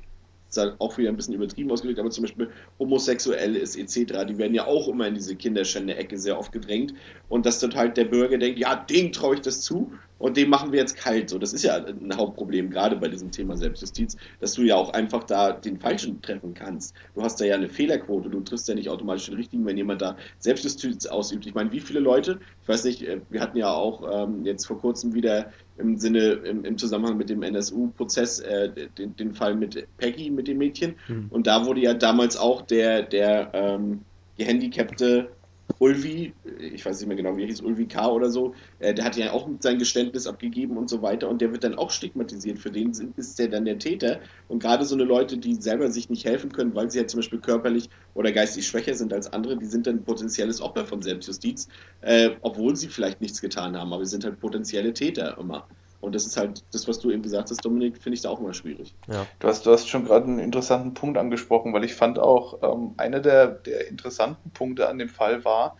auch 0.79 0.97
wieder 0.97 1.11
ein 1.11 1.17
bisschen 1.17 1.35
übertrieben 1.35 1.71
ausgedrückt, 1.71 2.01
aber 2.01 2.11
zum 2.11 2.23
Beispiel 2.23 2.51
homosexuell 2.79 3.57
ist 3.57 3.77
etc., 3.77 4.25
die 4.29 4.39
werden 4.39 4.55
ja 4.55 4.67
auch 4.67 4.89
immer 4.89 5.07
in 5.07 5.15
diese 5.15 5.37
Kinderschände-Ecke 5.37 6.19
sehr 6.19 6.39
oft 6.39 6.53
gedrängt 6.53 6.95
und 7.29 7.45
dass 7.45 7.61
dann 7.61 7.75
halt 7.75 7.97
der 7.97 8.05
Bürger 8.05 8.39
denkt, 8.39 8.59
ja, 8.59 8.75
dem 8.75 9.13
traue 9.13 9.35
ich 9.35 9.41
das 9.43 9.61
zu 9.61 9.93
und 10.19 10.37
dem 10.37 10.51
machen 10.51 10.73
wir 10.73 10.81
jetzt 10.81 10.97
kalt. 10.97 11.31
So, 11.31 11.39
das 11.39 11.53
ist 11.53 11.63
ja 11.63 11.77
ein 11.77 12.15
Hauptproblem, 12.15 12.71
gerade 12.71 12.97
bei 12.97 13.09
diesem 13.09 13.31
Thema 13.31 13.57
Selbstjustiz, 13.57 14.17
dass 14.41 14.55
du 14.55 14.63
ja 14.63 14.77
auch 14.77 14.93
einfach 14.93 15.25
da 15.25 15.53
den 15.53 15.79
Falschen 15.79 16.21
treffen 16.23 16.55
kannst. 16.55 16.95
Du 17.15 17.23
hast 17.23 17.41
da 17.41 17.45
ja 17.45 17.55
eine 17.55 17.69
Fehlerquote, 17.69 18.29
du 18.29 18.41
triffst 18.41 18.69
ja 18.69 18.75
nicht 18.75 18.89
automatisch 18.89 19.27
den 19.27 19.35
Richtigen, 19.35 19.65
wenn 19.65 19.77
jemand 19.77 20.03
da 20.03 20.17
Selbstjustiz 20.39 21.07
ausübt. 21.07 21.47
Ich 21.47 21.55
meine, 21.55 21.73
wie 21.73 21.81
viele 21.81 22.01
Leute, 22.01 22.41
ich 22.63 22.69
weiß 22.69 22.85
nicht, 22.85 23.03
äh, 23.03 23.21
wir 23.31 23.41
hatten 23.41 23.57
ja 23.57 23.73
auch 23.73 24.25
ähm, 24.25 24.45
jetzt 24.45 24.67
vor 24.67 24.79
kurzem 24.79 25.15
wieder 25.15 25.53
im 25.79 25.97
Sinne, 25.97 26.33
im, 26.33 26.65
im 26.65 26.77
Zusammenhang 26.77 27.17
mit 27.17 27.31
dem 27.31 27.43
NSU-Prozess, 27.43 28.41
äh, 28.41 28.71
den, 28.99 29.15
den, 29.17 29.33
Fall 29.33 29.55
mit 29.55 29.87
Peggy, 29.99 30.31
mit 30.31 30.49
dem 30.49 30.59
Mädchen. 30.59 30.97
Mhm. 31.07 31.27
Und 31.31 31.47
da 31.47 31.65
wurde 31.65 31.81
ja 31.81 31.95
damals 31.95 32.37
auch 32.37 32.63
der, 32.63 33.03
der 33.03 33.51
ähm, 33.55 34.01
gehandicapte 34.37 35.31
Ulvi, 35.79 36.35
ich 36.59 36.85
weiß 36.85 36.99
nicht 36.99 37.09
mehr 37.09 37.17
genau, 37.17 37.37
wie 37.37 37.43
er 37.43 37.49
hieß, 37.49 37.61
Ulvi 37.61 37.87
K. 37.87 38.11
oder 38.11 38.31
so, 38.31 38.55
äh, 38.79 38.95
der 38.95 39.05
hat 39.05 39.17
ja 39.17 39.33
auch 39.33 39.49
sein 39.61 39.79
Geständnis 39.79 40.27
abgegeben 40.27 40.77
und 40.77 40.89
so 40.89 41.03
weiter 41.03 41.29
und 41.29 41.41
der 41.41 41.53
wird 41.53 41.65
dann 41.65 41.77
auch 41.77 41.91
stigmatisiert. 41.91 42.59
Für 42.59 42.71
den 42.71 42.91
ist 43.17 43.39
der 43.39 43.49
dann 43.49 43.65
der 43.65 43.79
Täter. 43.79 44.21
Und 44.49 44.61
gerade 44.61 44.85
so 44.85 44.95
eine 44.95 45.05
Leute, 45.05 45.39
die 45.39 45.55
selber 45.55 45.91
sich 45.91 46.11
nicht 46.11 46.25
helfen 46.25 46.53
können, 46.53 46.75
weil 46.75 46.91
sie 46.91 46.99
ja 46.99 47.07
zum 47.07 47.19
Beispiel 47.19 47.41
körperlich 47.41 47.89
oder 48.15 48.33
geistig 48.33 48.67
schwächer 48.67 48.95
sind 48.95 49.13
als 49.13 49.33
andere, 49.33 49.57
die 49.57 49.67
sind 49.67 49.87
dann 49.87 50.05
potenzielles 50.05 50.61
Opfer 50.61 50.87
von 50.87 51.03
Selbstjustiz, 51.03 51.69
äh, 52.01 52.31
obwohl 52.41 52.75
sie 52.75 52.89
vielleicht 52.89 53.21
nichts 53.21 53.41
getan 53.41 53.77
haben, 53.77 53.93
aber 53.93 54.05
sie 54.05 54.13
sind 54.13 54.25
halt 54.25 54.41
potenzielle 54.41 54.93
Täter 54.93 55.39
immer. 55.39 55.69
Und 56.01 56.15
das 56.15 56.27
ist 56.27 56.37
halt 56.37 56.63
das, 56.73 56.87
was 56.87 57.01
du 57.01 57.11
eben 57.11 57.23
gesagt 57.23 57.51
hast, 57.51 57.65
Dominik, 57.65 58.01
finde 58.01 58.15
ich 58.15 58.23
da 58.23 58.31
auch 58.31 58.41
immer 58.41 58.55
schwierig. 58.55 58.95
Ja. 59.09 59.27
Du, 59.41 59.49
hast, 59.49 59.67
du 59.67 59.73
hast 59.73 59.89
schon 59.89 60.05
gerade 60.05 60.27
einen 60.27 60.39
interessanten 60.39 60.95
Punkt 60.95 61.19
angesprochen, 61.19 61.73
weil 61.73 61.85
ich 61.85 61.95
fand 61.95 62.19
auch, 62.19 62.63
ähm, 62.63 62.95
einer 62.97 63.21
der, 63.21 63.49
der 63.49 63.89
interessanten 63.89 64.51
Punkte 64.51 64.89
an 64.89 64.99
dem 64.99 65.09
Fall 65.09 65.45
war, 65.45 65.77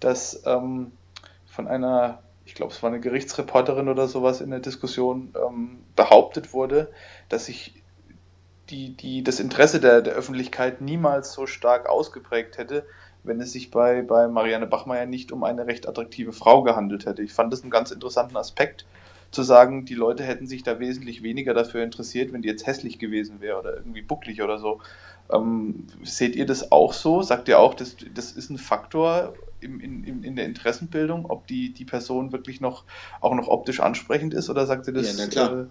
dass 0.00 0.42
ähm, 0.46 0.92
von 1.46 1.68
einer, 1.68 2.22
ich 2.44 2.54
glaube, 2.54 2.72
es 2.72 2.82
war 2.82 2.90
eine 2.90 2.98
Gerichtsreporterin 2.98 3.88
oder 3.88 4.08
sowas 4.08 4.40
in 4.40 4.50
der 4.50 4.60
Diskussion 4.60 5.32
ähm, 5.36 5.84
behauptet 5.94 6.52
wurde, 6.52 6.90
dass 7.28 7.46
sich 7.46 7.82
die, 8.70 8.96
die, 8.96 9.22
das 9.22 9.38
Interesse 9.38 9.80
der, 9.80 10.02
der 10.02 10.14
Öffentlichkeit 10.14 10.80
niemals 10.80 11.32
so 11.32 11.46
stark 11.46 11.88
ausgeprägt 11.88 12.58
hätte, 12.58 12.84
wenn 13.22 13.40
es 13.40 13.52
sich 13.52 13.70
bei, 13.70 14.02
bei 14.02 14.26
Marianne 14.26 14.66
Bachmeier 14.66 15.06
nicht 15.06 15.30
um 15.30 15.44
eine 15.44 15.66
recht 15.66 15.88
attraktive 15.88 16.32
Frau 16.32 16.62
gehandelt 16.62 17.06
hätte. 17.06 17.22
Ich 17.22 17.32
fand 17.32 17.52
das 17.52 17.62
einen 17.62 17.70
ganz 17.70 17.92
interessanten 17.92 18.36
Aspekt, 18.36 18.86
zu 19.32 19.42
sagen, 19.42 19.84
die 19.84 19.94
Leute 19.94 20.22
hätten 20.22 20.46
sich 20.46 20.62
da 20.62 20.78
wesentlich 20.78 21.22
weniger 21.22 21.54
dafür 21.54 21.82
interessiert, 21.82 22.32
wenn 22.32 22.42
die 22.42 22.48
jetzt 22.48 22.66
hässlich 22.66 22.98
gewesen 22.98 23.40
wäre 23.40 23.58
oder 23.58 23.76
irgendwie 23.76 24.02
bucklig 24.02 24.42
oder 24.42 24.58
so. 24.58 24.80
Ähm, 25.30 25.86
seht 26.04 26.36
ihr 26.36 26.46
das 26.46 26.70
auch 26.70 26.92
so? 26.92 27.22
Sagt 27.22 27.48
ihr 27.48 27.58
auch, 27.58 27.74
das, 27.74 27.96
das 28.14 28.32
ist 28.32 28.50
ein 28.50 28.58
Faktor 28.58 29.34
im, 29.60 29.80
in, 29.80 30.22
in 30.22 30.36
der 30.36 30.44
Interessenbildung, 30.44 31.26
ob 31.26 31.46
die, 31.46 31.72
die 31.72 31.84
Person 31.84 32.32
wirklich 32.32 32.60
noch 32.60 32.84
auch 33.20 33.34
noch 33.34 33.48
optisch 33.48 33.80
ansprechend 33.80 34.34
ist 34.34 34.50
oder 34.50 34.66
sagt 34.66 34.86
ihr 34.86 34.92
das? 34.92 35.16
Ja, 35.16 35.24
na 35.24 35.30
klar. 35.30 35.60
Äh, 35.60 35.66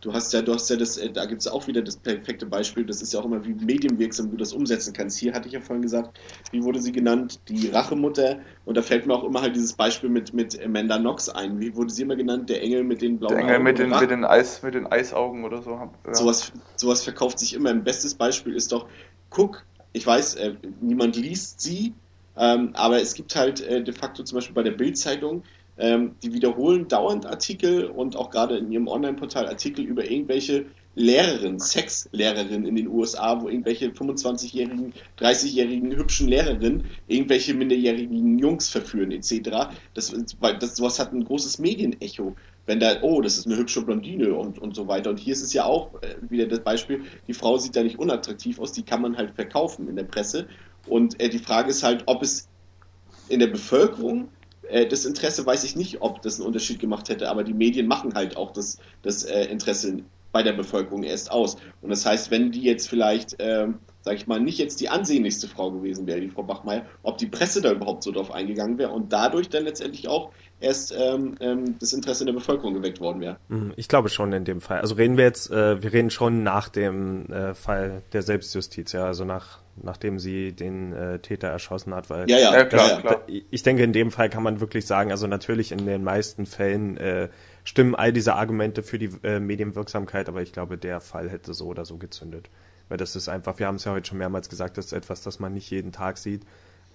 Du 0.00 0.14
hast 0.14 0.32
ja, 0.32 0.40
du 0.40 0.54
hast 0.54 0.70
ja 0.70 0.76
das, 0.76 0.96
äh, 0.96 1.10
da 1.10 1.26
gibt 1.26 1.42
es 1.42 1.48
auch 1.48 1.66
wieder 1.66 1.82
das 1.82 1.96
perfekte 1.96 2.46
Beispiel, 2.46 2.86
das 2.86 3.02
ist 3.02 3.12
ja 3.12 3.20
auch 3.20 3.26
immer, 3.26 3.44
wie 3.44 3.52
medienwirksam 3.52 4.30
du 4.30 4.36
das 4.38 4.54
umsetzen 4.54 4.94
kannst. 4.94 5.18
Hier 5.18 5.34
hatte 5.34 5.48
ich 5.48 5.52
ja 5.52 5.60
vorhin 5.60 5.82
gesagt, 5.82 6.18
wie 6.52 6.62
wurde 6.62 6.80
sie 6.80 6.90
genannt? 6.90 7.38
Die 7.48 7.68
Rachemutter. 7.68 8.38
Und 8.64 8.76
da 8.78 8.82
fällt 8.82 9.06
mir 9.06 9.14
auch 9.14 9.24
immer 9.24 9.42
halt 9.42 9.54
dieses 9.54 9.74
Beispiel 9.74 10.08
mit, 10.08 10.32
mit 10.32 10.58
Amanda 10.64 10.98
Knox 10.98 11.28
ein. 11.28 11.60
Wie 11.60 11.76
wurde 11.76 11.90
sie 11.90 12.02
immer 12.02 12.16
genannt? 12.16 12.48
Der 12.48 12.62
Engel 12.62 12.82
mit 12.82 13.02
den 13.02 13.18
blauen 13.18 13.34
Augen. 13.34 13.46
Der 13.46 13.56
Engel 13.56 13.64
mit 13.64 13.78
den, 13.78 13.90
mit 13.90 14.10
den, 14.10 14.24
Eis, 14.24 14.62
mit 14.62 14.74
den 14.74 14.86
Eisaugen 14.86 15.44
oder 15.44 15.60
so. 15.60 15.72
Ja. 15.72 16.14
Sowas, 16.14 16.50
sowas 16.76 17.02
verkauft 17.02 17.38
sich 17.38 17.52
immer. 17.52 17.68
Ein 17.68 17.84
bestes 17.84 18.14
Beispiel 18.14 18.54
ist 18.54 18.72
doch, 18.72 18.86
guck, 19.28 19.64
ich 19.92 20.06
weiß, 20.06 20.36
äh, 20.36 20.54
niemand 20.80 21.16
liest 21.16 21.60
sie, 21.60 21.92
ähm, 22.38 22.70
aber 22.72 23.02
es 23.02 23.12
gibt 23.14 23.36
halt 23.36 23.60
äh, 23.60 23.82
de 23.82 23.92
facto 23.92 24.22
zum 24.22 24.36
Beispiel 24.36 24.54
bei 24.54 24.62
der 24.62 24.70
Bildzeitung 24.70 25.42
ähm, 25.80 26.14
die 26.22 26.32
wiederholen 26.32 26.86
dauernd 26.88 27.26
Artikel 27.26 27.86
und 27.86 28.14
auch 28.14 28.30
gerade 28.30 28.58
in 28.58 28.70
ihrem 28.70 28.86
Online-Portal 28.86 29.48
Artikel 29.48 29.84
über 29.84 30.08
irgendwelche 30.08 30.66
Lehrerinnen, 30.94 31.58
Sexlehrerinnen 31.58 32.66
in 32.66 32.76
den 32.76 32.88
USA, 32.88 33.40
wo 33.40 33.48
irgendwelche 33.48 33.88
25-jährigen, 33.88 34.92
30-jährigen 35.18 35.96
hübschen 35.96 36.28
Lehrerinnen 36.28 36.84
irgendwelche 37.06 37.54
minderjährigen 37.54 38.38
Jungs 38.38 38.68
verführen 38.68 39.10
etc. 39.12 39.72
Das, 39.94 40.12
das, 40.40 40.76
sowas 40.76 40.98
hat 40.98 41.12
ein 41.12 41.24
großes 41.24 41.58
Medienecho. 41.58 42.36
Wenn 42.66 42.80
da, 42.80 43.00
oh, 43.02 43.20
das 43.22 43.38
ist 43.38 43.46
eine 43.46 43.56
hübsche 43.56 43.82
Blondine 43.82 44.34
und, 44.34 44.58
und 44.58 44.76
so 44.76 44.86
weiter. 44.86 45.10
Und 45.10 45.18
hier 45.18 45.32
ist 45.32 45.42
es 45.42 45.52
ja 45.52 45.64
auch 45.64 45.94
äh, 46.02 46.16
wieder 46.28 46.46
das 46.46 46.60
Beispiel, 46.60 47.02
die 47.26 47.32
Frau 47.32 47.56
sieht 47.56 47.74
da 47.74 47.82
nicht 47.82 47.98
unattraktiv 47.98 48.58
aus, 48.58 48.72
die 48.72 48.82
kann 48.82 49.00
man 49.00 49.16
halt 49.16 49.34
verkaufen 49.34 49.88
in 49.88 49.96
der 49.96 50.04
Presse. 50.04 50.46
Und 50.86 51.18
äh, 51.20 51.28
die 51.28 51.38
Frage 51.38 51.70
ist 51.70 51.82
halt, 51.82 52.02
ob 52.06 52.22
es 52.22 52.48
in 53.28 53.40
der 53.40 53.46
Bevölkerung 53.46 54.28
das 54.88 55.04
Interesse 55.04 55.44
weiß 55.44 55.64
ich 55.64 55.76
nicht, 55.76 56.00
ob 56.00 56.22
das 56.22 56.38
einen 56.38 56.46
Unterschied 56.46 56.78
gemacht 56.78 57.08
hätte, 57.08 57.28
aber 57.30 57.44
die 57.44 57.54
Medien 57.54 57.86
machen 57.86 58.14
halt 58.14 58.36
auch 58.36 58.52
das, 58.52 58.78
das 59.02 59.24
äh, 59.24 59.44
Interesse 59.46 60.02
bei 60.32 60.42
der 60.42 60.52
Bevölkerung 60.52 61.02
erst 61.02 61.30
aus. 61.30 61.56
Und 61.82 61.90
das 61.90 62.06
heißt, 62.06 62.30
wenn 62.30 62.52
die 62.52 62.62
jetzt 62.62 62.88
vielleicht, 62.88 63.36
ähm, 63.38 63.78
sage 64.02 64.16
ich 64.16 64.26
mal, 64.26 64.40
nicht 64.40 64.58
jetzt 64.58 64.80
die 64.80 64.88
ansehnlichste 64.88 65.48
Frau 65.48 65.70
gewesen 65.72 66.06
wäre, 66.06 66.20
die 66.20 66.28
Frau 66.28 66.42
Bachmeier, 66.42 66.86
ob 67.02 67.18
die 67.18 67.26
Presse 67.26 67.60
da 67.60 67.72
überhaupt 67.72 68.02
so 68.02 68.12
drauf 68.12 68.30
eingegangen 68.30 68.78
wäre 68.78 68.90
und 68.90 69.12
dadurch 69.12 69.48
dann 69.48 69.64
letztendlich 69.64 70.08
auch 70.08 70.30
erst 70.60 70.94
ähm, 70.96 71.36
ähm, 71.40 71.78
das 71.78 71.92
Interesse 71.92 72.24
der 72.24 72.32
Bevölkerung 72.32 72.74
geweckt 72.74 73.00
worden 73.00 73.20
wäre. 73.20 73.38
Mhm, 73.48 73.72
ich 73.76 73.88
glaube 73.88 74.08
schon 74.08 74.32
in 74.32 74.44
dem 74.44 74.60
Fall. 74.60 74.80
Also 74.80 74.94
reden 74.94 75.16
wir 75.16 75.24
jetzt, 75.24 75.50
äh, 75.50 75.82
wir 75.82 75.92
reden 75.92 76.10
schon 76.10 76.42
nach 76.42 76.68
dem 76.68 77.26
äh, 77.32 77.54
Fall 77.54 78.02
der 78.12 78.22
Selbstjustiz, 78.22 78.92
ja, 78.92 79.06
also 79.06 79.24
nach 79.24 79.58
nachdem 79.82 80.18
sie 80.18 80.52
den 80.52 80.92
äh, 80.92 81.18
Täter 81.20 81.48
erschossen 81.48 81.94
hat, 81.94 82.10
weil 82.10 82.28
ja, 82.28 82.38
ja, 82.38 82.52
ja 82.52 82.64
klar, 82.64 82.88
das, 82.88 83.00
klar. 83.00 83.22
ich 83.26 83.62
denke, 83.62 83.82
in 83.82 83.92
dem 83.92 84.10
Fall 84.10 84.28
kann 84.28 84.42
man 84.42 84.60
wirklich 84.60 84.86
sagen, 84.86 85.10
also 85.10 85.26
natürlich 85.26 85.72
in 85.72 85.86
den 85.86 86.04
meisten 86.04 86.44
Fällen 86.46 86.96
äh, 86.98 87.28
stimmen 87.64 87.94
all 87.94 88.12
diese 88.12 88.34
Argumente 88.34 88.82
für 88.82 88.98
die 88.98 89.10
äh, 89.22 89.40
Medienwirksamkeit, 89.40 90.28
aber 90.28 90.42
ich 90.42 90.52
glaube, 90.52 90.76
der 90.76 91.00
Fall 91.00 91.30
hätte 91.30 91.54
so 91.54 91.66
oder 91.66 91.84
so 91.84 91.96
gezündet. 91.96 92.50
Weil 92.88 92.98
das 92.98 93.14
ist 93.16 93.28
einfach, 93.28 93.58
wir 93.58 93.66
haben 93.66 93.76
es 93.76 93.84
ja 93.84 93.92
heute 93.92 94.08
schon 94.08 94.18
mehrmals 94.18 94.48
gesagt, 94.48 94.76
das 94.76 94.86
ist 94.86 94.92
etwas, 94.92 95.22
das 95.22 95.38
man 95.38 95.54
nicht 95.54 95.70
jeden 95.70 95.92
Tag 95.92 96.18
sieht. 96.18 96.42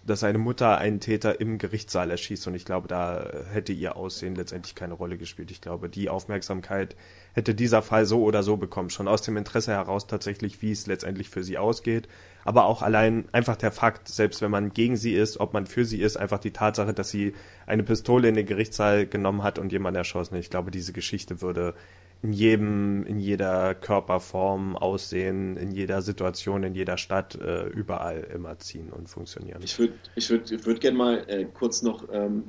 Dass 0.06 0.20
seine 0.20 0.38
Mutter 0.38 0.78
einen 0.78 1.00
Täter 1.00 1.42
im 1.42 1.58
Gerichtssaal 1.58 2.12
erschießt 2.12 2.48
und 2.48 2.54
ich 2.54 2.64
glaube, 2.64 2.88
da 2.88 3.28
hätte 3.52 3.74
ihr 3.74 3.96
Aussehen 3.96 4.36
letztendlich 4.36 4.76
keine 4.76 4.94
Rolle 4.94 5.18
gespielt. 5.18 5.50
Ich 5.50 5.62
glaube, 5.62 5.90
die 5.90 6.10
Aufmerksamkeit 6.10 6.96
hätte 7.34 7.56
dieser 7.56 7.82
Fall 7.82 8.06
so 8.06 8.24
oder 8.24 8.44
so 8.44 8.56
bekommen, 8.56 8.92
schon 8.92 9.08
aus 9.08 9.24
dem 9.24 9.36
Interesse 9.36 9.72
heraus 9.72 10.06
tatsächlich, 10.06 10.62
wie 10.62 10.72
es 10.72 10.86
letztendlich 10.86 11.30
für 11.30 11.44
sie 11.44 11.58
ausgeht, 11.58 12.08
aber 12.44 12.66
auch 12.66 12.84
allein 12.84 13.26
einfach 13.32 13.56
der 13.56 13.72
Fakt, 13.72 14.08
selbst 14.08 14.42
wenn 14.42 14.52
man 14.52 14.72
gegen 14.74 14.96
sie 14.96 15.16
ist, 15.16 15.40
ob 15.40 15.54
man 15.54 15.66
für 15.66 15.86
sie 15.86 16.02
ist, 16.02 16.18
einfach 16.18 16.40
die 16.40 16.52
Tatsache, 16.52 16.94
dass 16.94 17.10
sie 17.10 17.34
eine 17.66 17.84
Pistole 17.84 18.30
in 18.30 18.36
den 18.36 18.46
Gerichtssaal 18.46 19.08
genommen 19.08 19.42
hat 19.42 19.58
und 19.58 19.72
jemand 19.72 19.98
erschossen. 19.98 20.36
Ich 20.36 20.52
glaube, 20.52 20.70
diese 20.70 20.94
Geschichte 20.94 21.42
würde 21.42 21.74
in 22.22 22.34
jedem, 22.34 23.06
in 23.06 23.20
jeder 23.20 23.76
Körperform, 23.76 24.76
Aussehen, 24.76 25.58
in 25.58 25.72
jeder 25.72 26.02
Situation, 26.02 26.64
in 26.64 26.74
jeder 26.74 26.98
Stadt, 26.98 27.36
äh, 27.36 27.68
überall 27.68 28.28
immer 28.34 28.58
ziehen 28.58 28.90
und 28.92 29.10
funktionieren. 29.10 29.62
Ich 29.64 29.78
würde 29.78 29.94
ich 30.16 30.30
würd, 30.30 30.52
ich 30.52 30.66
würd 30.66 30.82
gerne 30.82 30.98
mal 30.98 31.24
äh, 31.28 31.46
kurz 31.46 31.82
noch 31.82 32.06
ähm, 32.12 32.46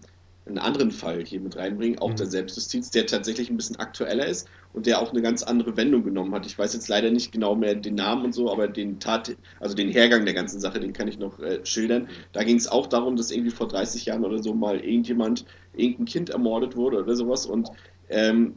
einen 0.46 0.58
anderen 0.58 0.92
Fall 0.92 1.24
hier 1.24 1.40
mit 1.40 1.56
reinbringen, 1.56 1.98
auch 1.98 2.10
mhm. 2.10 2.16
der 2.16 2.26
Selbstjustiz, 2.26 2.90
der 2.90 3.06
tatsächlich 3.06 3.50
ein 3.50 3.56
bisschen 3.56 3.76
aktueller 3.76 4.26
ist 4.26 4.48
und 4.72 4.86
der 4.86 5.00
auch 5.00 5.10
eine 5.10 5.20
ganz 5.20 5.42
andere 5.42 5.76
Wendung 5.76 6.04
genommen 6.04 6.32
hat. 6.34 6.46
Ich 6.46 6.56
weiß 6.56 6.72
jetzt 6.72 6.88
leider 6.88 7.10
nicht 7.10 7.32
genau 7.32 7.56
mehr 7.56 7.74
den 7.74 7.96
Namen 7.96 8.26
und 8.26 8.32
so, 8.32 8.50
aber 8.50 8.68
den 8.68 9.00
Tat, 9.00 9.36
also 9.58 9.74
den 9.74 9.90
Hergang 9.90 10.24
der 10.24 10.34
ganzen 10.34 10.60
Sache, 10.60 10.78
den 10.78 10.92
kann 10.92 11.08
ich 11.08 11.18
noch 11.18 11.40
äh, 11.40 11.64
schildern. 11.64 12.08
Da 12.32 12.44
ging 12.44 12.56
es 12.56 12.68
auch 12.68 12.86
darum, 12.86 13.16
dass 13.16 13.30
irgendwie 13.30 13.50
vor 13.50 13.66
30 13.66 14.06
Jahren 14.06 14.24
oder 14.24 14.40
so 14.42 14.54
mal 14.54 14.78
irgendjemand, 14.78 15.44
irgendein 15.74 16.06
Kind 16.06 16.30
ermordet 16.30 16.76
wurde 16.76 17.02
oder 17.02 17.16
sowas 17.16 17.44
und 17.44 17.68
ähm, 18.08 18.54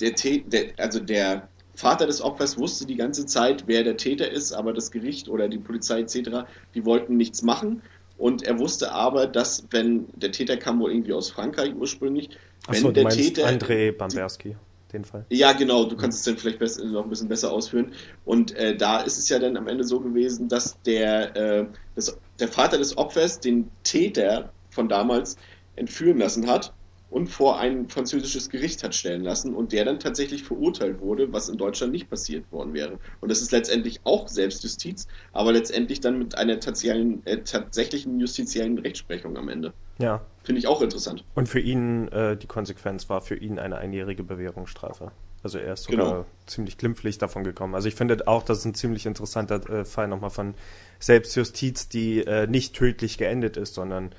der, 0.00 0.12
der, 0.12 0.72
also 0.78 1.00
der 1.00 1.48
Vater 1.74 2.06
des 2.06 2.20
Opfers 2.20 2.58
wusste 2.58 2.86
die 2.86 2.96
ganze 2.96 3.26
Zeit, 3.26 3.64
wer 3.66 3.82
der 3.82 3.96
Täter 3.96 4.30
ist, 4.30 4.52
aber 4.52 4.72
das 4.72 4.90
Gericht 4.90 5.28
oder 5.28 5.48
die 5.48 5.58
Polizei 5.58 6.00
etc., 6.00 6.44
die 6.74 6.84
wollten 6.84 7.16
nichts 7.16 7.42
machen. 7.42 7.82
Und 8.18 8.42
er 8.42 8.58
wusste 8.58 8.92
aber, 8.92 9.26
dass 9.26 9.64
wenn 9.70 10.06
der 10.14 10.30
Täter 10.30 10.58
kam 10.58 10.78
wohl 10.80 10.92
irgendwie 10.92 11.14
aus 11.14 11.30
Frankreich 11.30 11.74
ursprünglich, 11.74 12.28
Achso, 12.66 12.88
wenn 12.88 12.94
der 12.94 13.08
Täter 13.08 13.46
André 13.46 13.92
Bamberski. 13.92 14.56
Den 14.92 15.04
Fall. 15.04 15.24
Ja, 15.28 15.52
genau, 15.52 15.84
du 15.84 15.96
kannst 15.96 16.18
es 16.18 16.24
dann 16.24 16.36
vielleicht 16.36 16.58
besser, 16.58 16.84
noch 16.84 17.04
ein 17.04 17.10
bisschen 17.10 17.28
besser 17.28 17.52
ausführen. 17.52 17.92
Und 18.24 18.52
äh, 18.56 18.76
da 18.76 19.00
ist 19.00 19.18
es 19.18 19.28
ja 19.28 19.38
dann 19.38 19.56
am 19.56 19.68
Ende 19.68 19.84
so 19.84 20.00
gewesen, 20.00 20.48
dass 20.48 20.82
der, 20.82 21.36
äh, 21.36 21.66
das, 21.94 22.18
der 22.40 22.48
Vater 22.48 22.76
des 22.76 22.98
Opfers 22.98 23.38
den 23.38 23.70
Täter 23.84 24.50
von 24.70 24.88
damals 24.88 25.36
entführen 25.76 26.18
lassen 26.18 26.48
hat 26.48 26.72
und 27.10 27.26
vor 27.26 27.58
ein 27.58 27.88
französisches 27.88 28.48
Gericht 28.48 28.82
hat 28.84 28.94
stellen 28.94 29.22
lassen 29.22 29.54
und 29.54 29.72
der 29.72 29.84
dann 29.84 29.98
tatsächlich 29.98 30.44
verurteilt 30.44 31.00
wurde, 31.00 31.32
was 31.32 31.48
in 31.48 31.58
Deutschland 31.58 31.92
nicht 31.92 32.08
passiert 32.08 32.50
worden 32.52 32.72
wäre. 32.72 32.98
Und 33.20 33.30
das 33.30 33.42
ist 33.42 33.52
letztendlich 33.52 34.00
auch 34.04 34.28
Selbstjustiz, 34.28 35.08
aber 35.32 35.52
letztendlich 35.52 36.00
dann 36.00 36.18
mit 36.18 36.36
einer 36.36 36.60
tatsächlichen, 36.60 37.26
äh, 37.26 37.42
tatsächlichen 37.42 38.20
justiziellen 38.20 38.78
Rechtsprechung 38.78 39.36
am 39.36 39.48
Ende. 39.48 39.72
Ja. 39.98 40.22
Finde 40.44 40.60
ich 40.60 40.66
auch 40.66 40.80
interessant. 40.80 41.24
Und 41.34 41.48
für 41.48 41.60
ihn, 41.60 42.08
äh, 42.08 42.36
die 42.36 42.46
Konsequenz 42.46 43.08
war 43.10 43.20
für 43.20 43.36
ihn 43.36 43.58
eine 43.58 43.76
einjährige 43.76 44.22
Bewährungsstrafe. 44.22 45.12
Also 45.42 45.58
er 45.58 45.72
ist 45.72 45.84
sogar 45.84 46.06
genau. 46.06 46.26
ziemlich 46.46 46.76
glimpflich 46.76 47.18
davon 47.18 47.44
gekommen. 47.44 47.74
Also 47.74 47.88
ich 47.88 47.94
finde 47.94 48.26
auch, 48.26 48.42
das 48.42 48.58
ist 48.58 48.64
ein 48.66 48.74
ziemlich 48.74 49.06
interessanter 49.06 49.68
äh, 49.70 49.84
Fall 49.84 50.08
nochmal 50.08 50.30
von 50.30 50.54
Selbstjustiz, 50.98 51.88
die 51.88 52.20
äh, 52.20 52.46
nicht 52.46 52.74
tödlich 52.74 53.16
geendet 53.16 53.56
ist, 53.56 53.74
sondern 53.74 54.10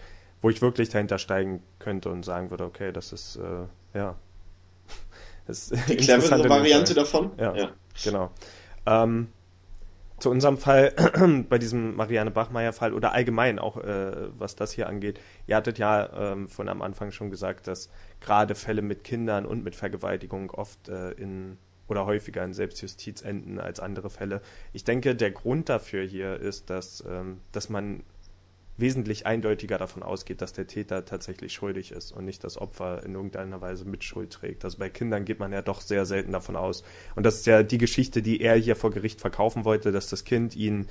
wo 0.42 0.50
ich 0.50 0.62
wirklich 0.62 0.89
dahinter 0.89 1.18
steigen 1.18 1.62
könnte 1.80 2.10
und 2.10 2.24
sagen 2.24 2.50
würde, 2.50 2.66
okay, 2.66 2.92
das 2.92 3.14
ist, 3.14 3.38
äh, 3.38 3.98
ja. 3.98 4.16
Das 5.48 5.72
ist 5.72 5.89
Die 5.89 5.98
clevere 5.98 6.48
Variante 6.48 6.94
davon? 6.94 7.32
Ja, 7.38 7.56
ja. 7.56 7.72
genau. 8.04 8.32
Ähm, 8.86 9.28
zu 10.22 10.30
unserem 10.30 10.58
Fall, 10.58 10.94
bei 11.50 11.58
diesem 11.58 11.96
Marianne 11.96 12.30
Bachmeier-Fall 12.32 12.94
oder 12.94 13.12
allgemein 13.14 13.58
auch, 13.58 13.78
äh, 13.78 14.30
was 14.38 14.56
das 14.56 14.72
hier 14.72 14.88
angeht, 14.88 15.20
ihr 15.48 15.56
hattet 15.56 15.80
ja 15.80 16.34
ähm, 16.34 16.48
von 16.48 16.70
am 16.70 16.82
Anfang 16.84 17.12
schon 17.12 17.32
gesagt, 17.32 17.68
dass 17.68 17.89
gerade 18.20 18.54
Fälle 18.54 18.84
mit 18.84 19.04
Kindern 19.04 19.46
und 19.46 19.64
mit 19.64 19.76
Vergewaltigung 19.76 20.52
oft 20.52 20.89
äh, 20.89 21.12
in 21.14 21.58
oder 21.88 22.06
häufiger 22.06 22.44
in 22.46 22.54
Selbstjustiz 22.54 23.22
enden 23.22 23.60
als 23.60 23.80
andere 23.80 24.10
Fälle. 24.10 24.42
Ich 24.72 24.86
denke, 24.86 25.14
der 25.14 25.32
Grund 25.32 25.68
dafür 25.68 26.04
hier 26.06 26.39
ist, 26.39 26.70
dass, 26.70 27.04
ähm, 27.06 27.42
dass 27.52 27.70
man 27.70 28.04
wesentlich 28.78 29.26
eindeutiger 29.26 29.78
davon 29.78 30.03
ausgeht, 30.03 30.41
dass 30.41 30.53
der 30.53 30.67
Täter 30.67 31.05
tatsächlich 31.05 31.53
schuldig 31.53 31.91
ist 31.91 32.11
und 32.11 32.26
nicht 32.26 32.43
das 32.43 32.57
Opfer 32.57 33.03
in 33.03 33.13
irgendeiner 33.13 33.61
Weise 33.61 33.86
Mitschuld 33.86 34.32
trägt. 34.32 34.65
Also 34.65 34.78
bei 34.80 34.89
Kindern 34.89 35.26
geht 35.26 35.39
man 35.39 35.51
ja 35.51 35.61
doch 35.61 35.82
sehr 35.82 36.05
selten 36.05 36.32
davon 36.32 36.55
aus. 36.55 36.84
Und 37.15 37.26
das 37.26 37.36
ist 37.36 37.45
ja 37.45 37.63
die 37.63 37.78
Geschichte, 37.78 38.22
die 38.22 38.41
er 38.41 38.55
hier 38.55 38.76
vor 38.76 38.91
Gericht 38.91 39.22
verkaufen 39.22 39.65
wollte, 39.65 39.91
dass 39.91 40.09
das 40.09 40.24
Kind 40.24 40.55
ihn 40.55 40.88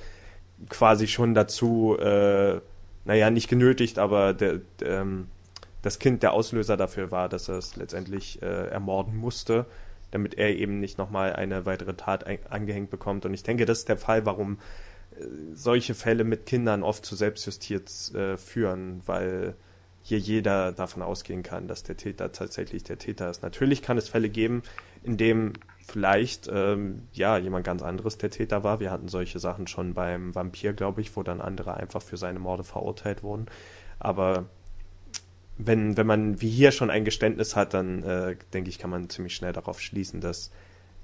quasi 0.69 1.07
schon 1.07 1.33
dazu, 1.33 1.97
äh, 1.99 2.61
naja, 3.05 3.29
nicht 3.29 3.49
genötigt, 3.49 3.99
aber 3.99 4.33
der, 4.33 4.61
ähm, 4.83 5.27
das 5.81 5.99
Kind 5.99 6.23
der 6.23 6.33
Auslöser 6.33 6.77
dafür 6.77 7.11
war, 7.11 7.29
dass 7.29 7.49
er 7.49 7.57
es 7.57 7.75
letztendlich 7.75 8.41
äh, 8.41 8.67
ermorden 8.67 9.17
musste, 9.17 9.65
damit 10.11 10.35
er 10.35 10.55
eben 10.55 10.79
nicht 10.79 10.97
nochmal 10.97 11.33
eine 11.33 11.65
weitere 11.65 11.95
Tat 11.95 12.25
angehängt 12.49 12.91
bekommt. 12.91 13.25
Und 13.25 13.33
ich 13.33 13.43
denke, 13.43 13.65
das 13.65 13.79
ist 13.79 13.89
der 13.89 13.97
Fall, 13.97 14.25
warum 14.25 14.59
solche 15.53 15.93
Fälle 15.93 16.23
mit 16.23 16.45
Kindern 16.45 16.83
oft 16.83 17.05
zu 17.05 17.15
Selbstjustiz 17.15 18.13
äh, 18.13 18.37
führen, 18.37 19.01
weil 19.05 19.55
hier 20.03 20.17
jeder 20.17 20.71
davon 20.71 21.03
ausgehen 21.03 21.43
kann, 21.43 21.67
dass 21.67 21.83
der 21.83 21.97
Täter 21.97 22.31
tatsächlich 22.31 22.83
der 22.83 22.97
Täter 22.97 23.29
ist. 23.29 23.43
Natürlich 23.43 23.81
kann 23.81 23.97
es 23.97 24.09
Fälle 24.09 24.29
geben, 24.29 24.63
in 25.03 25.17
dem 25.17 25.53
vielleicht 25.85 26.49
ähm, 26.51 27.07
ja 27.13 27.37
jemand 27.37 27.65
ganz 27.65 27.83
anderes 27.83 28.17
der 28.17 28.31
Täter 28.31 28.63
war. 28.63 28.79
Wir 28.79 28.91
hatten 28.91 29.09
solche 29.09 29.39
Sachen 29.39 29.67
schon 29.67 29.93
beim 29.93 30.33
Vampir, 30.33 30.73
glaube 30.73 31.01
ich, 31.01 31.15
wo 31.15 31.23
dann 31.23 31.41
andere 31.41 31.75
einfach 31.75 32.01
für 32.01 32.17
seine 32.17 32.39
Morde 32.39 32.63
verurteilt 32.63 33.21
wurden. 33.21 33.45
Aber 33.99 34.45
wenn, 35.57 35.97
wenn 35.97 36.07
man 36.07 36.41
wie 36.41 36.49
hier 36.49 36.71
schon 36.71 36.89
ein 36.89 37.05
Geständnis 37.05 37.55
hat, 37.55 37.75
dann 37.75 38.01
äh, 38.03 38.35
denke 38.53 38.69
ich, 38.69 38.79
kann 38.79 38.89
man 38.89 39.09
ziemlich 39.09 39.35
schnell 39.35 39.53
darauf 39.53 39.79
schließen, 39.79 40.21
dass 40.21 40.51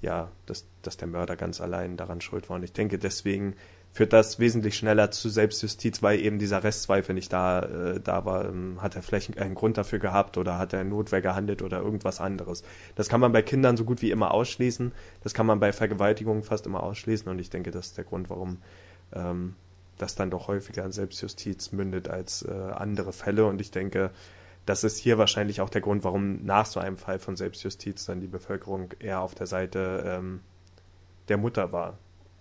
ja, 0.01 0.31
dass, 0.45 0.67
dass 0.81 0.97
der 0.97 1.07
Mörder 1.07 1.35
ganz 1.35 1.59
allein 1.59 1.97
daran 1.97 2.21
schuld 2.21 2.49
war. 2.49 2.57
Und 2.57 2.63
ich 2.63 2.73
denke, 2.73 2.99
deswegen 2.99 3.55
führt 3.97 4.13
das 4.13 4.37
wesentlich 4.37 4.77
schneller 4.77 5.09
zu 5.09 5.27
Selbstjustiz, 5.27 6.03
weil 6.03 6.19
eben 6.19 6.37
dieser 6.37 6.63
Restzweifel 6.63 7.15
nicht 7.15 7.33
da, 7.33 7.63
äh, 7.63 7.99
da 7.99 8.25
war. 8.25 8.45
Ähm, 8.45 8.79
hat 8.79 8.95
er 8.95 9.01
vielleicht 9.01 9.39
einen 9.39 9.55
Grund 9.55 9.75
dafür 9.75 9.97
gehabt 9.97 10.37
oder 10.37 10.59
hat 10.59 10.71
er 10.71 10.83
Notwehr 10.83 11.19
gehandelt 11.19 11.63
oder 11.63 11.79
irgendwas 11.79 12.21
anderes? 12.21 12.61
Das 12.93 13.09
kann 13.09 13.19
man 13.19 13.31
bei 13.31 13.41
Kindern 13.41 13.75
so 13.75 13.85
gut 13.85 14.03
wie 14.03 14.11
immer 14.11 14.35
ausschließen. 14.35 14.91
Das 15.23 15.33
kann 15.33 15.47
man 15.47 15.59
bei 15.59 15.73
Vergewaltigungen 15.73 16.43
fast 16.43 16.67
immer 16.67 16.83
ausschließen 16.83 17.27
und 17.27 17.39
ich 17.39 17.49
denke, 17.49 17.71
das 17.71 17.87
ist 17.87 17.97
der 17.97 18.03
Grund, 18.03 18.29
warum 18.29 18.59
ähm, 19.13 19.55
das 19.97 20.13
dann 20.13 20.29
doch 20.29 20.47
häufiger 20.47 20.85
in 20.85 20.91
Selbstjustiz 20.91 21.71
mündet 21.71 22.07
als 22.07 22.43
äh, 22.43 22.51
andere 22.51 23.13
Fälle 23.13 23.47
und 23.47 23.59
ich 23.61 23.71
denke, 23.71 24.11
das 24.67 24.83
ist 24.83 24.99
hier 24.99 25.17
wahrscheinlich 25.17 25.59
auch 25.59 25.71
der 25.71 25.81
Grund, 25.81 26.03
warum 26.03 26.45
nach 26.45 26.67
so 26.67 26.79
einem 26.79 26.97
Fall 26.97 27.17
von 27.17 27.35
Selbstjustiz 27.35 28.05
dann 28.05 28.21
die 28.21 28.27
Bevölkerung 28.27 28.91
eher 28.99 29.21
auf 29.21 29.33
der 29.33 29.47
Seite 29.47 30.03
ähm, 30.05 30.41
der 31.29 31.37
Mutter 31.37 31.71
war 31.71 31.97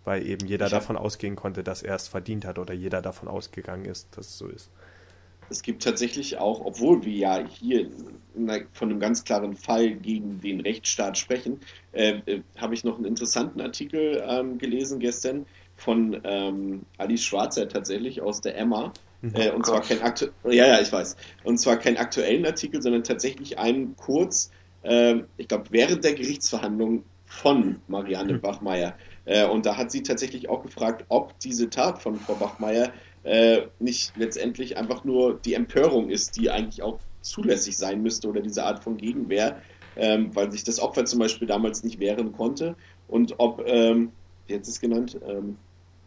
weil 0.06 0.26
eben 0.26 0.46
jeder 0.46 0.68
davon 0.68 0.96
ausgehen 0.96 1.36
konnte, 1.36 1.64
dass 1.64 1.82
er 1.82 1.96
es 1.96 2.08
verdient 2.08 2.46
hat 2.46 2.58
oder 2.58 2.72
jeder 2.72 3.02
davon 3.02 3.28
ausgegangen 3.28 3.84
ist, 3.84 4.16
dass 4.16 4.28
es 4.28 4.38
so 4.38 4.46
ist. 4.46 4.70
Es 5.50 5.62
gibt 5.62 5.82
tatsächlich 5.82 6.38
auch, 6.38 6.64
obwohl 6.64 7.04
wir 7.04 7.12
ja 7.12 7.46
hier 7.46 7.90
von 8.72 8.90
einem 8.90 9.00
ganz 9.00 9.24
klaren 9.24 9.56
Fall 9.56 9.94
gegen 9.94 10.40
den 10.40 10.60
Rechtsstaat 10.60 11.18
sprechen, 11.18 11.60
äh, 11.92 12.20
äh, 12.26 12.42
habe 12.56 12.74
ich 12.74 12.84
noch 12.84 12.96
einen 12.96 13.04
interessanten 13.04 13.60
Artikel 13.60 14.22
ähm, 14.26 14.58
gelesen 14.58 14.98
gestern 14.98 15.46
von 15.76 16.20
ähm, 16.24 16.82
Alice 16.98 17.22
Schwarzer 17.22 17.68
tatsächlich 17.68 18.22
aus 18.22 18.40
der 18.40 18.56
Emma. 18.56 18.92
Mhm. 19.22 19.34
Äh, 19.34 19.50
und 19.50 19.60
oh 19.60 19.70
zwar 19.70 19.82
kein 19.82 20.02
aktu 20.02 20.26
ja, 20.44 20.66
ja, 20.66 20.80
ich 20.80 20.92
weiß. 20.92 21.16
Und 21.44 21.58
zwar 21.58 21.76
keinen 21.76 21.96
aktuellen 21.96 22.46
Artikel, 22.46 22.82
sondern 22.82 23.04
tatsächlich 23.04 23.58
einen 23.58 23.96
kurz, 23.96 24.50
äh, 24.82 25.16
ich 25.36 25.48
glaube, 25.48 25.66
während 25.70 26.04
der 26.04 26.14
Gerichtsverhandlung 26.14 27.04
von 27.26 27.80
Marianne 27.88 28.34
mhm. 28.34 28.40
Bachmeier. 28.40 28.96
Äh, 29.26 29.46
und 29.46 29.66
da 29.66 29.76
hat 29.76 29.90
sie 29.90 30.02
tatsächlich 30.02 30.48
auch 30.48 30.62
gefragt, 30.62 31.04
ob 31.08 31.38
diese 31.40 31.68
Tat 31.68 32.00
von 32.00 32.16
Frau 32.16 32.34
Bachmeier 32.34 32.92
äh, 33.24 33.62
nicht 33.78 34.12
letztendlich 34.16 34.76
einfach 34.76 35.04
nur 35.04 35.38
die 35.38 35.54
Empörung 35.54 36.08
ist, 36.08 36.36
die 36.36 36.50
eigentlich 36.50 36.82
auch 36.82 36.98
zulässig 37.20 37.76
sein 37.76 38.02
müsste 38.02 38.28
oder 38.28 38.40
diese 38.40 38.64
Art 38.64 38.82
von 38.82 38.96
Gegenwehr, 38.96 39.60
ähm, 39.96 40.34
weil 40.34 40.50
sich 40.50 40.64
das 40.64 40.80
Opfer 40.80 41.04
zum 41.04 41.18
Beispiel 41.18 41.48
damals 41.48 41.82
nicht 41.82 41.98
wehren 41.98 42.32
konnte. 42.32 42.76
Und 43.08 43.34
ob, 43.38 43.62
ähm, 43.66 44.12
jetzt 44.46 44.68
ist 44.68 44.80
genannt, 44.80 45.18
ähm, 45.28 45.56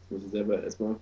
muss 0.09 0.24
ich 0.24 0.32
selber 0.32 0.63
erstmal 0.63 0.95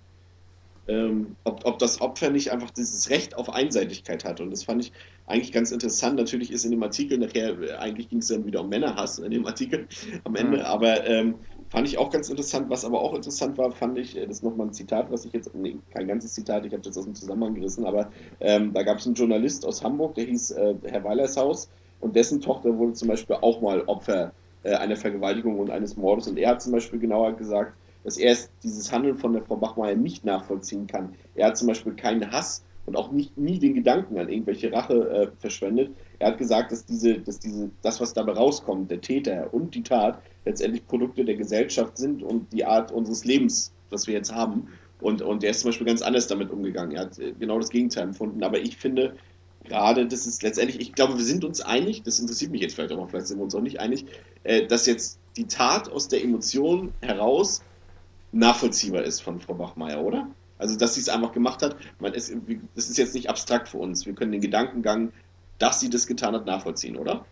ähm, 0.87 1.35
ob, 1.43 1.65
ob 1.65 1.79
das 1.79 2.01
Opfer 2.01 2.29
nicht 2.29 2.51
einfach 2.51 2.71
dieses 2.71 3.09
Recht 3.09 3.35
auf 3.35 3.49
Einseitigkeit 3.49 4.23
hat. 4.23 4.39
Und 4.39 4.51
das 4.51 4.63
fand 4.63 4.85
ich 4.85 4.91
eigentlich 5.25 5.51
ganz 5.51 5.71
interessant. 5.71 6.17
Natürlich 6.17 6.51
ist 6.51 6.65
in 6.65 6.71
dem 6.71 6.83
Artikel 6.83 7.17
nachher, 7.17 7.79
eigentlich 7.79 8.09
ging 8.09 8.19
es 8.19 8.27
dann 8.27 8.45
wieder 8.45 8.61
um 8.61 8.69
Männerhass 8.69 9.19
in 9.19 9.31
dem 9.31 9.45
Artikel 9.45 9.87
am 10.23 10.35
Ende, 10.35 10.57
mhm. 10.59 10.63
aber 10.63 11.05
ähm, 11.05 11.35
fand 11.69 11.87
ich 11.87 11.97
auch 11.97 12.09
ganz 12.09 12.29
interessant. 12.29 12.69
Was 12.69 12.85
aber 12.85 13.01
auch 13.01 13.13
interessant 13.13 13.57
war, 13.57 13.71
fand 13.71 13.97
ich, 13.97 14.15
das 14.15 14.37
ist 14.37 14.43
nochmal 14.43 14.67
ein 14.67 14.73
Zitat, 14.73 15.11
was 15.11 15.25
ich 15.25 15.33
jetzt, 15.33 15.53
nee, 15.53 15.77
kein 15.91 16.07
ganzes 16.07 16.33
Zitat, 16.33 16.65
ich 16.65 16.73
habe 16.73 16.83
das 16.83 16.97
aus 16.97 17.05
dem 17.05 17.15
Zusammenhang 17.15 17.55
gerissen, 17.55 17.85
aber 17.85 18.09
ähm, 18.39 18.73
da 18.73 18.83
gab 18.83 18.97
es 18.97 19.05
einen 19.05 19.15
Journalist 19.15 19.65
aus 19.65 19.83
Hamburg, 19.83 20.15
der 20.15 20.25
hieß 20.25 20.51
äh, 20.51 20.75
Herr 20.85 21.03
Weilershaus 21.03 21.69
und 21.99 22.15
dessen 22.15 22.41
Tochter 22.41 22.77
wurde 22.77 22.93
zum 22.93 23.07
Beispiel 23.07 23.37
auch 23.41 23.61
mal 23.61 23.81
Opfer 23.81 24.31
äh, 24.63 24.73
einer 24.75 24.95
Vergewaltigung 24.95 25.59
und 25.59 25.69
eines 25.69 25.97
Mordes 25.97 26.27
und 26.27 26.37
er 26.37 26.49
hat 26.49 26.61
zum 26.61 26.71
Beispiel 26.71 26.99
genauer 26.99 27.33
gesagt, 27.33 27.73
dass 28.03 28.17
er 28.17 28.37
dieses 28.63 28.91
Handeln 28.91 29.17
von 29.17 29.33
der 29.33 29.41
Frau 29.41 29.57
Bachmeier 29.57 29.95
nicht 29.95 30.23
nachvollziehen 30.23 30.87
kann. 30.87 31.15
Er 31.35 31.47
hat 31.47 31.57
zum 31.57 31.67
Beispiel 31.67 31.93
keinen 31.93 32.31
Hass 32.31 32.63
und 32.85 32.95
auch 32.95 33.11
nicht, 33.11 33.37
nie 33.37 33.59
den 33.59 33.73
Gedanken 33.73 34.17
an 34.17 34.29
irgendwelche 34.29 34.71
Rache 34.71 35.09
äh, 35.09 35.27
verschwendet. 35.39 35.91
Er 36.19 36.29
hat 36.29 36.37
gesagt, 36.37 36.71
dass 36.71 36.85
diese, 36.85 37.19
dass 37.19 37.39
diese, 37.39 37.69
das, 37.81 38.01
was 38.01 38.13
dabei 38.13 38.33
rauskommt, 38.33 38.89
der 38.89 39.01
Täter 39.01 39.53
und 39.53 39.75
die 39.75 39.83
Tat, 39.83 40.21
letztendlich 40.45 40.85
Produkte 40.87 41.25
der 41.25 41.35
Gesellschaft 41.35 41.97
sind 41.97 42.23
und 42.23 42.51
die 42.53 42.65
Art 42.65 42.91
unseres 42.91 43.25
Lebens, 43.25 43.73
was 43.89 44.07
wir 44.07 44.15
jetzt 44.15 44.33
haben. 44.33 44.67
Und, 44.99 45.21
und 45.21 45.43
er 45.43 45.51
ist 45.51 45.61
zum 45.61 45.69
Beispiel 45.69 45.87
ganz 45.87 46.01
anders 46.01 46.27
damit 46.27 46.49
umgegangen. 46.49 46.95
Er 46.95 47.01
hat 47.03 47.19
äh, 47.19 47.33
genau 47.39 47.59
das 47.59 47.69
Gegenteil 47.69 48.03
empfunden. 48.03 48.43
Aber 48.43 48.59
ich 48.59 48.77
finde, 48.77 49.15
gerade, 49.63 50.07
das 50.07 50.25
ist 50.25 50.41
letztendlich, 50.41 50.79
ich 50.79 50.93
glaube, 50.93 51.17
wir 51.17 51.23
sind 51.23 51.45
uns 51.45 51.61
einig, 51.61 52.03
das 52.03 52.19
interessiert 52.19 52.51
mich 52.51 52.61
jetzt 52.61 52.75
vielleicht 52.75 52.93
auch, 52.93 53.09
vielleicht 53.09 53.27
sind 53.27 53.37
wir 53.37 53.43
uns 53.43 53.53
auch 53.53 53.61
nicht 53.61 53.79
einig, 53.79 54.05
äh, 54.43 54.65
dass 54.65 54.85
jetzt 54.87 55.19
die 55.35 55.45
Tat 55.45 55.89
aus 55.89 56.07
der 56.07 56.23
Emotion 56.23 56.93
heraus 57.01 57.61
nachvollziehbar 58.31 59.03
ist 59.03 59.21
von 59.21 59.39
Frau 59.39 59.53
Bachmeier, 59.53 60.03
oder? 60.03 60.27
Also, 60.57 60.75
dass 60.75 60.95
sie 60.95 61.01
es 61.01 61.09
einfach 61.09 61.33
gemacht 61.33 61.61
hat, 61.61 61.75
man 61.99 62.13
ist, 62.13 62.33
das 62.75 62.89
ist 62.89 62.97
jetzt 62.97 63.13
nicht 63.13 63.29
abstrakt 63.29 63.69
für 63.69 63.77
uns. 63.77 64.07
Wir 64.07 64.13
können 64.13 64.31
den 64.31 64.41
Gedankengang, 64.41 65.11
dass 65.59 65.79
sie 65.79 65.89
das 65.89 66.07
getan 66.07 66.35
hat, 66.35 66.45
nachvollziehen, 66.45 66.97
oder? 66.97 67.25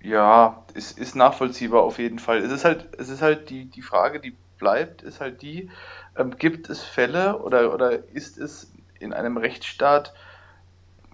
Ja, 0.00 0.64
es 0.74 0.92
ist 0.92 1.16
nachvollziehbar 1.16 1.82
auf 1.82 1.98
jeden 1.98 2.18
Fall. 2.18 2.38
Es 2.38 2.52
ist 2.52 2.64
halt, 2.64 2.88
es 2.98 3.08
ist 3.08 3.22
halt 3.22 3.50
die, 3.50 3.64
die 3.64 3.82
Frage, 3.82 4.20
die 4.20 4.36
bleibt, 4.58 5.02
ist 5.02 5.20
halt 5.20 5.42
die, 5.42 5.70
ähm, 6.16 6.36
gibt 6.36 6.70
es 6.70 6.82
Fälle 6.82 7.38
oder, 7.38 7.74
oder 7.74 8.08
ist 8.14 8.38
es 8.38 8.72
in 8.98 9.12
einem 9.12 9.36
Rechtsstaat 9.36 10.14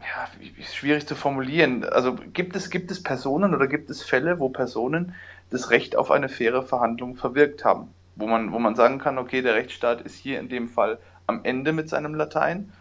ja, 0.01 0.29
schwierig 0.65 1.07
zu 1.07 1.15
formulieren. 1.15 1.85
Also 1.85 2.15
gibt 2.15 2.57
es, 2.57 2.71
gibt 2.71 2.91
es 2.91 3.03
Personen 3.03 3.55
oder 3.55 3.67
gibt 3.67 3.91
es 3.91 4.03
Fälle, 4.03 4.39
wo 4.39 4.49
Personen 4.49 5.15
das 5.51 5.71
Recht 5.71 5.97
auf 5.97 6.11
eine 6.11 6.29
faire 6.29 6.63
Verhandlung 6.63 7.17
verwirkt 7.17 7.65
haben? 7.65 7.95
Wo 8.17 8.27
man, 8.27 8.53
wo 8.53 8.59
man 8.59 8.75
sagen 8.75 8.99
kann, 8.99 9.19
okay, 9.19 9.43
der 9.43 9.55
Rechtsstaat 9.55 10.03
ist 10.03 10.17
hier 10.17 10.39
in 10.39 10.49
dem 10.49 10.69
Fall 10.69 10.99
am 11.27 11.45
Ende 11.45 11.73
mit 11.73 11.89
seinem 11.89 12.15
Latein 12.15 12.73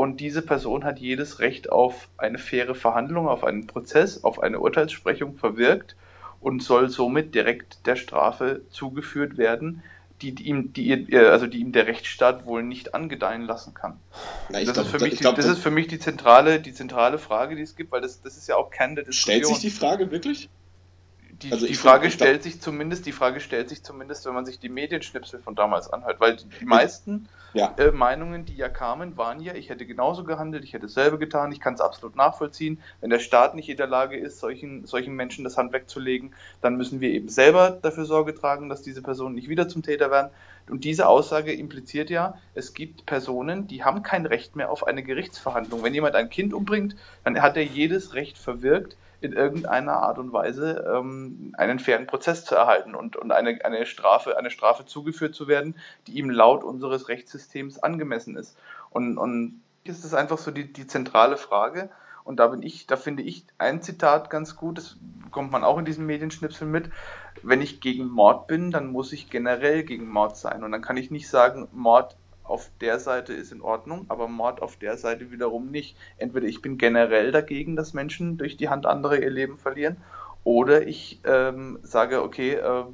und 0.00 0.18
diese 0.18 0.40
Person 0.40 0.84
hat 0.84 0.98
jedes 0.98 1.40
Recht 1.40 1.70
auf 1.70 2.08
eine 2.16 2.38
faire 2.38 2.74
Verhandlung, 2.74 3.28
auf 3.28 3.44
einen 3.44 3.66
Prozess, 3.66 4.24
auf 4.24 4.42
eine 4.42 4.58
Urteilssprechung 4.58 5.36
verwirkt 5.36 5.94
und 6.40 6.62
soll 6.62 6.88
somit 6.88 7.34
direkt 7.34 7.86
der 7.86 7.96
Strafe 7.96 8.62
zugeführt 8.70 9.36
werden, 9.36 9.82
die, 10.22 10.34
die, 10.34 10.44
ihm, 10.44 10.72
die, 10.72 11.14
also 11.14 11.46
die 11.46 11.58
ihm 11.58 11.72
der 11.72 11.86
Rechtsstaat 11.86 12.46
wohl 12.46 12.62
nicht 12.62 12.94
angedeihen 12.94 13.42
lassen 13.42 13.74
kann. 13.74 14.00
Ja, 14.48 14.64
das, 14.64 14.72
glaub, 14.72 14.86
ist 14.86 14.90
für 14.90 15.00
mich, 15.00 15.18
glaub, 15.18 15.36
das 15.36 15.44
ist 15.44 15.58
für 15.58 15.70
mich 15.70 15.86
die 15.86 15.98
zentrale, 15.98 16.60
die 16.60 16.72
zentrale 16.72 17.18
Frage, 17.18 17.54
die 17.54 17.62
es 17.62 17.76
gibt, 17.76 17.92
weil 17.92 18.00
das, 18.00 18.22
das 18.22 18.38
ist 18.38 18.48
ja 18.48 18.56
auch 18.56 18.70
Kern 18.70 18.94
der 18.94 19.04
Diskussion. 19.04 19.42
Stellt 19.42 19.46
sich 19.54 19.58
die 19.58 19.78
Frage 19.78 20.10
wirklich? 20.10 20.48
Die, 21.42 21.52
also 21.52 21.66
die 21.66 21.74
Frage 21.74 22.10
stellt 22.10 22.42
sich 22.42 22.60
zumindest, 22.60 23.06
die 23.06 23.12
Frage 23.12 23.40
stellt 23.40 23.68
sich 23.70 23.82
zumindest, 23.82 24.26
wenn 24.26 24.34
man 24.34 24.44
sich 24.44 24.58
die 24.58 24.68
Medienschnipsel 24.68 25.40
von 25.40 25.54
damals 25.54 25.90
anhört, 25.90 26.20
weil 26.20 26.36
die, 26.36 26.44
die 26.60 26.66
meisten 26.66 27.28
ja. 27.54 27.74
äh, 27.78 27.90
Meinungen, 27.92 28.44
die 28.44 28.54
ja 28.56 28.68
kamen, 28.68 29.16
waren 29.16 29.40
ja, 29.40 29.54
ich 29.54 29.70
hätte 29.70 29.86
genauso 29.86 30.24
gehandelt, 30.24 30.64
ich 30.64 30.72
hätte 30.72 30.86
dasselbe 30.86 31.18
getan, 31.18 31.50
ich 31.52 31.60
kann 31.60 31.74
es 31.74 31.80
absolut 31.80 32.14
nachvollziehen. 32.14 32.80
Wenn 33.00 33.10
der 33.10 33.18
Staat 33.20 33.54
nicht 33.54 33.68
in 33.68 33.76
der 33.76 33.86
Lage 33.86 34.18
ist, 34.18 34.38
solchen, 34.38 34.86
solchen 34.86 35.14
Menschen 35.14 35.44
das 35.44 35.56
Hand 35.56 35.72
wegzulegen, 35.72 36.34
dann 36.60 36.76
müssen 36.76 37.00
wir 37.00 37.10
eben 37.10 37.28
selber 37.28 37.70
dafür 37.70 38.04
Sorge 38.04 38.34
tragen, 38.34 38.68
dass 38.68 38.82
diese 38.82 39.02
Personen 39.02 39.34
nicht 39.34 39.48
wieder 39.48 39.68
zum 39.68 39.82
Täter 39.82 40.10
werden. 40.10 40.30
Und 40.68 40.84
diese 40.84 41.08
Aussage 41.08 41.52
impliziert 41.52 42.10
ja, 42.10 42.34
es 42.54 42.74
gibt 42.74 43.06
Personen, 43.06 43.66
die 43.66 43.82
haben 43.82 44.02
kein 44.02 44.26
Recht 44.26 44.56
mehr 44.56 44.70
auf 44.70 44.86
eine 44.86 45.02
Gerichtsverhandlung. 45.02 45.82
Wenn 45.82 45.94
jemand 45.94 46.14
ein 46.14 46.30
Kind 46.30 46.54
umbringt, 46.54 46.96
dann 47.24 47.40
hat 47.40 47.56
er 47.56 47.64
jedes 47.64 48.14
Recht 48.14 48.38
verwirkt, 48.38 48.96
in 49.20 49.32
irgendeiner 49.32 50.02
Art 50.02 50.18
und 50.18 50.32
Weise 50.32 50.84
ähm, 50.94 51.54
einen 51.56 51.78
fairen 51.78 52.06
Prozess 52.06 52.44
zu 52.44 52.54
erhalten 52.54 52.94
und, 52.94 53.16
und 53.16 53.32
eine, 53.32 53.64
eine, 53.64 53.86
Strafe, 53.86 54.38
eine 54.38 54.50
Strafe 54.50 54.86
zugeführt 54.86 55.34
zu 55.34 55.46
werden, 55.46 55.76
die 56.06 56.18
ihm 56.18 56.30
laut 56.30 56.64
unseres 56.64 57.08
Rechtssystems 57.08 57.78
angemessen 57.78 58.36
ist. 58.36 58.56
Und, 58.90 59.18
und 59.18 59.60
ist 59.84 60.04
das 60.04 60.14
einfach 60.14 60.38
so 60.38 60.50
die, 60.50 60.72
die 60.72 60.86
zentrale 60.86 61.36
Frage. 61.36 61.90
Und 62.24 62.36
da 62.36 62.48
bin 62.48 62.62
ich, 62.62 62.86
da 62.86 62.96
finde 62.96 63.22
ich 63.22 63.46
ein 63.58 63.82
Zitat 63.82 64.30
ganz 64.30 64.56
gut, 64.56 64.78
das 64.78 64.96
kommt 65.30 65.52
man 65.52 65.64
auch 65.64 65.78
in 65.78 65.84
diesen 65.84 66.06
Medienschnipsel 66.06 66.66
mit. 66.66 66.90
Wenn 67.42 67.62
ich 67.62 67.80
gegen 67.80 68.08
Mord 68.08 68.46
bin, 68.46 68.70
dann 68.70 68.92
muss 68.92 69.12
ich 69.12 69.30
generell 69.30 69.84
gegen 69.84 70.08
Mord 70.08 70.36
sein. 70.36 70.62
Und 70.62 70.72
dann 70.72 70.82
kann 70.82 70.96
ich 70.96 71.10
nicht 71.10 71.28
sagen, 71.28 71.68
Mord 71.72 72.16
auf 72.50 72.70
der 72.80 72.98
Seite 72.98 73.32
ist 73.32 73.52
in 73.52 73.62
Ordnung, 73.62 74.06
aber 74.08 74.28
Mord 74.28 74.60
auf 74.60 74.76
der 74.76 74.96
Seite 74.96 75.30
wiederum 75.30 75.70
nicht. 75.70 75.96
Entweder 76.18 76.46
ich 76.46 76.62
bin 76.62 76.78
generell 76.78 77.32
dagegen, 77.32 77.76
dass 77.76 77.94
Menschen 77.94 78.36
durch 78.36 78.56
die 78.56 78.68
Hand 78.68 78.86
anderer 78.86 79.18
ihr 79.18 79.30
Leben 79.30 79.56
verlieren, 79.56 79.98
oder 80.42 80.86
ich 80.86 81.20
ähm, 81.24 81.78
sage, 81.82 82.22
okay, 82.22 82.54
äh, 82.54 82.84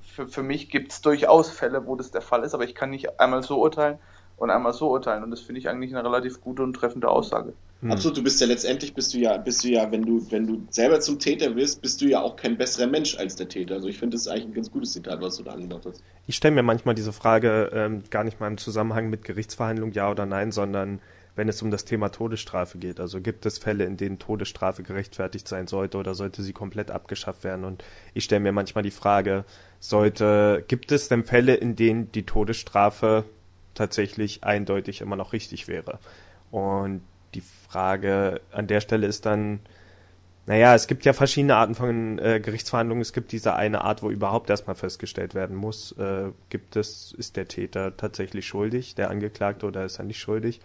für, 0.00 0.28
für 0.28 0.42
mich 0.42 0.70
gibt 0.70 0.92
es 0.92 1.02
durchaus 1.02 1.50
Fälle, 1.50 1.86
wo 1.86 1.96
das 1.96 2.10
der 2.10 2.22
Fall 2.22 2.44
ist, 2.44 2.54
aber 2.54 2.64
ich 2.64 2.74
kann 2.74 2.90
nicht 2.90 3.20
einmal 3.20 3.42
so 3.42 3.60
urteilen 3.60 3.98
und 4.36 4.50
einmal 4.50 4.72
so 4.72 4.90
urteilen. 4.90 5.24
Und 5.24 5.30
das 5.30 5.40
finde 5.40 5.60
ich 5.60 5.68
eigentlich 5.68 5.94
eine 5.94 6.06
relativ 6.08 6.40
gute 6.40 6.62
und 6.62 6.74
treffende 6.74 7.08
Aussage. 7.08 7.52
Hm. 7.82 7.92
Absolut, 7.92 8.16
du 8.16 8.22
bist 8.22 8.40
ja 8.40 8.46
letztendlich 8.46 8.94
bist 8.94 9.12
du 9.12 9.18
ja, 9.18 9.36
bist 9.36 9.62
du 9.62 9.68
ja, 9.68 9.90
wenn 9.92 10.02
du, 10.02 10.30
wenn 10.30 10.46
du 10.46 10.66
selber 10.70 11.00
zum 11.00 11.18
Täter 11.18 11.54
wirst, 11.56 11.82
bist 11.82 12.00
du 12.00 12.06
ja 12.06 12.22
auch 12.22 12.36
kein 12.36 12.56
besserer 12.56 12.86
Mensch 12.86 13.18
als 13.18 13.36
der 13.36 13.48
Täter. 13.48 13.74
Also 13.74 13.88
ich 13.88 13.98
finde, 13.98 14.14
das 14.14 14.22
ist 14.22 14.28
eigentlich 14.28 14.46
ein 14.46 14.54
ganz 14.54 14.70
gutes 14.70 14.92
Zitat, 14.92 15.20
was 15.20 15.36
du 15.36 15.42
da 15.42 15.52
angedacht 15.52 15.84
hast. 15.84 16.02
Ich 16.26 16.36
stelle 16.36 16.54
mir 16.54 16.62
manchmal 16.62 16.94
diese 16.94 17.12
Frage 17.12 17.70
ähm, 17.74 18.02
gar 18.10 18.24
nicht 18.24 18.40
mal 18.40 18.48
im 18.48 18.56
Zusammenhang 18.56 19.10
mit 19.10 19.24
Gerichtsverhandlung, 19.24 19.92
ja 19.92 20.10
oder 20.10 20.24
nein, 20.24 20.52
sondern 20.52 21.00
wenn 21.36 21.50
es 21.50 21.60
um 21.60 21.70
das 21.70 21.84
Thema 21.84 22.08
Todesstrafe 22.08 22.78
geht. 22.78 22.98
Also 22.98 23.20
gibt 23.20 23.44
es 23.44 23.58
Fälle, 23.58 23.84
in 23.84 23.98
denen 23.98 24.18
Todesstrafe 24.18 24.82
gerechtfertigt 24.82 25.46
sein 25.46 25.66
sollte 25.66 25.98
oder 25.98 26.14
sollte 26.14 26.42
sie 26.42 26.54
komplett 26.54 26.90
abgeschafft 26.90 27.44
werden? 27.44 27.64
Und 27.64 27.84
ich 28.14 28.24
stelle 28.24 28.40
mir 28.40 28.52
manchmal 28.52 28.82
die 28.82 28.90
Frage, 28.90 29.44
sollte, 29.78 30.64
gibt 30.66 30.92
es 30.92 31.08
denn 31.08 31.24
Fälle, 31.24 31.54
in 31.54 31.76
denen 31.76 32.10
die 32.10 32.24
Todesstrafe 32.24 33.24
tatsächlich 33.74 34.44
eindeutig 34.44 35.02
immer 35.02 35.16
noch 35.16 35.34
richtig 35.34 35.68
wäre? 35.68 35.98
Und 36.50 37.02
die 37.36 37.42
Frage 37.42 38.40
an 38.50 38.66
der 38.66 38.80
Stelle 38.80 39.06
ist 39.06 39.26
dann, 39.26 39.60
naja, 40.46 40.74
es 40.74 40.86
gibt 40.86 41.04
ja 41.04 41.12
verschiedene 41.12 41.56
Arten 41.56 41.74
von 41.74 42.18
äh, 42.18 42.40
Gerichtsverhandlungen. 42.40 43.02
Es 43.02 43.12
gibt 43.12 43.32
diese 43.32 43.54
eine 43.54 43.82
Art, 43.82 44.02
wo 44.02 44.10
überhaupt 44.10 44.48
erstmal 44.48 44.76
festgestellt 44.76 45.34
werden 45.34 45.56
muss, 45.56 45.92
äh, 45.98 46.30
gibt 46.48 46.76
es, 46.76 47.14
ist 47.18 47.36
der 47.36 47.48
Täter 47.48 47.96
tatsächlich 47.96 48.46
schuldig, 48.46 48.94
der 48.94 49.10
Angeklagte, 49.10 49.66
oder 49.66 49.84
ist 49.84 49.98
er 49.98 50.04
nicht 50.04 50.20
schuldig? 50.20 50.60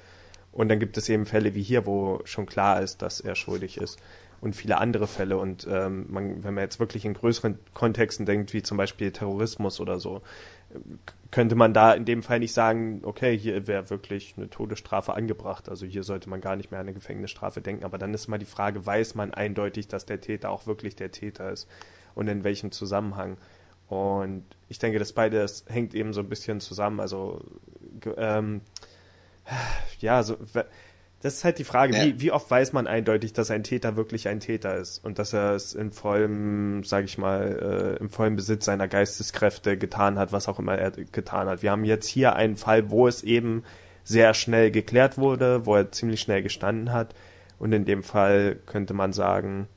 Und 0.52 0.70
dann 0.70 0.80
gibt 0.80 0.98
es 0.98 1.10
eben 1.10 1.26
Fälle 1.26 1.56
wie 1.56 1.64
hier, 1.64 1.86
wo 1.86 2.22
schon 2.26 2.46
klar 2.46 2.82
ist, 2.82 3.02
dass 3.02 3.22
er 3.22 3.36
schuldig 3.36 3.78
ist. 3.78 4.00
Und 4.40 4.56
viele 4.56 4.78
andere 4.78 5.08
Fälle. 5.08 5.38
Und 5.38 5.68
ähm, 5.70 6.06
man, 6.10 6.44
wenn 6.44 6.54
man 6.54 6.64
jetzt 6.64 6.80
wirklich 6.80 7.06
in 7.06 7.14
größeren 7.14 7.58
Kontexten 7.74 8.26
denkt, 8.26 8.54
wie 8.54 8.64
zum 8.64 8.78
Beispiel 8.78 9.12
Terrorismus 9.12 9.80
oder 9.80 10.00
so, 10.00 10.22
könnte 11.32 11.56
man 11.56 11.74
da 11.74 11.94
in 11.94 12.06
dem 12.06 12.24
Fall 12.24 12.40
nicht 12.40 12.54
sagen, 12.54 13.02
okay, 13.04 13.38
hier 13.38 13.68
wäre 13.68 13.90
wirklich 13.90 14.36
eine 14.38 14.50
Todesstrafe 14.50 15.14
angebracht. 15.14 15.70
Also 15.70 15.86
hier 15.86 16.04
sollte 16.04 16.30
man 16.30 16.42
gar 16.42 16.56
nicht 16.56 16.72
mehr 16.72 16.80
an 16.80 16.88
eine 16.88 16.94
Gefängnisstrafe 16.94 17.62
denken. 17.62 17.86
Aber 17.86 17.98
dann 17.98 18.14
ist 18.14 18.28
mal 18.28 18.38
die 18.38 18.46
Frage, 18.46 18.86
weiß 18.86 19.16
man 19.16 19.34
eindeutig, 19.34 19.88
dass 19.88 20.06
der 20.06 20.20
Täter 20.20 20.50
auch 20.50 20.68
wirklich 20.68 20.96
der 20.96 21.12
Täter 21.12 21.52
ist 21.52 21.68
und 22.16 22.28
in 22.28 22.44
welchem 22.44 22.72
Zusammenhang? 22.72 23.38
Und 23.88 24.46
ich 24.70 24.80
denke, 24.80 25.00
das 25.00 25.14
beides 25.14 25.66
hängt 25.68 25.94
eben 25.94 26.14
so 26.14 26.22
ein 26.22 26.30
bisschen 26.30 26.60
zusammen. 26.60 27.00
Also 27.00 27.42
ähm, 28.18 28.62
ja, 30.00 30.24
so 30.24 30.38
das 31.22 31.36
ist 31.36 31.44
halt 31.44 31.60
die 31.60 31.64
Frage, 31.64 31.96
ja. 31.96 32.04
wie, 32.04 32.20
wie 32.20 32.32
oft 32.32 32.50
weiß 32.50 32.74
man 32.74 32.88
eindeutig, 32.88 33.34
dass 33.34 33.52
ein 33.52 33.64
Täter 33.64 33.96
wirklich 33.96 34.28
ein 34.28 34.40
Täter 34.40 34.76
ist 34.76 35.04
und 35.04 35.20
dass 35.20 35.34
er 35.34 35.54
es 35.54 35.74
in 35.74 35.92
vollem, 35.92 36.84
sage 36.84 37.06
ich 37.06 37.18
mal, 37.18 37.96
äh, 37.98 38.00
im 38.00 38.10
vollen 38.10 38.36
Besitz 38.36 38.66
seiner 38.66 38.88
Geisteskräfte 38.88 39.78
getan 39.78 40.18
hat, 40.18 40.32
was 40.32 40.48
auch 40.48 40.58
immer 40.58 40.76
er 40.76 40.92
getan 40.92 41.48
hat. 41.48 41.62
Wir 41.62 41.72
haben 41.72 41.86
jetzt 41.86 42.08
hier 42.08 42.36
einen 42.36 42.56
Fall, 42.56 42.90
wo 42.90 43.08
es 43.08 43.24
eben 43.24 43.64
sehr 44.04 44.34
schnell 44.34 44.72
geklärt 44.72 45.20
wurde, 45.20 45.66
wo 45.66 45.76
er 45.76 45.92
ziemlich 45.92 46.22
schnell 46.22 46.42
gestanden 46.42 46.92
hat 46.92 47.14
und 47.60 47.72
in 47.72 47.86
dem 47.86 48.02
Fall 48.02 48.58
könnte 48.66 48.96
man 48.96 49.14
sagen, 49.14 49.68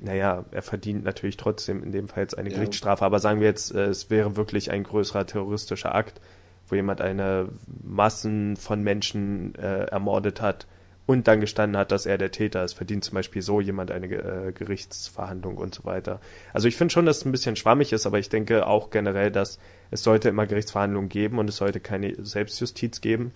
naja, 0.00 0.44
er 0.50 0.62
verdient 0.62 1.04
natürlich 1.04 1.36
trotzdem 1.36 1.82
in 1.82 1.92
dem 1.92 2.08
Fall 2.08 2.24
jetzt 2.24 2.36
eine 2.36 2.50
ja. 2.50 2.56
Gerichtsstrafe, 2.56 3.04
aber 3.04 3.20
sagen 3.20 3.40
wir 3.40 3.46
jetzt, 3.46 3.72
äh, 3.72 3.84
es 3.84 4.10
wäre 4.10 4.36
wirklich 4.36 4.72
ein 4.72 4.82
größerer 4.82 5.26
terroristischer 5.26 5.94
Akt, 5.94 6.20
wo 6.68 6.74
jemand 6.74 7.00
eine 7.00 7.48
Massen 7.82 8.56
von 8.56 8.82
Menschen 8.82 9.54
äh, 9.56 9.84
ermordet 9.86 10.40
hat 10.40 10.66
und 11.06 11.28
dann 11.28 11.40
gestanden 11.40 11.78
hat, 11.78 11.92
dass 11.92 12.06
er 12.06 12.16
der 12.16 12.30
Täter 12.30 12.64
ist, 12.64 12.74
verdient 12.74 13.04
zum 13.04 13.14
Beispiel 13.14 13.42
so 13.42 13.60
jemand 13.60 13.90
eine 13.90 14.06
äh, 14.06 14.52
Gerichtsverhandlung 14.52 15.58
und 15.58 15.74
so 15.74 15.84
weiter. 15.84 16.20
Also 16.52 16.66
ich 16.66 16.76
finde 16.76 16.92
schon, 16.92 17.04
dass 17.04 17.18
es 17.18 17.24
ein 17.26 17.32
bisschen 17.32 17.56
schwammig 17.56 17.92
ist, 17.92 18.06
aber 18.06 18.18
ich 18.18 18.30
denke 18.30 18.66
auch 18.66 18.90
generell, 18.90 19.30
dass 19.30 19.58
es 19.90 20.02
sollte 20.02 20.30
immer 20.30 20.46
Gerichtsverhandlungen 20.46 21.10
geben 21.10 21.38
und 21.38 21.48
es 21.48 21.56
sollte 21.56 21.80
keine 21.80 22.14
Selbstjustiz 22.24 23.00
geben. 23.02 23.32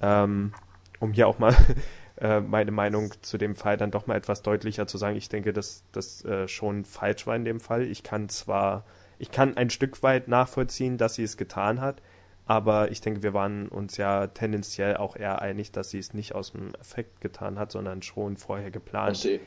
Ähm, 0.00 0.52
um 0.98 1.12
hier 1.12 1.28
auch 1.28 1.38
mal 1.38 1.54
äh, 2.20 2.40
meine 2.40 2.70
Meinung 2.70 3.12
zu 3.20 3.36
dem 3.36 3.54
Fall 3.54 3.76
dann 3.76 3.90
doch 3.90 4.06
mal 4.06 4.16
etwas 4.16 4.42
deutlicher 4.42 4.86
zu 4.86 4.96
sagen. 4.96 5.16
Ich 5.16 5.28
denke, 5.28 5.52
dass 5.52 5.84
das 5.92 6.24
äh, 6.24 6.48
schon 6.48 6.84
falsch 6.84 7.26
war 7.26 7.36
in 7.36 7.44
dem 7.44 7.60
Fall. 7.60 7.82
Ich 7.82 8.02
kann 8.02 8.30
zwar, 8.30 8.84
ich 9.18 9.30
kann 9.30 9.56
ein 9.58 9.68
Stück 9.68 10.02
weit 10.02 10.28
nachvollziehen, 10.28 10.96
dass 10.96 11.14
sie 11.14 11.24
es 11.24 11.36
getan 11.36 11.82
hat, 11.82 12.00
aber 12.46 12.90
ich 12.90 13.00
denke, 13.00 13.22
wir 13.22 13.34
waren 13.34 13.68
uns 13.68 13.96
ja 13.96 14.26
tendenziell 14.26 14.96
auch 14.96 15.16
eher 15.16 15.40
einig, 15.40 15.72
dass 15.72 15.90
sie 15.90 15.98
es 15.98 16.12
nicht 16.12 16.34
aus 16.34 16.52
dem 16.52 16.74
Effekt 16.74 17.20
getan 17.20 17.58
hat, 17.58 17.72
sondern 17.72 18.02
schon 18.02 18.36
vorher 18.36 18.70
geplant. 18.70 19.24
Ja. 19.24 19.38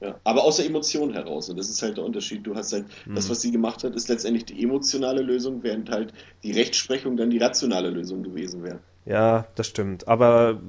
Ja, 0.00 0.20
aber 0.24 0.44
aus 0.44 0.56
der 0.56 0.66
Emotion 0.66 1.12
heraus. 1.14 1.48
Und 1.48 1.56
das 1.56 1.70
ist 1.70 1.80
halt 1.80 1.96
der 1.96 2.04
Unterschied. 2.04 2.46
Du 2.46 2.54
hast 2.54 2.72
halt, 2.72 2.86
mhm. 3.06 3.14
das, 3.14 3.30
was 3.30 3.40
sie 3.40 3.52
gemacht 3.52 3.84
hat, 3.84 3.94
ist 3.94 4.08
letztendlich 4.08 4.44
die 4.44 4.62
emotionale 4.62 5.22
Lösung, 5.22 5.62
während 5.62 5.88
halt 5.88 6.12
die 6.42 6.52
Rechtsprechung 6.52 7.16
dann 7.16 7.30
die 7.30 7.38
rationale 7.38 7.90
Lösung 7.90 8.22
gewesen 8.22 8.62
wäre. 8.62 8.80
Ja, 9.06 9.46
das 9.54 9.66
stimmt. 9.66 10.08
Aber 10.08 10.60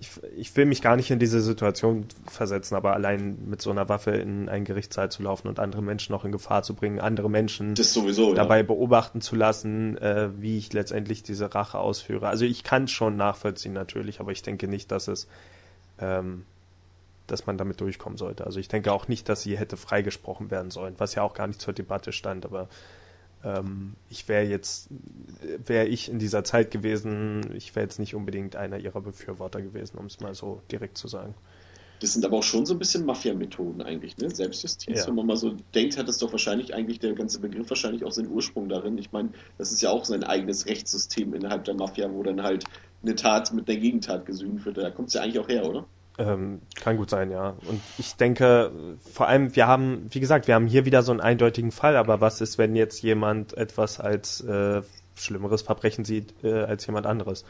ich, 0.00 0.10
ich 0.36 0.56
will 0.56 0.66
mich 0.66 0.82
gar 0.82 0.96
nicht 0.96 1.10
in 1.10 1.18
diese 1.18 1.40
Situation 1.40 2.06
versetzen, 2.26 2.74
aber 2.74 2.92
allein 2.92 3.38
mit 3.46 3.60
so 3.60 3.70
einer 3.70 3.88
Waffe 3.88 4.12
in 4.12 4.48
einen 4.48 4.64
Gerichtssaal 4.64 5.10
zu 5.10 5.22
laufen 5.22 5.48
und 5.48 5.58
andere 5.58 5.82
Menschen 5.82 6.12
noch 6.12 6.24
in 6.24 6.32
Gefahr 6.32 6.62
zu 6.62 6.74
bringen, 6.74 7.00
andere 7.00 7.28
Menschen 7.28 7.74
sowieso, 7.76 8.34
dabei 8.34 8.58
ja. 8.58 8.62
beobachten 8.62 9.20
zu 9.20 9.36
lassen, 9.36 9.98
äh, 9.98 10.30
wie 10.38 10.58
ich 10.58 10.72
letztendlich 10.72 11.22
diese 11.22 11.54
Rache 11.54 11.78
ausführe. 11.78 12.28
Also 12.28 12.44
ich 12.44 12.64
kann 12.64 12.84
es 12.84 12.92
schon 12.92 13.16
nachvollziehen 13.16 13.72
natürlich, 13.72 14.20
aber 14.20 14.32
ich 14.32 14.42
denke 14.42 14.68
nicht, 14.68 14.90
dass 14.92 15.08
es 15.08 15.28
ähm, 16.00 16.44
dass 17.26 17.46
man 17.46 17.58
damit 17.58 17.80
durchkommen 17.80 18.16
sollte. 18.16 18.46
Also 18.46 18.58
ich 18.58 18.68
denke 18.68 18.92
auch 18.92 19.06
nicht, 19.06 19.28
dass 19.28 19.42
sie 19.42 19.58
hätte 19.58 19.76
freigesprochen 19.76 20.50
werden 20.50 20.70
sollen, 20.70 20.94
was 20.98 21.14
ja 21.14 21.22
auch 21.22 21.34
gar 21.34 21.46
nicht 21.46 21.60
zur 21.60 21.74
Debatte 21.74 22.12
stand, 22.12 22.46
aber 22.46 22.68
ähm, 23.44 23.94
ich 24.10 24.28
wäre 24.28 24.44
jetzt, 24.44 24.88
wäre 25.64 25.86
ich 25.86 26.10
in 26.10 26.18
dieser 26.18 26.44
Zeit 26.44 26.70
gewesen, 26.70 27.52
ich 27.54 27.74
wäre 27.76 27.84
jetzt 27.84 27.98
nicht 27.98 28.14
unbedingt 28.14 28.56
einer 28.56 28.78
ihrer 28.78 29.00
Befürworter 29.00 29.62
gewesen, 29.62 29.98
um 29.98 30.06
es 30.06 30.20
mal 30.20 30.34
so 30.34 30.62
direkt 30.70 30.98
zu 30.98 31.08
sagen. 31.08 31.34
Das 32.00 32.12
sind 32.12 32.24
aber 32.24 32.36
auch 32.36 32.44
schon 32.44 32.64
so 32.64 32.74
ein 32.74 32.78
bisschen 32.78 33.04
Mafia-Methoden 33.04 33.82
eigentlich, 33.82 34.16
ne? 34.18 34.30
Selbstjustiz. 34.30 35.00
Ja. 35.00 35.06
Wenn 35.08 35.16
man 35.16 35.26
mal 35.26 35.36
so 35.36 35.56
denkt, 35.74 35.98
hat 35.98 36.08
es 36.08 36.18
doch 36.18 36.30
wahrscheinlich 36.30 36.72
eigentlich 36.72 37.00
der 37.00 37.14
ganze 37.14 37.40
Begriff 37.40 37.68
wahrscheinlich 37.70 38.04
auch 38.04 38.12
seinen 38.12 38.28
Ursprung 38.28 38.68
darin. 38.68 38.98
Ich 38.98 39.10
meine, 39.10 39.30
das 39.56 39.72
ist 39.72 39.82
ja 39.82 39.90
auch 39.90 40.04
sein 40.04 40.22
eigenes 40.22 40.66
Rechtssystem 40.66 41.34
innerhalb 41.34 41.64
der 41.64 41.74
Mafia, 41.74 42.12
wo 42.12 42.22
dann 42.22 42.42
halt 42.42 42.64
eine 43.02 43.16
Tat 43.16 43.52
mit 43.52 43.66
der 43.66 43.78
Gegentat 43.78 44.26
gesühnt 44.26 44.64
wird. 44.64 44.78
Da 44.78 44.90
kommt 44.90 45.08
es 45.08 45.14
ja 45.14 45.22
eigentlich 45.22 45.40
auch 45.40 45.48
her, 45.48 45.68
oder? 45.68 45.86
Ähm, 46.18 46.62
kann 46.74 46.96
gut 46.96 47.10
sein, 47.10 47.30
ja. 47.30 47.50
Und 47.68 47.80
ich 47.96 48.16
denke, 48.16 48.72
vor 49.12 49.28
allem, 49.28 49.54
wir 49.54 49.68
haben, 49.68 50.06
wie 50.10 50.18
gesagt, 50.18 50.48
wir 50.48 50.56
haben 50.56 50.66
hier 50.66 50.84
wieder 50.84 51.02
so 51.02 51.12
einen 51.12 51.20
eindeutigen 51.20 51.70
Fall, 51.70 51.96
aber 51.96 52.20
was 52.20 52.40
ist, 52.40 52.58
wenn 52.58 52.74
jetzt 52.74 53.02
jemand 53.02 53.56
etwas 53.56 54.00
als 54.00 54.40
äh, 54.40 54.82
schlimmeres 55.14 55.62
Verbrechen 55.62 56.04
sieht 56.04 56.34
äh, 56.42 56.64
als 56.64 56.86
jemand 56.86 57.06
anderes? 57.06 57.44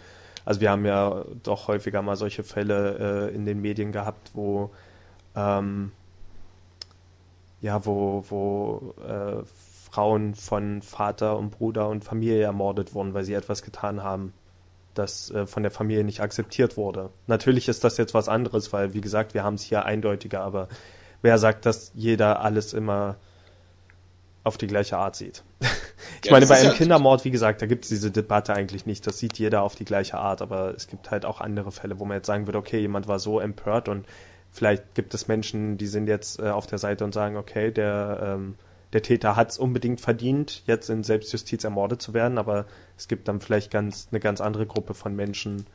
Also 0.44 0.60
wir 0.60 0.70
haben 0.70 0.84
ja 0.84 1.24
doch 1.42 1.68
häufiger 1.68 2.02
mal 2.02 2.16
solche 2.16 2.42
Fälle 2.42 3.30
äh, 3.30 3.34
in 3.34 3.46
den 3.46 3.62
Medien 3.62 3.90
gehabt, 3.90 4.32
wo 4.34 4.70
ähm, 5.34 5.92
ja, 7.62 7.84
wo, 7.86 8.24
wo 8.28 8.94
äh, 9.02 9.44
Frauen 9.90 10.34
von 10.34 10.82
Vater 10.82 11.38
und 11.38 11.50
Bruder 11.50 11.88
und 11.88 12.04
Familie 12.04 12.42
ermordet 12.42 12.94
wurden, 12.94 13.14
weil 13.14 13.24
sie 13.24 13.34
etwas 13.34 13.62
getan 13.62 14.02
haben 14.02 14.34
das 14.98 15.30
äh, 15.30 15.46
von 15.46 15.62
der 15.62 15.72
Familie 15.72 16.04
nicht 16.04 16.20
akzeptiert 16.20 16.76
wurde. 16.76 17.10
Natürlich 17.26 17.68
ist 17.68 17.84
das 17.84 17.96
jetzt 17.96 18.14
was 18.14 18.28
anderes, 18.28 18.72
weil, 18.72 18.94
wie 18.94 19.00
gesagt, 19.00 19.34
wir 19.34 19.44
haben 19.44 19.54
es 19.54 19.62
hier 19.62 19.84
eindeutiger, 19.84 20.40
aber 20.40 20.68
wer 21.22 21.38
sagt, 21.38 21.66
dass 21.66 21.92
jeder 21.94 22.40
alles 22.40 22.72
immer 22.72 23.16
auf 24.44 24.58
die 24.58 24.66
gleiche 24.66 24.96
Art 24.96 25.16
sieht? 25.16 25.44
ich 25.60 26.26
ja, 26.26 26.32
meine, 26.32 26.46
bei 26.46 26.56
einem 26.56 26.70
ja 26.70 26.74
Kindermord, 26.74 27.24
wie 27.24 27.30
gesagt, 27.30 27.62
da 27.62 27.66
gibt 27.66 27.84
es 27.84 27.88
diese 27.90 28.10
Debatte 28.10 28.54
eigentlich 28.54 28.86
nicht. 28.86 29.06
Das 29.06 29.18
sieht 29.18 29.38
jeder 29.38 29.62
auf 29.62 29.74
die 29.74 29.84
gleiche 29.84 30.18
Art, 30.18 30.42
aber 30.42 30.74
es 30.74 30.88
gibt 30.88 31.10
halt 31.10 31.24
auch 31.24 31.40
andere 31.40 31.72
Fälle, 31.72 31.98
wo 31.98 32.04
man 32.04 32.16
jetzt 32.16 32.26
sagen 32.26 32.46
würde, 32.46 32.58
okay, 32.58 32.80
jemand 32.80 33.08
war 33.08 33.18
so 33.18 33.40
empört 33.40 33.88
und 33.88 34.06
vielleicht 34.50 34.94
gibt 34.94 35.14
es 35.14 35.28
Menschen, 35.28 35.78
die 35.78 35.86
sind 35.86 36.08
jetzt 36.08 36.40
äh, 36.40 36.48
auf 36.48 36.66
der 36.66 36.78
Seite 36.78 37.04
und 37.04 37.12
sagen, 37.12 37.36
okay, 37.36 37.70
der 37.70 38.20
ähm, 38.22 38.54
der 38.92 39.02
Täter 39.02 39.36
hat 39.36 39.50
es 39.50 39.58
unbedingt 39.58 40.00
verdient, 40.00 40.62
jetzt 40.66 40.88
in 40.88 41.04
Selbstjustiz 41.04 41.64
ermordet 41.64 42.00
zu 42.00 42.14
werden, 42.14 42.38
aber 42.38 42.66
es 42.96 43.08
gibt 43.08 43.28
dann 43.28 43.40
vielleicht 43.40 43.70
ganz 43.70 44.08
eine 44.10 44.20
ganz 44.20 44.40
andere 44.40 44.66
Gruppe 44.66 44.94
von 44.94 45.14
Menschen, 45.14 45.66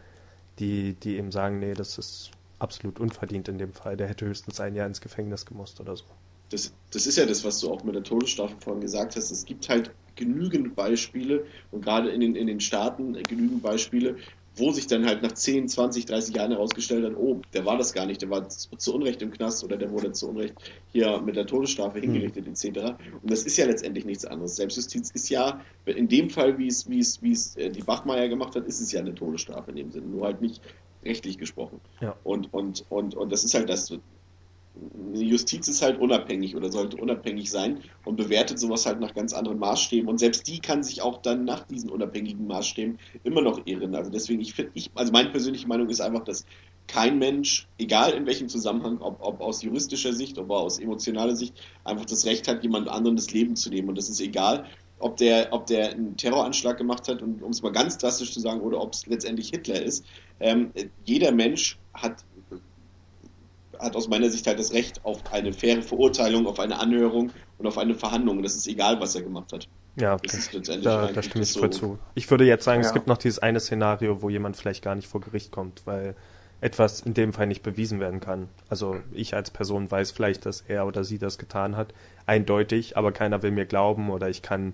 die, 0.59 0.93
die 0.93 1.18
eben 1.18 1.32
sagen, 1.32 1.59
nee, 1.59 1.74
das 1.74 1.97
ist 1.97 2.32
absolut 2.59 2.99
unverdient 2.99 3.47
in 3.47 3.57
dem 3.57 3.74
Fall. 3.74 3.97
Der 3.97 4.07
hätte 4.07 4.26
höchstens 4.26 4.59
ein 4.59 4.76
Jahr 4.76 4.88
ins 4.88 5.01
Gefängnis 5.01 5.45
gemusst 5.45 5.80
oder 5.80 5.95
so. 5.95 6.05
Das, 6.49 6.74
das 6.91 7.07
ist 7.07 7.18
ja 7.18 7.26
das, 7.26 7.43
was 7.43 7.59
du 7.59 7.72
auch 7.72 7.84
mit 7.84 7.95
der 7.95 8.03
Todesstrafe 8.03 8.55
vorhin 8.59 8.82
gesagt 8.82 9.16
hast. 9.16 9.32
Es 9.32 9.45
gibt 9.45 9.70
halt 9.70 9.91
genügend 10.16 10.76
Beispiele 10.76 11.45
und 11.72 11.84
gerade 11.84 12.09
in 12.09 12.22
den, 12.22 12.36
in 12.36 12.47
den 12.47 12.59
Staaten 12.59 13.14
genügend 13.24 13.64
Beispiele, 13.64 14.18
wo 14.55 14.71
sich 14.71 14.87
dann 14.87 15.05
halt 15.05 15.23
nach 15.23 15.31
10, 15.31 15.67
20, 15.67 16.05
30 16.05 16.35
Jahren 16.35 16.51
herausgestellt 16.51 17.05
hat, 17.05 17.17
oh, 17.17 17.41
der 17.53 17.65
war 17.65 17.77
das 17.77 17.93
gar 17.93 18.05
nicht, 18.05 18.21
der 18.21 18.29
war 18.29 18.47
zu 18.47 18.93
Unrecht 18.93 19.21
im 19.21 19.31
Knast 19.31 19.63
oder 19.63 19.77
der 19.77 19.89
wurde 19.89 20.11
zu 20.11 20.29
Unrecht 20.29 20.55
hier 20.91 21.19
mit 21.21 21.35
der 21.35 21.47
Todesstrafe 21.47 22.01
hm. 22.01 22.11
hingerichtet, 22.11 22.47
etc. 22.47 22.95
Und 23.21 23.31
das 23.31 23.43
ist 23.43 23.57
ja 23.57 23.65
letztendlich 23.65 24.05
nichts 24.05 24.25
anderes. 24.25 24.55
Selbstjustiz 24.55 25.09
ist 25.11 25.29
ja, 25.29 25.59
in 25.85 26.07
dem 26.07 26.29
Fall, 26.29 26.57
wie 26.57 26.67
es, 26.67 26.87
wie 26.89 26.99
es, 26.99 27.21
wie 27.21 27.31
es 27.31 27.55
äh, 27.55 27.69
die 27.69 27.81
Bachmeier 27.81 28.27
gemacht 28.27 28.55
hat, 28.55 28.65
ist 28.65 28.79
es 28.79 28.91
ja 28.91 28.99
eine 28.99 29.15
Todesstrafe 29.15 29.71
in 29.71 29.77
dem 29.77 29.91
Sinne, 29.91 30.07
nur 30.07 30.25
halt 30.25 30.41
nicht 30.41 30.61
rechtlich 31.03 31.37
gesprochen. 31.37 31.79
Ja. 32.01 32.15
Und, 32.23 32.53
und, 32.53 32.85
und, 32.89 33.15
und 33.15 33.31
das 33.31 33.43
ist 33.43 33.53
halt 33.53 33.69
das, 33.69 33.93
Justiz 35.13 35.67
ist 35.67 35.82
halt 35.84 35.99
unabhängig 35.99 36.55
oder 36.55 36.71
sollte 36.71 36.97
unabhängig 36.97 37.51
sein 37.51 37.82
und 38.05 38.15
bewertet 38.15 38.59
sowas 38.59 38.86
halt 38.86 38.99
nach 38.99 39.13
ganz 39.13 39.34
anderen 39.34 39.59
Maßstäben. 39.59 40.09
Und 40.09 40.19
selbst 40.19 40.47
die 40.47 40.59
kann 40.59 40.84
sich 40.84 41.01
auch 41.01 41.21
dann 41.21 41.45
nach 41.45 41.67
diesen 41.67 41.89
unabhängigen 41.89 42.47
Maßstäben 42.47 42.97
immer 43.24 43.41
noch 43.41 43.61
irren. 43.65 43.93
Also 43.93 44.09
deswegen, 44.09 44.41
ich 44.41 44.53
finde, 44.53 44.71
ich, 44.74 44.89
also 44.95 45.11
meine 45.11 45.30
persönliche 45.30 45.67
Meinung 45.67 45.89
ist 45.89 46.01
einfach, 46.01 46.24
dass 46.24 46.45
kein 46.88 47.19
Mensch, 47.19 47.67
egal 47.78 48.11
in 48.13 48.26
welchem 48.26 48.49
Zusammenhang, 48.49 48.99
ob, 48.99 49.17
ob 49.21 49.41
aus 49.41 49.61
juristischer 49.61 50.11
Sicht, 50.11 50.38
ob 50.38 50.49
aus 50.49 50.80
emotionaler 50.80 51.36
Sicht, 51.36 51.55
einfach 51.84 52.05
das 52.05 52.26
Recht 52.26 52.47
hat, 52.47 52.63
jemand 52.63 52.88
anderen 52.89 53.15
das 53.15 53.32
Leben 53.32 53.55
zu 53.55 53.69
nehmen. 53.69 53.89
Und 53.89 53.97
das 53.97 54.09
ist 54.09 54.19
egal, 54.19 54.65
ob 54.99 55.17
der, 55.17 55.49
ob 55.51 55.67
der 55.67 55.91
einen 55.91 56.17
Terroranschlag 56.17 56.78
gemacht 56.78 57.07
hat, 57.07 57.21
und 57.21 57.43
um 57.43 57.51
es 57.51 57.61
mal 57.61 57.71
ganz 57.71 57.97
drastisch 57.97 58.34
zu 58.34 58.39
sagen, 58.39 58.61
oder 58.61 58.82
ob 58.82 58.93
es 58.93 59.05
letztendlich 59.05 59.49
Hitler 59.49 59.82
ist. 59.82 60.05
Ähm, 60.39 60.71
jeder 61.05 61.32
Mensch 61.32 61.78
hat 61.93 62.24
hat 63.80 63.95
aus 63.95 64.07
meiner 64.07 64.30
Sicht 64.30 64.47
halt 64.47 64.59
das 64.59 64.74
Recht 64.74 65.03
auf 65.03 65.19
eine 65.32 65.53
faire 65.53 65.82
Verurteilung, 65.82 66.47
auf 66.47 66.59
eine 66.59 66.80
Anhörung 66.80 67.32
und 67.57 67.67
auf 67.67 67.78
eine 67.78 67.95
Verhandlung. 67.95 68.43
Das 68.43 68.55
ist 68.55 68.67
egal, 68.67 68.99
was 68.99 69.15
er 69.15 69.21
gemacht 69.21 69.51
hat. 69.53 69.67
Ja, 69.95 70.17
das 70.17 70.34
ist 70.34 70.53
letztendlich 70.53 70.86
da, 70.86 71.07
da 71.07 71.21
stimme 71.21 71.43
ich 71.43 71.51
so. 71.51 71.59
voll 71.59 71.69
zu. 71.69 71.99
Ich 72.15 72.30
würde 72.32 72.45
jetzt 72.45 72.63
sagen, 72.63 72.82
ja. 72.82 72.88
es 72.88 72.93
gibt 72.93 73.07
noch 73.07 73.17
dieses 73.17 73.39
eine 73.39 73.59
Szenario, 73.59 74.21
wo 74.21 74.30
jemand 74.30 74.57
vielleicht 74.57 74.84
gar 74.84 74.95
nicht 74.95 75.07
vor 75.07 75.21
Gericht 75.21 75.51
kommt, 75.51 75.84
weil 75.86 76.15
etwas 76.61 77.01
in 77.01 77.13
dem 77.13 77.34
Fall 77.34 77.47
nicht 77.47 77.61
bewiesen 77.61 77.99
werden 77.99 78.21
kann. 78.21 78.47
Also 78.69 78.95
ich 79.11 79.36
als 79.36 79.51
Person 79.51 79.91
weiß 79.91 80.11
vielleicht, 80.11 80.45
dass 80.45 80.61
er 80.61 80.88
oder 80.88 81.03
sie 81.03 81.19
das 81.19 81.38
getan 81.38 81.76
hat, 81.76 81.93
eindeutig, 82.26 82.97
aber 82.97 83.11
keiner 83.11 83.43
will 83.43 83.51
mir 83.51 83.65
glauben 83.65 84.09
oder 84.09 84.30
ich 84.30 84.41
kann 84.41 84.74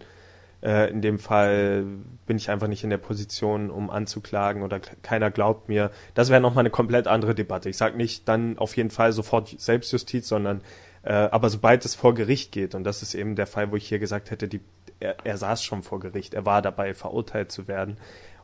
äh, 0.61 0.89
in 0.89 1.01
dem 1.01 1.19
Fall 1.19 1.85
bin 2.25 2.37
ich 2.37 2.49
einfach 2.49 2.67
nicht 2.67 2.83
in 2.83 2.89
der 2.89 2.97
Position, 2.97 3.69
um 3.69 3.89
anzuklagen 3.89 4.61
oder 4.61 4.79
keiner 4.79 5.31
glaubt 5.31 5.69
mir. 5.69 5.91
Das 6.13 6.29
wäre 6.29 6.41
nochmal 6.41 6.63
eine 6.63 6.69
komplett 6.69 7.07
andere 7.07 7.35
Debatte. 7.35 7.69
Ich 7.69 7.77
sage 7.77 7.97
nicht 7.97 8.27
dann 8.27 8.57
auf 8.57 8.75
jeden 8.77 8.89
Fall 8.91 9.11
sofort 9.13 9.59
Selbstjustiz, 9.59 10.27
sondern 10.27 10.61
äh, 11.03 11.13
aber 11.13 11.49
sobald 11.49 11.85
es 11.85 11.95
vor 11.95 12.13
Gericht 12.13 12.51
geht, 12.51 12.75
und 12.75 12.83
das 12.83 13.01
ist 13.01 13.13
eben 13.15 13.35
der 13.35 13.47
Fall, 13.47 13.71
wo 13.71 13.75
ich 13.75 13.87
hier 13.87 13.99
gesagt 13.99 14.31
hätte, 14.31 14.47
die, 14.47 14.61
er, 14.99 15.15
er 15.23 15.37
saß 15.37 15.63
schon 15.63 15.81
vor 15.81 15.99
Gericht, 15.99 16.33
er 16.33 16.45
war 16.45 16.61
dabei, 16.61 16.93
verurteilt 16.93 17.51
zu 17.51 17.67
werden. 17.67 17.97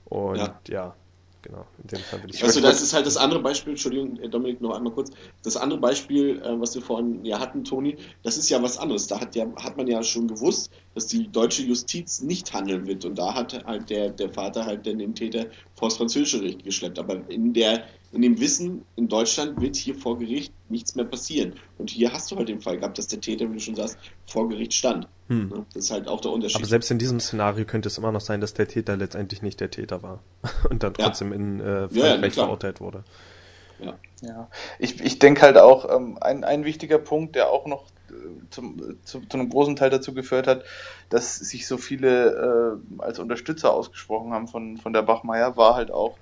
Und 0.05 0.37
ja, 0.37 0.59
ja 0.69 0.95
genau. 1.45 1.65
In 1.81 1.87
dem 1.87 1.99
Fall 1.99 2.21
würde 2.21 2.33
ich 2.33 2.43
Also 2.43 2.59
das 2.59 2.81
ist 2.81 2.93
halt 2.93 3.05
das 3.05 3.17
andere 3.17 3.39
Beispiel, 3.41 3.73
Entschuldigung, 3.73 4.19
äh, 4.19 4.27
Dominik, 4.27 4.61
noch 4.61 4.75
einmal 4.75 4.93
kurz. 4.93 5.11
Das 5.43 5.55
andere 5.55 5.79
Beispiel, 5.79 6.41
äh, 6.41 6.59
was 6.59 6.75
wir 6.75 6.81
vorhin 6.81 7.23
ja 7.23 7.39
hatten, 7.39 7.63
Toni, 7.63 7.97
das 8.23 8.37
ist 8.37 8.49
ja 8.49 8.61
was 8.61 8.77
anderes. 8.77 9.07
Da 9.07 9.21
hat, 9.21 9.35
ja, 9.35 9.45
hat 9.57 9.77
man 9.77 9.87
ja 9.87 10.01
schon 10.03 10.27
gewusst, 10.27 10.71
dass 10.93 11.07
die 11.07 11.27
deutsche 11.31 11.63
Justiz 11.63 12.21
nicht 12.21 12.53
handeln 12.53 12.85
wird. 12.87 13.05
Und 13.05 13.17
da 13.17 13.33
hat 13.33 13.65
halt 13.65 13.89
der, 13.89 14.09
der 14.09 14.29
Vater 14.29 14.65
halt 14.65 14.85
dann 14.87 14.99
den 14.99 15.15
Täter 15.15 15.45
vor 15.75 15.89
das 15.89 15.97
französische 15.97 16.39
Gericht 16.39 16.63
geschleppt. 16.63 16.99
Aber 16.99 17.29
in 17.29 17.53
der 17.53 17.85
in 18.11 18.21
dem 18.21 18.39
Wissen, 18.39 18.85
in 18.95 19.07
Deutschland 19.07 19.59
wird 19.61 19.75
hier 19.75 19.95
vor 19.95 20.17
Gericht 20.17 20.53
nichts 20.69 20.95
mehr 20.95 21.05
passieren. 21.05 21.53
Und 21.77 21.89
hier 21.89 22.13
hast 22.13 22.31
du 22.31 22.37
halt 22.37 22.49
den 22.49 22.61
Fall 22.61 22.77
gehabt, 22.77 22.97
dass 22.97 23.07
der 23.07 23.21
Täter, 23.21 23.49
wie 23.49 23.55
du 23.55 23.59
schon 23.59 23.75
sagst, 23.75 23.97
vor 24.25 24.47
Gericht 24.49 24.73
stand. 24.73 25.07
Hm. 25.27 25.65
Das 25.73 25.85
ist 25.85 25.91
halt 25.91 26.07
auch 26.07 26.21
der 26.21 26.31
Unterschied. 26.31 26.57
Aber 26.57 26.65
selbst 26.65 26.91
in 26.91 26.99
diesem 26.99 27.19
Szenario 27.19 27.65
könnte 27.65 27.87
es 27.87 27.97
immer 27.97 28.11
noch 28.11 28.21
sein, 28.21 28.41
dass 28.41 28.53
der 28.53 28.67
Täter 28.67 28.95
letztendlich 28.95 29.41
nicht 29.41 29.59
der 29.59 29.71
Täter 29.71 30.03
war 30.03 30.19
und 30.69 30.83
dann 30.83 30.93
trotzdem 30.93 31.29
ja. 31.29 31.35
in 31.35 31.59
äh, 31.59 31.89
Frankreich 31.89 31.95
ja, 31.97 32.21
ja, 32.21 32.29
verurteilt 32.29 32.79
wurde. 32.79 33.03
Ja. 33.79 33.95
ja. 34.21 34.49
Ich, 34.79 35.01
ich 35.01 35.19
denke 35.19 35.41
halt 35.41 35.57
auch, 35.57 35.93
ähm, 35.93 36.17
ein, 36.21 36.43
ein 36.43 36.63
wichtiger 36.63 36.99
Punkt, 36.99 37.35
der 37.35 37.49
auch 37.49 37.65
noch 37.65 37.85
äh, 38.09 38.13
zum, 38.49 38.97
zu, 39.03 39.21
zu, 39.21 39.37
einem 39.37 39.49
großen 39.49 39.75
Teil 39.75 39.89
dazu 39.89 40.13
geführt 40.13 40.47
hat, 40.47 40.63
dass 41.09 41.35
sich 41.35 41.67
so 41.67 41.77
viele 41.77 42.79
äh, 42.99 43.01
als 43.01 43.19
Unterstützer 43.19 43.73
ausgesprochen 43.73 44.31
haben 44.31 44.47
von, 44.47 44.77
von 44.77 44.93
der 44.93 45.01
Bachmeier, 45.01 45.57
war 45.57 45.75
halt 45.75 45.91
auch 45.91 46.17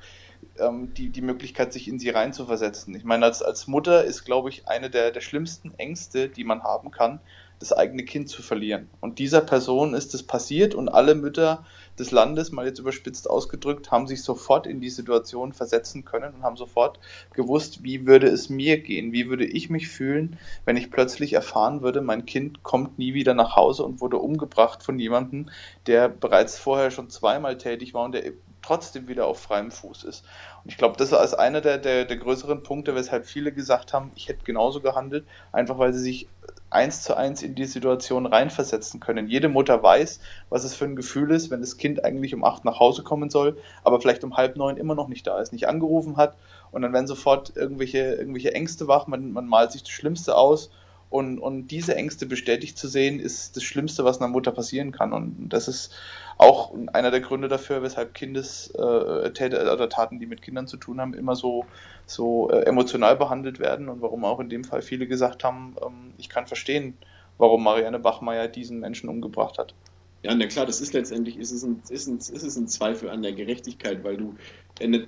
ähm, 0.60 0.94
die, 0.94 1.10
die 1.10 1.22
Möglichkeit, 1.22 1.74
sich 1.74 1.88
in 1.88 2.00
sie 2.00 2.10
reinzuversetzen. 2.10 2.96
Ich 2.96 3.04
meine, 3.04 3.26
als, 3.26 3.42
als 3.42 3.68
Mutter 3.68 4.04
ist, 4.04 4.26
glaube 4.26 4.50
ich, 4.50 4.68
eine 4.68 4.90
der, 4.90 5.12
der 5.12 5.22
schlimmsten 5.22 5.74
Ängste, 5.78 6.30
die 6.30 6.44
man 6.44 6.64
haben 6.64 6.92
kann, 6.92 7.20
das 7.60 7.72
eigene 7.72 8.04
Kind 8.04 8.30
zu 8.30 8.42
verlieren. 8.42 8.90
Und 9.00 9.20
dieser 9.20 9.42
Person 9.42 9.94
ist 9.94 10.14
es 10.14 10.24
passiert 10.24 10.76
und 10.76 10.90
alle 10.90 11.16
Mütter 11.16 11.66
des 11.98 12.12
Landes, 12.12 12.52
mal 12.52 12.66
jetzt 12.66 12.80
überspitzt 12.80 13.30
ausgedrückt, 13.30 13.92
haben 13.92 14.08
sich 14.08 14.24
sofort 14.24 14.68
in 14.68 14.82
die 14.82 14.90
Situation 14.90 15.54
versetzen 15.54 16.04
können 16.04 16.34
und 16.34 16.44
haben 16.44 16.58
sofort 16.58 17.00
gewusst, 17.34 17.84
wie 17.84 18.06
würde 18.06 18.28
es 18.28 18.50
mir 18.50 18.80
gehen, 18.82 19.14
wie 19.14 19.30
würde 19.30 19.46
ich 19.46 19.70
mich 19.70 19.88
fühlen, 19.88 20.38
wenn 20.66 20.76
ich 20.76 20.92
plötzlich 20.92 21.34
erfahren 21.34 21.82
würde, 21.82 22.02
mein 22.02 22.26
Kind 22.26 22.64
kommt 22.64 22.98
nie 23.00 23.14
wieder 23.14 23.34
nach 23.34 23.56
Hause 23.56 23.84
und 23.84 24.02
wurde 24.02 24.18
umgebracht 24.18 24.84
von 24.84 25.00
jemandem, 25.00 25.50
der 25.88 26.10
bereits 26.10 26.58
vorher 26.58 26.92
schon 26.92 27.10
zweimal 27.10 27.58
tätig 27.58 27.94
war 27.94 28.04
und 28.04 28.14
der 28.14 28.26
trotzdem 28.64 29.08
wieder 29.08 29.28
auf 29.28 29.40
freiem 29.40 29.72
Fuß 29.72 30.04
ist. 30.04 30.26
Und 30.64 30.72
ich 30.72 30.78
glaube, 30.78 30.98
das 30.98 31.12
ist 31.12 31.34
einer 31.34 31.62
der, 31.62 31.78
der, 31.78 32.06
der 32.06 32.18
größeren 32.18 32.64
Punkte, 32.64 32.96
weshalb 32.96 33.26
viele 33.26 33.52
gesagt 33.52 33.94
haben, 33.94 34.12
ich 34.16 34.30
hätte 34.30 34.44
genauso 34.44 34.82
gehandelt, 34.82 35.26
einfach 35.52 35.78
weil 35.78 35.94
sie 35.94 36.00
sich 36.00 36.28
eins 36.70 37.04
zu 37.04 37.16
eins 37.16 37.44
in 37.44 37.54
die 37.54 37.66
Situation 37.66 38.26
reinversetzen 38.26 39.00
können. 39.00 39.28
Jede 39.28 39.48
Mutter 39.48 39.84
weiß, 39.84 40.20
was 40.50 40.64
es 40.64 40.74
für 40.74 40.86
ein 40.86 40.96
Gefühl 40.96 41.32
ist, 41.32 41.52
wenn 41.52 41.62
das 41.62 41.78
Kind 41.78 42.04
eigentlich 42.04 42.34
um 42.34 42.44
acht 42.44 42.66
nach 42.66 42.80
Hause 42.80 43.04
kommen 43.04 43.30
soll, 43.30 43.58
aber 43.84 44.02
vielleicht 44.02 44.24
um 44.24 44.36
halb 44.36 44.56
neun 44.56 44.78
immer 44.78 44.96
noch 44.96 45.08
nicht 45.08 45.28
da 45.28 45.40
ist, 45.40 45.54
nicht 45.54 45.68
angerufen 45.68 46.18
hat 46.18 46.36
und 46.72 46.82
dann 46.82 46.94
werden 46.94 47.08
sofort 47.08 47.56
irgendwelche, 47.56 48.16
irgendwelche 48.16 48.54
Ängste 48.54 48.88
wach, 48.88 49.06
man, 49.06 49.32
man 49.32 49.48
malt 49.48 49.72
sich 49.72 49.84
das 49.84 49.92
Schlimmste 49.92 50.36
aus 50.36 50.72
und, 51.14 51.38
und 51.38 51.68
diese 51.68 51.96
Ängste 51.96 52.26
bestätigt 52.26 52.76
zu 52.76 52.88
sehen, 52.88 53.20
ist 53.20 53.56
das 53.56 53.62
Schlimmste, 53.62 54.04
was 54.04 54.20
einer 54.20 54.30
Mutter 54.30 54.52
passieren 54.52 54.92
kann. 54.92 55.14
Und 55.14 55.50
das 55.50 55.68
ist 55.68 55.94
auch 56.40 56.74
einer 56.92 57.12
der 57.12 57.22
Gründe 57.22 57.48
dafür, 57.48 57.84
weshalb 57.84 58.16
Kindestäter 58.16 59.62
äh, 59.62 59.72
oder 59.72 59.90
Taten, 59.90 60.20
die 60.20 60.26
mit 60.26 60.42
Kindern 60.42 60.66
zu 60.66 60.78
tun 60.78 61.00
haben, 61.00 61.14
immer 61.14 61.36
so, 61.36 61.66
so 62.08 62.50
äh, 62.50 62.64
emotional 62.64 63.16
behandelt 63.16 63.60
werden 63.60 63.90
und 63.90 64.02
warum 64.02 64.26
auch 64.26 64.40
in 64.40 64.50
dem 64.50 64.64
Fall 64.64 64.82
viele 64.82 65.06
gesagt 65.06 65.44
haben, 65.44 65.76
ähm, 65.86 66.16
ich 66.18 66.30
kann 66.30 66.48
verstehen, 66.48 66.98
warum 67.38 67.64
Marianne 67.64 68.00
Bachmeier 68.00 68.48
diesen 68.48 68.80
Menschen 68.80 69.08
umgebracht 69.08 69.60
hat. 69.60 69.76
Ja, 70.24 70.34
na 70.34 70.48
klar, 70.48 70.66
das 70.66 70.82
ist 70.82 70.94
letztendlich, 70.94 71.38
ist 71.38 71.52
es, 71.52 71.64
ein, 71.64 71.84
ist, 71.90 72.08
ein, 72.08 72.18
ist 72.18 72.32
es 72.32 72.56
ein 72.56 72.68
Zweifel 72.68 73.12
an 73.12 73.22
der 73.22 73.34
Gerechtigkeit, 73.34 74.04
weil 74.04 74.18
du 74.18 74.36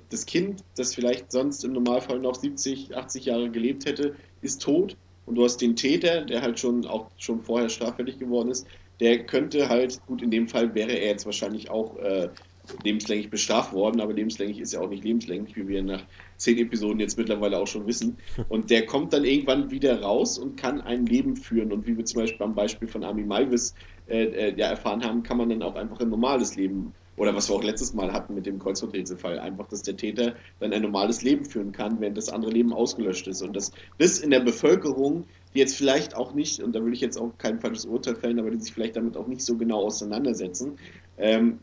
das 0.08 0.26
Kind, 0.26 0.62
das 0.76 0.94
vielleicht 0.94 1.32
sonst 1.32 1.64
im 1.64 1.72
Normalfall 1.72 2.20
noch 2.20 2.36
70, 2.36 2.96
80 2.96 3.24
Jahre 3.24 3.50
gelebt 3.50 3.86
hätte, 3.86 4.14
ist 4.40 4.62
tot 4.62 4.96
und 5.26 5.34
du 5.34 5.44
hast 5.44 5.58
den 5.58 5.76
Täter, 5.76 6.22
der 6.22 6.42
halt 6.42 6.58
schon 6.58 6.86
auch 6.86 7.10
schon 7.18 7.42
vorher 7.42 7.68
straffällig 7.68 8.18
geworden 8.18 8.50
ist, 8.50 8.66
der 9.00 9.24
könnte 9.24 9.68
halt, 9.68 10.00
gut, 10.06 10.22
in 10.22 10.30
dem 10.30 10.48
Fall 10.48 10.74
wäre 10.74 10.92
er 10.92 11.10
jetzt 11.10 11.26
wahrscheinlich 11.26 11.68
auch 11.68 11.98
äh, 11.98 12.28
lebenslänglich 12.82 13.30
bestraft 13.30 13.72
worden, 13.72 14.00
aber 14.00 14.12
lebenslänglich 14.12 14.60
ist 14.60 14.72
ja 14.72 14.80
auch 14.80 14.88
nicht 14.88 15.04
lebenslänglich, 15.04 15.56
wie 15.56 15.68
wir 15.68 15.82
nach 15.82 16.04
zehn 16.36 16.58
Episoden 16.58 17.00
jetzt 17.00 17.18
mittlerweile 17.18 17.58
auch 17.58 17.66
schon 17.66 17.86
wissen. 17.86 18.16
Und 18.48 18.70
der 18.70 18.86
kommt 18.86 19.12
dann 19.12 19.24
irgendwann 19.24 19.70
wieder 19.70 20.00
raus 20.00 20.38
und 20.38 20.56
kann 20.56 20.80
ein 20.80 21.06
Leben 21.06 21.36
führen. 21.36 21.72
Und 21.72 21.86
wie 21.86 21.96
wir 21.96 22.04
zum 22.04 22.22
Beispiel 22.22 22.42
am 22.42 22.54
Beispiel 22.54 22.88
von 22.88 23.04
Ami 23.04 23.24
Maivis 23.24 23.74
äh, 24.06 24.24
äh, 24.24 24.54
ja 24.56 24.68
erfahren 24.68 25.04
haben, 25.04 25.22
kann 25.22 25.36
man 25.36 25.48
dann 25.48 25.62
auch 25.62 25.74
einfach 25.74 26.00
ein 26.00 26.08
normales 26.08 26.56
Leben 26.56 26.94
oder 27.16 27.34
was 27.34 27.48
wir 27.48 27.56
auch 27.56 27.62
letztes 27.62 27.94
Mal 27.94 28.12
hatten 28.12 28.34
mit 28.34 28.46
dem 28.46 28.58
Kreuzworträtselfall, 28.58 29.38
einfach, 29.38 29.66
dass 29.68 29.82
der 29.82 29.96
Täter 29.96 30.34
dann 30.60 30.72
ein 30.72 30.82
normales 30.82 31.22
Leben 31.22 31.44
führen 31.44 31.72
kann, 31.72 32.00
während 32.00 32.16
das 32.16 32.28
andere 32.28 32.50
Leben 32.50 32.72
ausgelöscht 32.72 33.26
ist. 33.26 33.42
Und 33.42 33.56
dass 33.56 33.72
das 33.98 34.18
in 34.18 34.30
der 34.30 34.40
Bevölkerung, 34.40 35.24
die 35.54 35.58
jetzt 35.60 35.76
vielleicht 35.76 36.14
auch 36.14 36.34
nicht, 36.34 36.62
und 36.62 36.74
da 36.74 36.84
will 36.84 36.92
ich 36.92 37.00
jetzt 37.00 37.16
auch 37.16 37.32
kein 37.38 37.60
falsches 37.60 37.86
Urteil 37.86 38.16
fällen, 38.16 38.38
aber 38.38 38.50
die 38.50 38.60
sich 38.60 38.72
vielleicht 38.72 38.96
damit 38.96 39.16
auch 39.16 39.26
nicht 39.26 39.42
so 39.42 39.56
genau 39.56 39.84
auseinandersetzen, 39.84 40.78
ähm, 41.18 41.58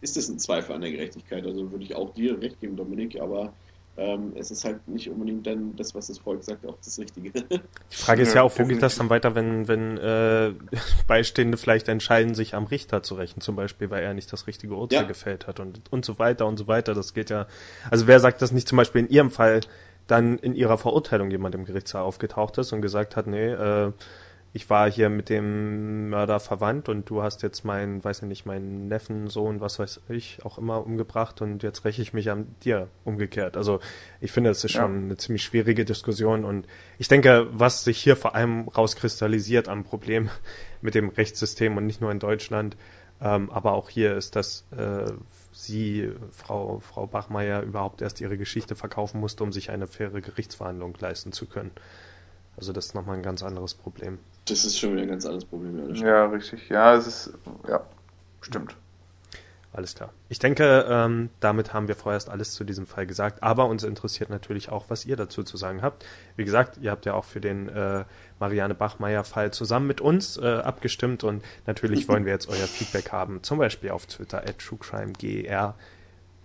ist 0.00 0.16
das 0.16 0.28
ein 0.28 0.38
Zweifel 0.38 0.74
an 0.74 0.80
der 0.80 0.92
Gerechtigkeit. 0.92 1.46
Also 1.46 1.70
würde 1.70 1.84
ich 1.84 1.94
auch 1.94 2.12
dir 2.14 2.40
recht 2.40 2.60
geben, 2.60 2.76
Dominik, 2.76 3.20
aber 3.20 3.52
ähm, 3.96 4.32
es 4.36 4.50
ist 4.50 4.64
halt 4.64 4.86
nicht 4.88 5.08
unbedingt 5.08 5.46
dann 5.46 5.76
das, 5.76 5.94
was 5.94 6.08
das 6.08 6.18
Volk 6.18 6.42
sagt, 6.42 6.66
auch 6.66 6.76
das 6.84 6.98
Richtige. 6.98 7.30
Die 7.50 7.60
Frage 7.90 8.22
ist 8.22 8.30
ja, 8.30 8.36
ja 8.36 8.42
auch, 8.42 8.58
wo 8.58 8.64
geht 8.64 8.82
das 8.82 8.96
dann 8.96 9.08
weiter, 9.10 9.34
wenn, 9.34 9.68
wenn 9.68 9.98
äh, 9.98 10.52
Beistehende 11.06 11.56
vielleicht 11.56 11.88
entscheiden, 11.88 12.34
sich 12.34 12.54
am 12.54 12.64
Richter 12.64 13.02
zu 13.02 13.14
rächen, 13.14 13.40
zum 13.40 13.54
Beispiel, 13.56 13.90
weil 13.90 14.02
er 14.02 14.14
nicht 14.14 14.32
das 14.32 14.46
richtige 14.46 14.74
Urteil 14.74 15.02
ja. 15.02 15.06
gefällt 15.06 15.46
hat 15.46 15.60
und, 15.60 15.80
und 15.90 16.04
so 16.04 16.18
weiter 16.18 16.46
und 16.46 16.56
so 16.56 16.66
weiter. 16.66 16.94
Das 16.94 17.14
geht 17.14 17.30
ja, 17.30 17.46
also 17.90 18.06
wer 18.06 18.18
sagt 18.18 18.42
das 18.42 18.52
nicht 18.52 18.66
zum 18.66 18.76
Beispiel 18.76 19.02
in 19.02 19.08
ihrem 19.08 19.30
Fall, 19.30 19.60
dann 20.06 20.38
in 20.38 20.54
ihrer 20.54 20.76
Verurteilung 20.76 21.30
jemand 21.30 21.54
im 21.54 21.64
Gerichtssaal 21.64 22.02
aufgetaucht 22.02 22.58
ist 22.58 22.72
und 22.72 22.82
gesagt 22.82 23.16
hat, 23.16 23.26
nee, 23.26 23.48
äh, 23.48 23.92
ich 24.56 24.70
war 24.70 24.88
hier 24.88 25.10
mit 25.10 25.30
dem 25.30 26.10
Mörder 26.10 26.38
verwandt 26.38 26.88
und 26.88 27.10
du 27.10 27.24
hast 27.24 27.42
jetzt 27.42 27.64
meinen, 27.64 28.04
weiß 28.04 28.22
ich 28.22 28.28
nicht, 28.28 28.46
meinen 28.46 28.86
Neffen, 28.86 29.26
Sohn, 29.26 29.60
was 29.60 29.80
weiß 29.80 30.02
ich, 30.10 30.38
auch 30.44 30.58
immer 30.58 30.86
umgebracht 30.86 31.42
und 31.42 31.64
jetzt 31.64 31.84
räche 31.84 32.00
ich 32.02 32.12
mich 32.12 32.30
an 32.30 32.54
dir 32.62 32.86
umgekehrt. 33.04 33.56
Also 33.56 33.80
ich 34.20 34.30
finde, 34.30 34.50
es 34.50 34.62
ist 34.62 34.70
schon 34.70 34.94
ja. 34.94 35.04
eine 35.06 35.16
ziemlich 35.16 35.42
schwierige 35.42 35.84
Diskussion 35.84 36.44
und 36.44 36.68
ich 36.98 37.08
denke, 37.08 37.48
was 37.50 37.82
sich 37.82 37.98
hier 37.98 38.14
vor 38.14 38.36
allem 38.36 38.68
rauskristallisiert 38.68 39.68
am 39.68 39.82
Problem 39.82 40.30
mit 40.80 40.94
dem 40.94 41.08
Rechtssystem 41.08 41.76
und 41.76 41.84
nicht 41.84 42.00
nur 42.00 42.12
in 42.12 42.20
Deutschland, 42.20 42.76
ähm, 43.20 43.50
aber 43.50 43.72
auch 43.72 43.90
hier 43.90 44.14
ist, 44.14 44.36
dass 44.36 44.66
äh, 44.70 45.10
sie, 45.50 46.12
Frau, 46.30 46.78
Frau 46.78 47.08
Bachmeier, 47.08 47.62
überhaupt 47.62 48.02
erst 48.02 48.20
ihre 48.20 48.38
Geschichte 48.38 48.76
verkaufen 48.76 49.18
musste, 49.18 49.42
um 49.42 49.50
sich 49.50 49.72
eine 49.72 49.88
faire 49.88 50.20
Gerichtsverhandlung 50.20 50.96
leisten 51.00 51.32
zu 51.32 51.46
können. 51.46 51.72
Also 52.56 52.72
das 52.72 52.86
ist 52.86 52.94
nochmal 52.94 53.16
ein 53.16 53.24
ganz 53.24 53.42
anderes 53.42 53.74
Problem. 53.74 54.20
Das 54.46 54.64
ist 54.64 54.78
schon 54.78 54.92
wieder 54.92 55.02
ein 55.02 55.08
ganz 55.08 55.24
anderes 55.24 55.44
Problem. 55.44 55.94
Ja, 55.94 56.06
ja 56.06 56.26
richtig. 56.26 56.68
Ja, 56.68 56.94
es 56.94 57.06
ist, 57.06 57.32
ja, 57.68 57.80
stimmt. 58.40 58.76
Alles 59.74 59.96
klar. 59.96 60.12
Ich 60.28 60.38
denke, 60.38 60.86
ähm, 60.88 61.30
damit 61.40 61.74
haben 61.74 61.88
wir 61.88 61.96
vorerst 61.96 62.30
alles 62.30 62.52
zu 62.52 62.62
diesem 62.62 62.86
Fall 62.86 63.06
gesagt, 63.06 63.42
aber 63.42 63.66
uns 63.66 63.82
interessiert 63.82 64.30
natürlich 64.30 64.68
auch, 64.68 64.84
was 64.88 65.04
ihr 65.04 65.16
dazu 65.16 65.42
zu 65.42 65.56
sagen 65.56 65.82
habt. 65.82 66.04
Wie 66.36 66.44
gesagt, 66.44 66.78
ihr 66.80 66.92
habt 66.92 67.06
ja 67.06 67.14
auch 67.14 67.24
für 67.24 67.40
den 67.40 67.68
äh, 67.68 68.04
Marianne 68.38 68.76
Bachmeier-Fall 68.76 69.52
zusammen 69.52 69.88
mit 69.88 70.00
uns 70.00 70.36
äh, 70.36 70.46
abgestimmt 70.46 71.24
und 71.24 71.42
natürlich 71.66 72.06
wollen 72.08 72.24
wir 72.24 72.32
jetzt 72.32 72.48
euer 72.48 72.68
Feedback 72.68 73.10
haben, 73.10 73.42
zum 73.42 73.58
Beispiel 73.58 73.90
auf 73.90 74.06
Twitter 74.06 74.38
at 74.38 74.60
TrueCrimeGR. 74.60 75.74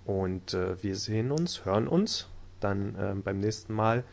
Und 0.05 0.55
äh, 0.55 0.81
wir 0.81 0.95
sehen 0.95 1.31
uns, 1.31 1.65
hören 1.65 1.87
uns 1.87 2.29
dann 2.59 2.95
äh, 2.95 3.13
beim 3.13 3.39
nächsten 3.39 3.75
Mal. 3.75 4.03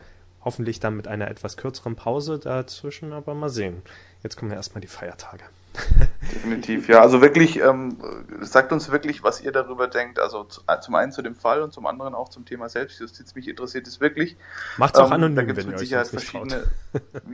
Hoffentlich 0.47 0.79
dann 0.79 0.95
mit 0.95 1.09
einer 1.09 1.29
etwas 1.29 1.57
kürzeren 1.57 1.97
Pause 1.97 2.39
dazwischen, 2.39 3.11
aber 3.11 3.35
mal 3.35 3.49
sehen. 3.49 3.81
Jetzt 4.23 4.37
kommen 4.37 4.49
ja 4.49 4.55
erstmal 4.55 4.79
die 4.79 4.87
Feiertage. 4.87 5.43
Definitiv, 6.33 6.87
ja. 6.87 7.01
Also 7.01 7.19
wirklich, 7.19 7.59
ähm, 7.59 7.97
sagt 8.39 8.71
uns 8.71 8.89
wirklich, 8.89 9.23
was 9.23 9.41
ihr 9.41 9.51
darüber 9.51 9.89
denkt. 9.89 10.19
Also 10.19 10.45
zu, 10.45 10.61
äh, 10.67 10.79
zum 10.79 10.95
einen 10.95 11.11
zu 11.11 11.21
dem 11.21 11.35
Fall 11.35 11.61
und 11.61 11.73
zum 11.73 11.85
anderen 11.85 12.15
auch 12.15 12.29
zum 12.29 12.45
Thema 12.45 12.69
Selbstjustiz. 12.69 13.35
Mich 13.35 13.49
interessiert 13.49 13.87
es 13.87 13.99
wirklich. 13.99 14.37
Macht's 14.77 14.97
auch 14.97 15.07
ähm, 15.07 15.15
anonym, 15.15 15.35
da 15.35 15.43
gibt's 15.43 15.65
wenn 15.65 15.71
mit 15.71 15.79
Sicherheit 15.79 16.07
verschiedene. 16.07 16.63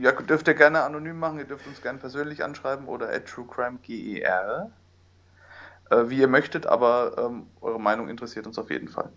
ja, 0.00 0.10
dürft 0.10 0.48
ihr 0.48 0.54
gerne 0.54 0.82
anonym 0.82 1.16
machen. 1.16 1.38
Ihr 1.38 1.44
dürft 1.44 1.68
uns 1.68 1.80
gerne 1.82 2.00
persönlich 2.00 2.42
anschreiben 2.42 2.88
oder 2.88 3.10
at 3.10 3.26
truecrimeger. 3.26 4.72
Äh, 5.88 6.04
wie 6.08 6.18
ihr 6.18 6.26
möchtet, 6.26 6.66
aber 6.66 7.14
ähm, 7.16 7.46
eure 7.60 7.78
Meinung 7.78 8.08
interessiert 8.08 8.48
uns 8.48 8.58
auf 8.58 8.70
jeden 8.72 8.88
Fall. 8.88 9.10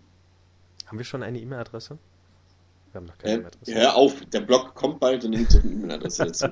Haben 0.86 0.98
wir 0.98 1.04
schon 1.04 1.24
eine 1.24 1.40
E-Mail-Adresse? 1.40 1.98
Wir 2.92 3.00
haben 3.00 3.06
noch 3.06 3.18
keine 3.18 3.32
äh, 3.32 3.36
E-Mail-Adresse. 3.36 3.74
Hör 3.74 3.94
auf, 3.96 4.20
der 4.26 4.40
Blog 4.40 4.74
kommt 4.74 5.00
bald 5.00 5.24
und 5.24 5.30
nimmt 5.30 5.50
so 5.50 5.58
eine 5.58 5.70
E-Mail-Adresse 5.70 6.26
dazu. 6.26 6.48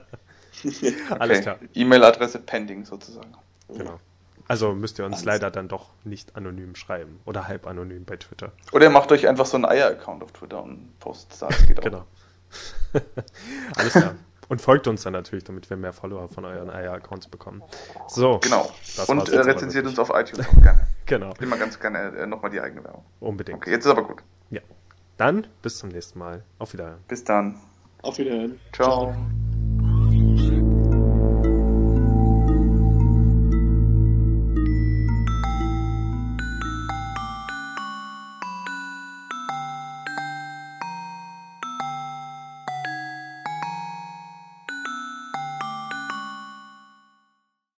Alles 1.18 1.40
klar. 1.40 1.58
E-Mail-Adresse 1.74 2.38
pending 2.40 2.84
sozusagen. 2.84 3.32
Genau. 3.68 4.00
Also 4.48 4.72
müsst 4.74 4.98
ihr 4.98 5.04
uns 5.04 5.16
Alles. 5.16 5.24
leider 5.24 5.50
dann 5.50 5.68
doch 5.68 5.90
nicht 6.04 6.36
anonym 6.36 6.76
schreiben 6.76 7.20
oder 7.24 7.48
halb 7.48 7.66
anonym 7.66 8.04
bei 8.04 8.16
Twitter. 8.16 8.52
Oder 8.72 8.84
ihr 8.84 8.90
macht 8.90 9.10
euch 9.10 9.26
einfach 9.26 9.46
so 9.46 9.56
einen 9.56 9.64
Eier-Account 9.64 10.22
auf 10.22 10.32
Twitter 10.32 10.62
und 10.62 10.98
postet 11.00 11.42
da. 11.42 11.48
Das 11.48 11.66
geht 11.66 11.78
auch. 11.80 11.84
genau. 11.84 12.04
Alles 13.76 13.92
klar. 13.92 14.14
Und 14.48 14.60
folgt 14.60 14.86
uns 14.86 15.02
dann 15.02 15.12
natürlich, 15.12 15.44
damit 15.44 15.68
wir 15.68 15.76
mehr 15.76 15.92
Follower 15.92 16.28
von 16.28 16.44
euren 16.44 16.70
Eier-Accounts 16.70 17.26
bekommen. 17.26 17.62
So. 18.06 18.38
Genau. 18.38 18.70
und 19.08 19.28
äh, 19.28 19.40
rezensiert 19.40 19.86
uns 19.86 19.98
auf 19.98 20.10
iTunes 20.14 20.46
auch 20.48 20.62
gerne. 20.62 20.86
genau. 21.06 21.34
Immer 21.40 21.56
ganz 21.56 21.80
gerne 21.80 22.16
äh, 22.16 22.26
nochmal 22.26 22.52
die 22.52 22.60
eigene 22.60 22.84
Werbung. 22.84 23.04
Unbedingt. 23.18 23.56
Okay, 23.56 23.72
jetzt 23.72 23.86
ist 23.86 23.90
aber 23.90 24.04
gut. 24.04 24.22
Ja. 24.50 24.60
Dann 25.16 25.46
bis 25.62 25.78
zum 25.78 25.88
nächsten 25.90 26.18
Mal. 26.18 26.42
Auf 26.58 26.72
Wiedersehen. 26.72 27.00
Bis 27.08 27.24
dann. 27.24 27.58
Auf 28.02 28.18
Wiedersehen. 28.18 28.60
Ciao. 28.72 29.12
Ciao. 29.12 29.45